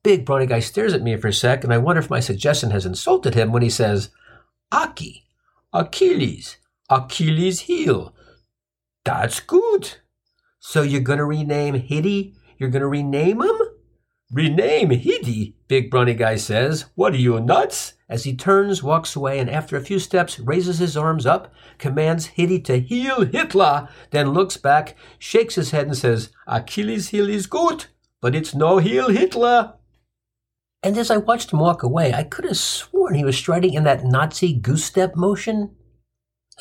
Big 0.04 0.26
brawny 0.26 0.46
guy 0.46 0.60
stares 0.60 0.94
at 0.94 1.02
me 1.02 1.16
for 1.16 1.30
a 1.30 1.34
sec, 1.34 1.64
and 1.64 1.74
I 1.74 1.78
wonder 1.78 2.02
if 2.02 2.10
my 2.10 2.20
suggestion 2.20 2.72
has 2.72 2.86
insulted 2.86 3.36
him 3.36 3.54
when 3.54 3.62
he 3.62 3.70
says, 3.70 4.10
Aki, 4.70 5.24
Achilles, 5.72 6.58
Achilles 6.90 7.62
heel. 7.62 8.14
That's 9.06 9.40
good. 9.40 9.96
So 10.60 10.82
you're 10.82 11.02
gonna 11.02 11.26
rename 11.26 11.76
Hitty? 11.76 12.36
You're 12.58 12.70
gonna 12.70 12.88
rename 12.88 13.42
him? 13.42 13.58
Rename 14.30 14.90
Hitty, 14.90 15.56
Big 15.68 15.90
Brawny 15.92 16.16
Guy 16.16 16.36
says. 16.36 16.86
What 16.96 17.14
are 17.14 17.18
you, 17.18 17.40
nuts? 17.40 17.94
As 18.10 18.26
he 18.26 18.36
turns, 18.36 18.84
walks 18.84 19.16
away, 19.16 19.40
and 19.40 19.50
after 19.50 19.78
a 19.78 19.82
few 19.82 20.00
steps 20.00 20.40
raises 20.40 20.80
his 20.80 20.98
arms 20.98 21.26
up, 21.26 21.54
commands 21.78 22.26
Hitty 22.26 22.60
to 22.62 22.80
heel 22.80 23.26
Hitler, 23.26 23.88
then 24.12 24.34
looks 24.34 24.58
back, 24.58 24.98
shakes 25.18 25.56
his 25.56 25.72
head, 25.72 25.88
and 25.88 25.96
says, 25.96 26.32
Achilles 26.46 27.10
heel 27.10 27.30
is 27.30 27.48
good, 27.48 27.86
but 28.22 28.36
it's 28.36 28.54
no 28.54 28.80
heel 28.80 29.10
Hitler. 29.10 29.76
And 30.84 30.98
as 30.98 31.10
I 31.10 31.18
watched 31.18 31.54
him 31.54 31.60
walk 31.60 31.82
away, 31.82 32.14
I 32.14 32.24
could 32.24 32.44
have 32.44 32.58
sworn 32.58 33.16
he 33.16 33.24
was 33.24 33.38
striding 33.38 33.74
in 33.74 33.86
that 33.86 34.04
Nazi 34.04 34.54
goose 34.54 34.84
step 34.84 35.16
motion. 35.16 35.76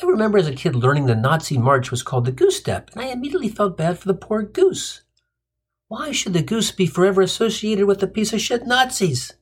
I 0.01 0.05
remember 0.05 0.37
as 0.37 0.47
a 0.47 0.55
kid 0.55 0.75
learning 0.75 1.07
the 1.07 1.15
Nazi 1.15 1.57
march 1.57 1.91
was 1.91 2.03
called 2.03 2.25
the 2.25 2.31
goose 2.31 2.57
step, 2.57 2.89
and 2.93 3.01
I 3.01 3.07
immediately 3.07 3.49
felt 3.49 3.77
bad 3.77 3.99
for 3.99 4.07
the 4.07 4.13
poor 4.13 4.41
goose. 4.41 5.01
Why 5.89 6.11
should 6.11 6.33
the 6.33 6.41
goose 6.41 6.71
be 6.71 6.87
forever 6.87 7.21
associated 7.21 7.85
with 7.85 7.99
the 7.99 8.07
piece 8.07 8.31
of 8.31 8.39
shit 8.39 8.65
Nazis? 8.65 9.33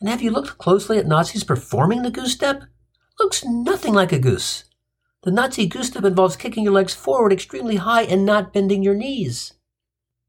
And 0.00 0.08
have 0.08 0.22
you 0.22 0.30
looked 0.30 0.58
closely 0.58 0.96
at 0.96 1.06
Nazis 1.06 1.44
performing 1.44 2.02
the 2.02 2.10
goose 2.10 2.32
step? 2.32 2.62
Looks 3.20 3.44
nothing 3.44 3.92
like 3.92 4.12
a 4.12 4.18
goose. 4.18 4.64
The 5.22 5.30
Nazi 5.30 5.66
goose 5.66 5.88
step 5.88 6.04
involves 6.04 6.36
kicking 6.36 6.64
your 6.64 6.72
legs 6.72 6.94
forward 6.94 7.32
extremely 7.32 7.76
high 7.76 8.02
and 8.02 8.24
not 8.24 8.54
bending 8.54 8.82
your 8.82 8.94
knees. 8.94 9.52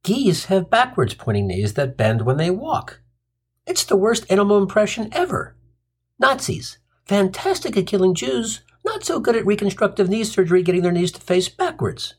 Geese 0.04 0.46
have 0.46 0.70
backwards 0.70 1.14
pointing 1.14 1.48
knees 1.48 1.76
that 1.76 1.96
bend 1.96 2.24
when 2.24 2.38
they 2.38 2.50
walk. 2.52 3.02
It's 3.70 3.84
the 3.84 3.96
worst 3.96 4.26
animal 4.32 4.58
impression 4.58 5.10
ever. 5.12 5.56
Nazis, 6.18 6.80
fantastic 7.06 7.78
at 7.78 7.86
killing 7.86 8.16
Jews, 8.16 8.62
not 8.84 9.06
so 9.06 9.20
good 9.20 9.36
at 9.36 9.46
reconstructive 9.46 10.10
knee 10.10 10.24
surgery 10.24 10.64
getting 10.64 10.82
their 10.82 10.92
knees 10.92 11.12
to 11.12 11.22
face 11.22 11.50
backwards. 11.50 12.16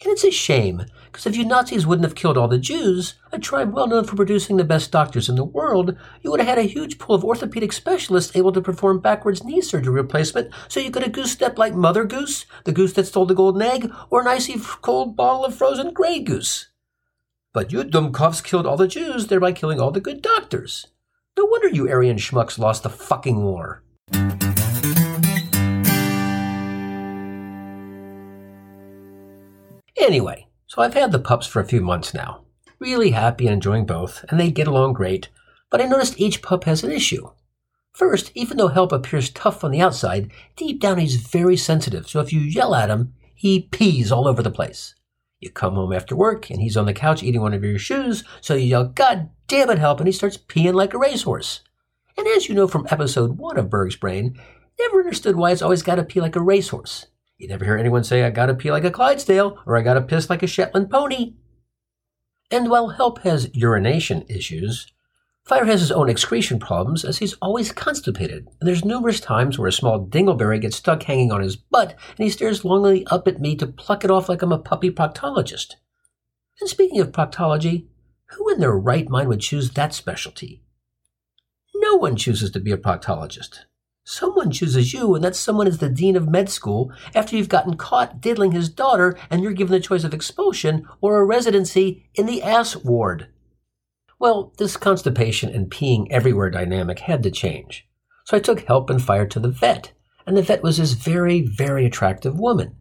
And 0.00 0.12
it's 0.12 0.22
a 0.22 0.30
shame, 0.30 0.84
because 1.06 1.26
if 1.26 1.36
you 1.36 1.44
Nazis 1.44 1.88
wouldn't 1.88 2.04
have 2.04 2.14
killed 2.14 2.38
all 2.38 2.46
the 2.46 2.56
Jews, 2.56 3.16
a 3.32 3.38
tribe 3.40 3.74
well 3.74 3.88
known 3.88 4.04
for 4.04 4.14
producing 4.14 4.58
the 4.58 4.62
best 4.62 4.92
doctors 4.92 5.28
in 5.28 5.34
the 5.34 5.42
world, 5.42 5.96
you 6.22 6.30
would 6.30 6.38
have 6.38 6.50
had 6.50 6.58
a 6.58 6.70
huge 6.70 7.00
pool 7.00 7.16
of 7.16 7.24
orthopedic 7.24 7.72
specialists 7.72 8.36
able 8.36 8.52
to 8.52 8.62
perform 8.62 9.00
backwards 9.00 9.42
knee 9.42 9.60
surgery 9.60 9.92
replacement 9.92 10.52
so 10.68 10.78
you 10.78 10.92
could 10.92 11.02
have 11.02 11.10
goose 11.10 11.32
step 11.32 11.58
like 11.58 11.74
Mother 11.74 12.04
Goose, 12.04 12.46
the 12.62 12.70
goose 12.70 12.92
that 12.92 13.08
stole 13.08 13.26
the 13.26 13.34
golden 13.34 13.62
egg, 13.62 13.92
or 14.08 14.20
an 14.20 14.28
icy 14.28 14.54
cold 14.82 15.16
bottle 15.16 15.44
of 15.44 15.56
frozen 15.56 15.92
Grey 15.92 16.20
Goose. 16.20 16.68
But 17.56 17.72
you 17.72 17.84
dummkopfs 17.84 18.44
killed 18.44 18.66
all 18.66 18.76
the 18.76 18.86
Jews, 18.86 19.28
thereby 19.28 19.52
killing 19.52 19.80
all 19.80 19.90
the 19.90 19.98
good 19.98 20.20
doctors. 20.20 20.88
No 21.38 21.46
wonder 21.46 21.68
you 21.68 21.88
Aryan 21.88 22.18
schmucks 22.18 22.58
lost 22.58 22.82
the 22.82 22.90
fucking 22.90 23.42
war. 23.42 23.82
Anyway, 29.96 30.48
so 30.66 30.82
I've 30.82 30.92
had 30.92 31.12
the 31.12 31.18
pups 31.18 31.46
for 31.46 31.60
a 31.60 31.64
few 31.64 31.80
months 31.80 32.12
now. 32.12 32.42
Really 32.78 33.12
happy 33.12 33.46
and 33.46 33.54
enjoying 33.54 33.86
both, 33.86 34.22
and 34.28 34.38
they 34.38 34.50
get 34.50 34.68
along 34.68 34.92
great, 34.92 35.30
but 35.70 35.80
I 35.80 35.86
noticed 35.86 36.20
each 36.20 36.42
pup 36.42 36.64
has 36.64 36.84
an 36.84 36.92
issue. 36.92 37.30
First, 37.94 38.32
even 38.34 38.58
though 38.58 38.68
help 38.68 38.92
appears 38.92 39.30
tough 39.30 39.64
on 39.64 39.70
the 39.70 39.80
outside, 39.80 40.30
deep 40.56 40.78
down 40.78 40.98
he's 40.98 41.16
very 41.16 41.56
sensitive, 41.56 42.06
so 42.06 42.20
if 42.20 42.34
you 42.34 42.40
yell 42.40 42.74
at 42.74 42.90
him, 42.90 43.14
he 43.34 43.62
pees 43.62 44.12
all 44.12 44.28
over 44.28 44.42
the 44.42 44.50
place. 44.50 44.94
You 45.40 45.50
come 45.50 45.74
home 45.74 45.92
after 45.92 46.16
work 46.16 46.50
and 46.50 46.60
he's 46.60 46.76
on 46.76 46.86
the 46.86 46.94
couch 46.94 47.22
eating 47.22 47.42
one 47.42 47.54
of 47.54 47.62
your 47.62 47.78
shoes, 47.78 48.24
so 48.40 48.54
you 48.54 48.66
yell, 48.66 48.84
God 48.84 49.30
damn 49.48 49.70
it, 49.70 49.78
help, 49.78 50.00
and 50.00 50.08
he 50.08 50.12
starts 50.12 50.36
peeing 50.36 50.74
like 50.74 50.94
a 50.94 50.98
racehorse. 50.98 51.62
And 52.16 52.26
as 52.28 52.48
you 52.48 52.54
know 52.54 52.66
from 52.66 52.86
episode 52.90 53.38
one 53.38 53.58
of 53.58 53.68
Berg's 53.68 53.96
Brain, 53.96 54.40
never 54.78 55.00
understood 55.00 55.36
why 55.36 55.50
it's 55.50 55.62
always 55.62 55.82
got 55.82 55.96
to 55.96 56.04
pee 56.04 56.20
like 56.20 56.36
a 56.36 56.42
racehorse. 56.42 57.06
You 57.38 57.48
never 57.48 57.66
hear 57.66 57.76
anyone 57.76 58.02
say, 58.02 58.22
I 58.24 58.30
gotta 58.30 58.54
pee 58.54 58.70
like 58.70 58.84
a 58.84 58.90
Clydesdale, 58.90 59.58
or 59.66 59.76
I 59.76 59.82
gotta 59.82 60.00
piss 60.00 60.30
like 60.30 60.42
a 60.42 60.46
Shetland 60.46 60.90
pony. 60.90 61.34
And 62.50 62.70
while 62.70 62.88
Help 62.88 63.22
has 63.24 63.54
urination 63.54 64.24
issues, 64.28 64.90
Fire 65.46 65.64
has 65.64 65.80
his 65.80 65.92
own 65.92 66.10
excretion 66.10 66.58
problems 66.58 67.04
as 67.04 67.18
he's 67.18 67.34
always 67.34 67.70
constipated, 67.70 68.48
and 68.60 68.66
there's 68.68 68.84
numerous 68.84 69.20
times 69.20 69.56
where 69.56 69.68
a 69.68 69.72
small 69.72 70.04
dingleberry 70.04 70.60
gets 70.60 70.76
stuck 70.76 71.04
hanging 71.04 71.30
on 71.30 71.40
his 71.40 71.54
butt 71.54 71.90
and 71.90 72.24
he 72.24 72.30
stares 72.30 72.64
longingly 72.64 73.06
up 73.12 73.28
at 73.28 73.40
me 73.40 73.54
to 73.54 73.68
pluck 73.68 74.04
it 74.04 74.10
off 74.10 74.28
like 74.28 74.42
I'm 74.42 74.50
a 74.50 74.58
puppy 74.58 74.90
proctologist. 74.90 75.76
And 76.60 76.68
speaking 76.68 77.00
of 77.00 77.12
proctology, 77.12 77.86
who 78.30 78.52
in 78.52 78.58
their 78.58 78.76
right 78.76 79.08
mind 79.08 79.28
would 79.28 79.40
choose 79.40 79.70
that 79.70 79.94
specialty? 79.94 80.64
No 81.76 81.94
one 81.94 82.16
chooses 82.16 82.50
to 82.50 82.58
be 82.58 82.72
a 82.72 82.76
proctologist. 82.76 83.66
Someone 84.02 84.50
chooses 84.50 84.92
you, 84.92 85.14
and 85.14 85.22
that 85.22 85.36
someone 85.36 85.68
is 85.68 85.78
the 85.78 85.88
dean 85.88 86.16
of 86.16 86.28
med 86.28 86.48
school 86.48 86.92
after 87.14 87.36
you've 87.36 87.48
gotten 87.48 87.76
caught 87.76 88.20
diddling 88.20 88.50
his 88.50 88.68
daughter 88.68 89.16
and 89.30 89.44
you're 89.44 89.52
given 89.52 89.72
the 89.72 89.80
choice 89.80 90.02
of 90.02 90.14
expulsion 90.14 90.88
or 91.00 91.18
a 91.18 91.24
residency 91.24 92.08
in 92.14 92.26
the 92.26 92.42
ass 92.42 92.74
ward. 92.74 93.28
Well, 94.26 94.52
this 94.58 94.76
constipation 94.76 95.54
and 95.54 95.70
peeing 95.70 96.08
everywhere 96.10 96.50
dynamic 96.50 96.98
had 96.98 97.22
to 97.22 97.30
change. 97.30 97.86
So 98.24 98.36
I 98.36 98.40
took 98.40 98.62
help 98.62 98.90
and 98.90 99.00
fire 99.00 99.24
to 99.24 99.38
the 99.38 99.48
vet, 99.48 99.92
and 100.26 100.36
the 100.36 100.42
vet 100.42 100.64
was 100.64 100.78
this 100.78 100.94
very, 100.94 101.42
very 101.42 101.86
attractive 101.86 102.36
woman. 102.36 102.74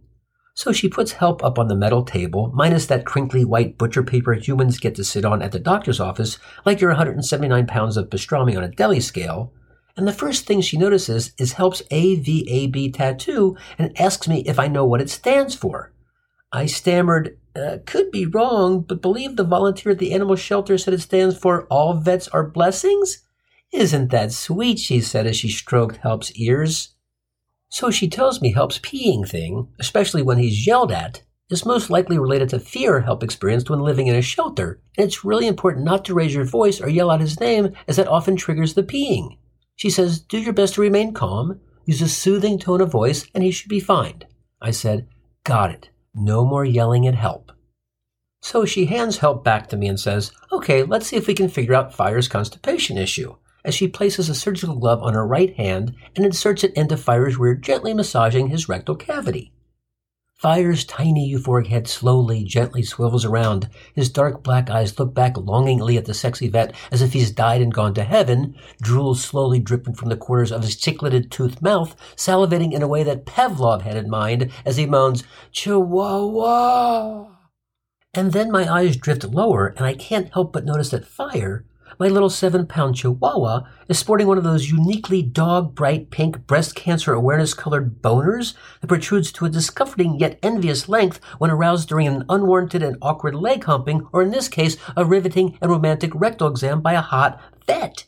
So 0.56 0.72
she 0.72 0.90
puts 0.90 1.12
help 1.12 1.44
up 1.44 1.60
on 1.60 1.68
the 1.68 1.76
metal 1.76 2.04
table, 2.04 2.52
minus 2.56 2.88
that 2.88 3.06
crinkly 3.06 3.46
white 3.46 3.78
butcher 3.78 4.02
paper 4.02 4.34
humans 4.34 4.80
get 4.80 4.96
to 4.96 5.04
sit 5.04 5.24
on 5.24 5.44
at 5.44 5.52
the 5.52 5.60
doctor's 5.60 6.00
office, 6.00 6.40
like 6.66 6.82
your 6.82 6.90
179 6.90 7.68
pounds 7.68 7.96
of 7.96 8.10
pastrami 8.10 8.58
on 8.58 8.64
a 8.64 8.70
deli 8.70 9.00
scale. 9.00 9.54
And 9.96 10.08
the 10.08 10.14
first 10.14 10.48
thing 10.48 10.62
she 10.62 10.80
notices 10.80 11.32
is 11.38 11.54
Help's 11.54 11.84
AVAB 11.92 12.92
tattoo 12.96 13.56
and 13.78 13.96
asks 14.02 14.28
me 14.28 14.40
if 14.48 14.58
I 14.58 14.68
know 14.68 14.84
what 14.84 15.00
it 15.00 15.12
stands 15.12 15.54
for. 15.54 15.94
I 16.52 16.66
stammered, 16.66 17.38
uh, 17.56 17.78
could 17.86 18.12
be 18.12 18.26
wrong, 18.26 18.82
but 18.82 19.02
believe 19.02 19.36
the 19.36 19.44
volunteer 19.44 19.92
at 19.94 20.00
the 20.00 20.14
animal 20.14 20.36
shelter 20.36 20.78
said 20.78 20.94
it 20.94 21.02
stands 21.02 21.38
for 21.38 21.66
All 21.68 21.94
Vets 21.94 22.28
Are 22.30 22.48
Blessings? 22.48 23.24
Isn't 23.74 24.12
that 24.12 24.32
sweet? 24.32 24.80
she 24.80 25.02
said 25.02 25.28
as 25.28 25.36
she 25.36 25.50
stroked 25.50 25.98
Help's 25.98 26.32
ears. 26.36 26.96
So 27.70 27.92
she 27.92 28.08
tells 28.08 28.42
me 28.42 28.54
Help's 28.54 28.80
peeing 28.80 29.28
thing, 29.28 29.68
especially 29.80 30.22
when 30.22 30.38
he's 30.38 30.66
yelled 30.66 30.92
at, 30.92 31.24
is 31.50 31.66
most 31.66 31.90
likely 31.90 32.18
related 32.18 32.50
to 32.50 32.60
fear 32.60 33.02
Help 33.02 33.24
experienced 33.24 33.70
when 33.70 33.82
living 33.82 34.08
in 34.08 34.16
a 34.16 34.22
shelter, 34.22 34.80
and 34.98 35.06
it's 35.06 35.26
really 35.26 35.48
important 35.48 35.86
not 35.86 36.06
to 36.06 36.14
raise 36.14 36.34
your 36.34 36.46
voice 36.46 36.82
or 36.82 36.90
yell 36.90 37.12
out 37.12 37.22
his 37.22 37.40
name, 37.40 37.74
as 37.88 37.98
that 37.98 38.08
often 38.08 38.36
triggers 38.36 38.74
the 38.74 38.84
peeing. 38.84 39.38
She 39.76 39.90
says, 39.90 40.20
Do 40.20 40.40
your 40.40 40.54
best 40.54 40.76
to 40.76 40.82
remain 40.82 41.14
calm, 41.14 41.60
use 41.86 42.02
a 42.02 42.10
soothing 42.10 42.58
tone 42.58 42.82
of 42.82 42.92
voice, 42.92 43.28
and 43.34 43.44
he 43.44 43.52
should 43.52 43.70
be 43.70 43.80
fine. 43.80 44.24
I 44.62 44.72
said, 44.72 45.08
Got 45.44 45.72
it. 45.72 45.90
No 46.16 46.46
more 46.46 46.64
yelling 46.64 47.06
at 47.06 47.16
help. 47.16 47.52
So 48.42 48.64
she 48.64 48.86
hands 48.86 49.18
help 49.18 49.44
back 49.44 49.68
to 49.70 49.78
me 49.78 49.88
and 49.88 50.00
says, 50.00 50.32
Okay, 50.52 50.84
let's 50.84 51.08
see 51.08 51.18
if 51.18 51.28
we 51.28 51.34
can 51.34 51.50
figure 51.50 51.74
out 51.74 51.94
Fire's 51.94 52.30
constipation 52.30 52.98
issue, 52.98 53.36
as 53.66 53.76
she 53.76 53.90
places 53.90 54.30
a 54.30 54.36
surgical 54.36 54.76
glove 54.76 55.04
on 55.04 55.14
her 55.14 55.28
right 55.28 55.54
hand 55.56 55.94
and 56.16 56.26
inserts 56.26 56.64
it 56.64 56.74
into 56.74 56.96
Fire's 56.96 57.38
rear, 57.38 57.56
gently 57.56 57.94
massaging 57.94 58.48
his 58.48 58.70
rectal 58.70 58.96
cavity. 58.96 59.52
Fire's 60.38 60.84
tiny 60.84 61.34
euphoric 61.34 61.68
head 61.68 61.88
slowly, 61.88 62.44
gently 62.44 62.84
swivels 62.84 63.24
around. 63.24 63.70
His 63.94 64.10
dark 64.10 64.44
black 64.44 64.70
eyes 64.70 65.00
look 65.00 65.14
back 65.14 65.38
longingly 65.38 65.96
at 65.96 66.06
the 66.06 66.14
sexy 66.14 66.50
vet 66.50 66.76
as 66.92 67.02
if 67.02 67.14
he's 67.14 67.32
died 67.32 67.62
and 67.62 67.74
gone 67.74 67.94
to 67.94 68.04
heaven, 68.04 68.54
drool 68.82 69.16
slowly 69.16 69.60
dripping 69.60 69.96
from 69.96 70.10
the 70.10 70.18
corners 70.18 70.52
of 70.52 70.62
his 70.62 70.76
chicleted 70.76 71.32
toothed 71.32 71.62
mouth, 71.62 71.96
salivating 72.18 72.74
in 72.74 72.82
a 72.82 72.88
way 72.88 73.02
that 73.02 73.26
Pavlov 73.26 73.84
had 73.84 73.96
in 73.96 74.10
mind 74.10 74.52
as 74.66 74.76
he 74.76 74.86
moans, 74.86 75.24
Chihuahua! 75.54 77.28
And 78.14 78.34
then 78.34 78.52
my 78.52 78.72
eyes 78.72 78.98
drift 78.98 79.24
lower, 79.24 79.68
and 79.68 79.86
I 79.86 79.94
can't 79.94 80.34
help 80.34 80.52
but 80.52 80.66
notice 80.66 80.90
that 80.90 81.08
Fire, 81.08 81.66
my 82.00 82.08
little 82.08 82.30
seven 82.30 82.66
pound 82.68 82.96
chihuahua 82.96 83.62
is 83.88 84.00
sporting 84.00 84.28
one 84.28 84.38
of 84.38 84.44
those 84.44 84.70
uniquely 84.70 85.22
dog 85.22 85.76
bright 85.76 86.10
pink 86.10 86.46
breast 86.48 86.76
cancer 86.76 87.14
awareness 87.14 87.54
colored 87.54 88.02
boners 88.02 88.54
that 88.82 88.88
protrudes 88.88 89.32
to 89.32 89.46
a 89.46 89.50
discomforting 89.50 90.20
yet 90.20 90.40
envious 90.44 90.90
length 90.90 91.24
when 91.38 91.52
aroused 91.52 91.88
during 91.88 92.08
an 92.08 92.26
unwarranted 92.30 92.84
and 92.84 92.98
awkward 93.02 93.36
leg 93.36 93.64
humping, 93.64 94.08
or 94.12 94.22
in 94.22 94.32
this 94.32 94.48
case, 94.48 94.78
a 94.96 95.06
riveting 95.06 95.58
and 95.62 95.72
romantic 95.72 96.12
rectal 96.14 96.48
exam 96.48 96.82
by 96.82 96.94
a 96.94 97.02
hot 97.02 97.40
vet. 97.66 98.06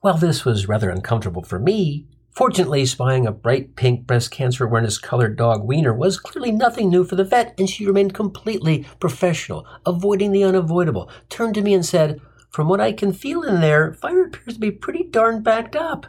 While 0.00 0.18
this 0.18 0.44
was 0.44 0.68
rather 0.68 0.90
uncomfortable 0.90 1.42
for 1.42 1.58
me, 1.58 2.08
Fortunately, 2.38 2.86
spying 2.86 3.26
a 3.26 3.32
bright 3.32 3.74
pink 3.74 4.06
breast 4.06 4.30
cancer 4.30 4.64
awareness 4.64 4.96
colored 4.96 5.36
dog 5.36 5.66
wiener 5.66 5.92
was 5.92 6.20
clearly 6.20 6.52
nothing 6.52 6.88
new 6.88 7.02
for 7.02 7.16
the 7.16 7.24
vet, 7.24 7.52
and 7.58 7.68
she 7.68 7.84
remained 7.84 8.14
completely 8.14 8.86
professional, 9.00 9.66
avoiding 9.84 10.30
the 10.30 10.44
unavoidable, 10.44 11.10
turned 11.30 11.56
to 11.56 11.62
me 11.62 11.74
and 11.74 11.84
said, 11.84 12.20
from 12.50 12.68
what 12.68 12.80
I 12.80 12.92
can 12.92 13.12
feel 13.12 13.42
in 13.42 13.60
there, 13.60 13.92
Fire 13.92 14.24
appears 14.24 14.54
to 14.54 14.60
be 14.60 14.70
pretty 14.70 15.04
darn 15.04 15.42
backed 15.42 15.76
up. 15.76 16.06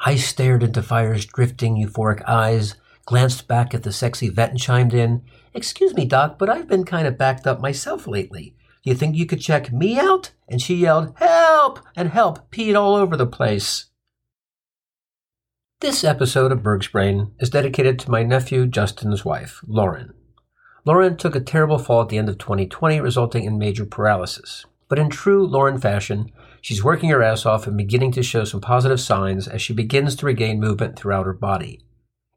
I 0.00 0.16
stared 0.16 0.62
into 0.62 0.82
Fire's 0.82 1.26
drifting, 1.26 1.76
euphoric 1.76 2.22
eyes, 2.26 2.76
glanced 3.06 3.46
back 3.46 3.74
at 3.74 3.82
the 3.82 3.92
sexy 3.92 4.28
vet 4.28 4.50
and 4.50 4.60
chimed 4.60 4.94
in, 4.94 5.22
Excuse 5.52 5.94
me, 5.94 6.04
Doc, 6.04 6.38
but 6.38 6.50
I've 6.50 6.66
been 6.66 6.84
kind 6.84 7.06
of 7.06 7.18
backed 7.18 7.46
up 7.46 7.60
myself 7.60 8.06
lately. 8.06 8.56
You 8.82 8.94
think 8.94 9.16
you 9.16 9.24
could 9.24 9.40
check 9.40 9.72
me 9.72 9.98
out? 9.98 10.32
And 10.48 10.60
she 10.60 10.74
yelled, 10.74 11.14
Help! 11.16 11.80
And 11.96 12.10
help 12.10 12.50
peed 12.50 12.78
all 12.78 12.94
over 12.94 13.16
the 13.16 13.26
place. 13.26 13.86
This 15.80 16.04
episode 16.04 16.52
of 16.52 16.62
Berg's 16.62 16.88
Brain 16.88 17.32
is 17.38 17.50
dedicated 17.50 17.98
to 18.00 18.10
my 18.10 18.22
nephew 18.22 18.66
Justin's 18.66 19.24
wife, 19.24 19.60
Lauren. 19.66 20.14
Lauren 20.84 21.16
took 21.16 21.34
a 21.34 21.40
terrible 21.40 21.78
fall 21.78 22.02
at 22.02 22.08
the 22.08 22.18
end 22.18 22.28
of 22.28 22.38
2020, 22.38 23.00
resulting 23.00 23.44
in 23.44 23.58
major 23.58 23.86
paralysis. 23.86 24.66
But 24.94 25.00
in 25.00 25.10
true 25.10 25.44
Lauren 25.44 25.76
fashion, 25.76 26.30
she's 26.60 26.84
working 26.84 27.10
her 27.10 27.20
ass 27.20 27.44
off 27.44 27.66
and 27.66 27.76
beginning 27.76 28.12
to 28.12 28.22
show 28.22 28.44
some 28.44 28.60
positive 28.60 29.00
signs 29.00 29.48
as 29.48 29.60
she 29.60 29.72
begins 29.72 30.14
to 30.14 30.26
regain 30.26 30.60
movement 30.60 30.96
throughout 30.96 31.26
her 31.26 31.32
body. 31.32 31.80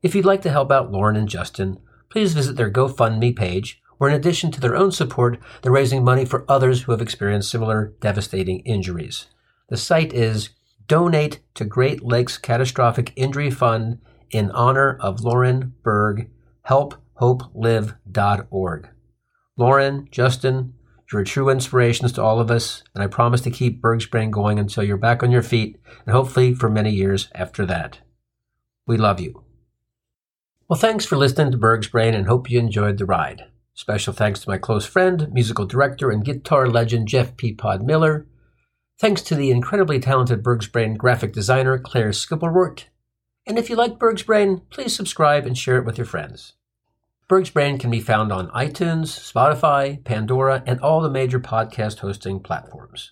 If 0.01 0.15
you'd 0.15 0.25
like 0.25 0.41
to 0.41 0.49
help 0.49 0.71
out 0.71 0.91
Lauren 0.91 1.15
and 1.15 1.29
Justin, 1.29 1.77
please 2.09 2.33
visit 2.33 2.55
their 2.55 2.71
GoFundMe 2.71 3.35
page, 3.35 3.79
where 3.99 4.09
in 4.09 4.15
addition 4.15 4.49
to 4.49 4.59
their 4.59 4.75
own 4.75 4.91
support, 4.91 5.37
they're 5.61 5.71
raising 5.71 6.03
money 6.03 6.25
for 6.25 6.49
others 6.49 6.81
who 6.81 6.91
have 6.93 6.99
experienced 6.99 7.51
similar 7.51 7.93
devastating 8.01 8.61
injuries. 8.61 9.27
The 9.69 9.77
site 9.77 10.11
is 10.11 10.49
Donate 10.87 11.41
to 11.53 11.63
Great 11.63 12.01
Lakes 12.01 12.39
Catastrophic 12.39 13.13
Injury 13.15 13.51
Fund 13.51 13.99
in 14.31 14.49
honor 14.49 14.97
of 14.99 15.21
Lauren 15.21 15.75
Berg, 15.83 16.31
helphopelive.org. 16.67 18.89
Lauren, 19.57 20.07
Justin, 20.11 20.73
you're 21.11 21.23
true 21.23 21.49
inspirations 21.49 22.11
to 22.13 22.21
all 22.21 22.39
of 22.39 22.51
us, 22.51 22.83
and 22.93 23.03
I 23.03 23.07
promise 23.07 23.41
to 23.41 23.51
keep 23.51 23.81
Berg's 23.81 24.05
Brain 24.05 24.29
going 24.29 24.59
until 24.59 24.83
you're 24.83 24.97
back 24.97 25.23
on 25.23 25.31
your 25.31 25.41
feet, 25.41 25.79
and 26.05 26.13
hopefully 26.13 26.53
for 26.53 26.69
many 26.69 26.91
years 26.91 27.29
after 27.33 27.65
that. 27.65 27.99
We 28.85 28.97
love 28.97 29.19
you. 29.19 29.43
Well, 30.69 30.79
thanks 30.79 31.05
for 31.05 31.15
listening 31.15 31.51
to 31.51 31.57
Berg's 31.57 31.87
Brain 31.87 32.13
and 32.13 32.27
hope 32.27 32.49
you 32.49 32.59
enjoyed 32.59 32.97
the 32.97 33.05
ride. 33.05 33.45
Special 33.73 34.11
thanks 34.11 34.41
to 34.41 34.49
my 34.49 34.57
close 34.57 34.85
friend, 34.85 35.29
musical 35.31 35.65
director, 35.65 36.11
and 36.11 36.25
guitar 36.25 36.67
legend 36.67 37.07
Jeff 37.07 37.37
Peapod 37.37 37.83
Miller. 37.83 38.27
Thanks 38.99 39.21
to 39.21 39.35
the 39.35 39.51
incredibly 39.51 39.99
talented 39.99 40.43
Berg's 40.43 40.67
Brain 40.67 40.95
graphic 40.95 41.31
designer 41.31 41.77
Claire 41.77 42.09
Skipelrort. 42.09 42.85
And 43.45 43.57
if 43.57 43.69
you 43.69 43.77
like 43.77 43.99
Berg's 43.99 44.23
Brain, 44.23 44.63
please 44.71 44.93
subscribe 44.93 45.45
and 45.45 45.57
share 45.57 45.77
it 45.77 45.85
with 45.85 45.97
your 45.97 46.05
friends. 46.05 46.53
Berg's 47.27 47.49
Brain 47.49 47.77
can 47.77 47.91
be 47.91 47.99
found 47.99 48.31
on 48.31 48.47
iTunes, 48.51 49.07
Spotify, 49.07 50.01
Pandora, 50.05 50.63
and 50.65 50.79
all 50.79 51.01
the 51.01 51.09
major 51.09 51.41
podcast 51.41 51.99
hosting 51.99 52.39
platforms. 52.39 53.11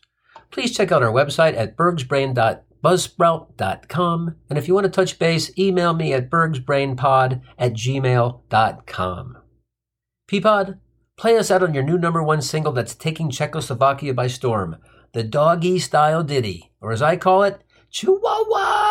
Please 0.51 0.74
check 0.76 0.93
out 0.93 1.03
our 1.03 1.11
website 1.11 1.57
at 1.57 1.76
bergsbrain.buzzsprout.com. 1.76 4.36
And 4.49 4.57
if 4.57 4.70
you 4.70 4.74
want 4.74 4.86
to 4.86 4.89
touch 4.89 5.20
base, 5.20 5.51
email 5.59 5.93
me 5.93 6.13
at 6.13 6.30
bergsbrainpod 6.30 7.41
at 7.57 7.74
gmail.com. 7.74 9.38
Peapod, 10.30 10.80
play 11.18 11.38
us 11.38 11.51
out 11.51 11.61
on 11.61 11.74
your 11.74 11.84
new 11.84 11.97
number 11.97 12.24
one 12.24 12.41
single 12.41 12.72
that's 12.72 12.95
taking 12.95 13.30
Czechoslovakia 13.30 14.13
by 14.13 14.28
storm, 14.28 14.78
the 15.11 15.24
doggy 15.24 15.78
style 15.78 16.24
ditty, 16.24 16.72
or 16.80 16.93
as 16.93 17.01
I 17.01 17.18
call 17.18 17.43
it, 17.43 17.61
Chihuahua! 17.91 18.86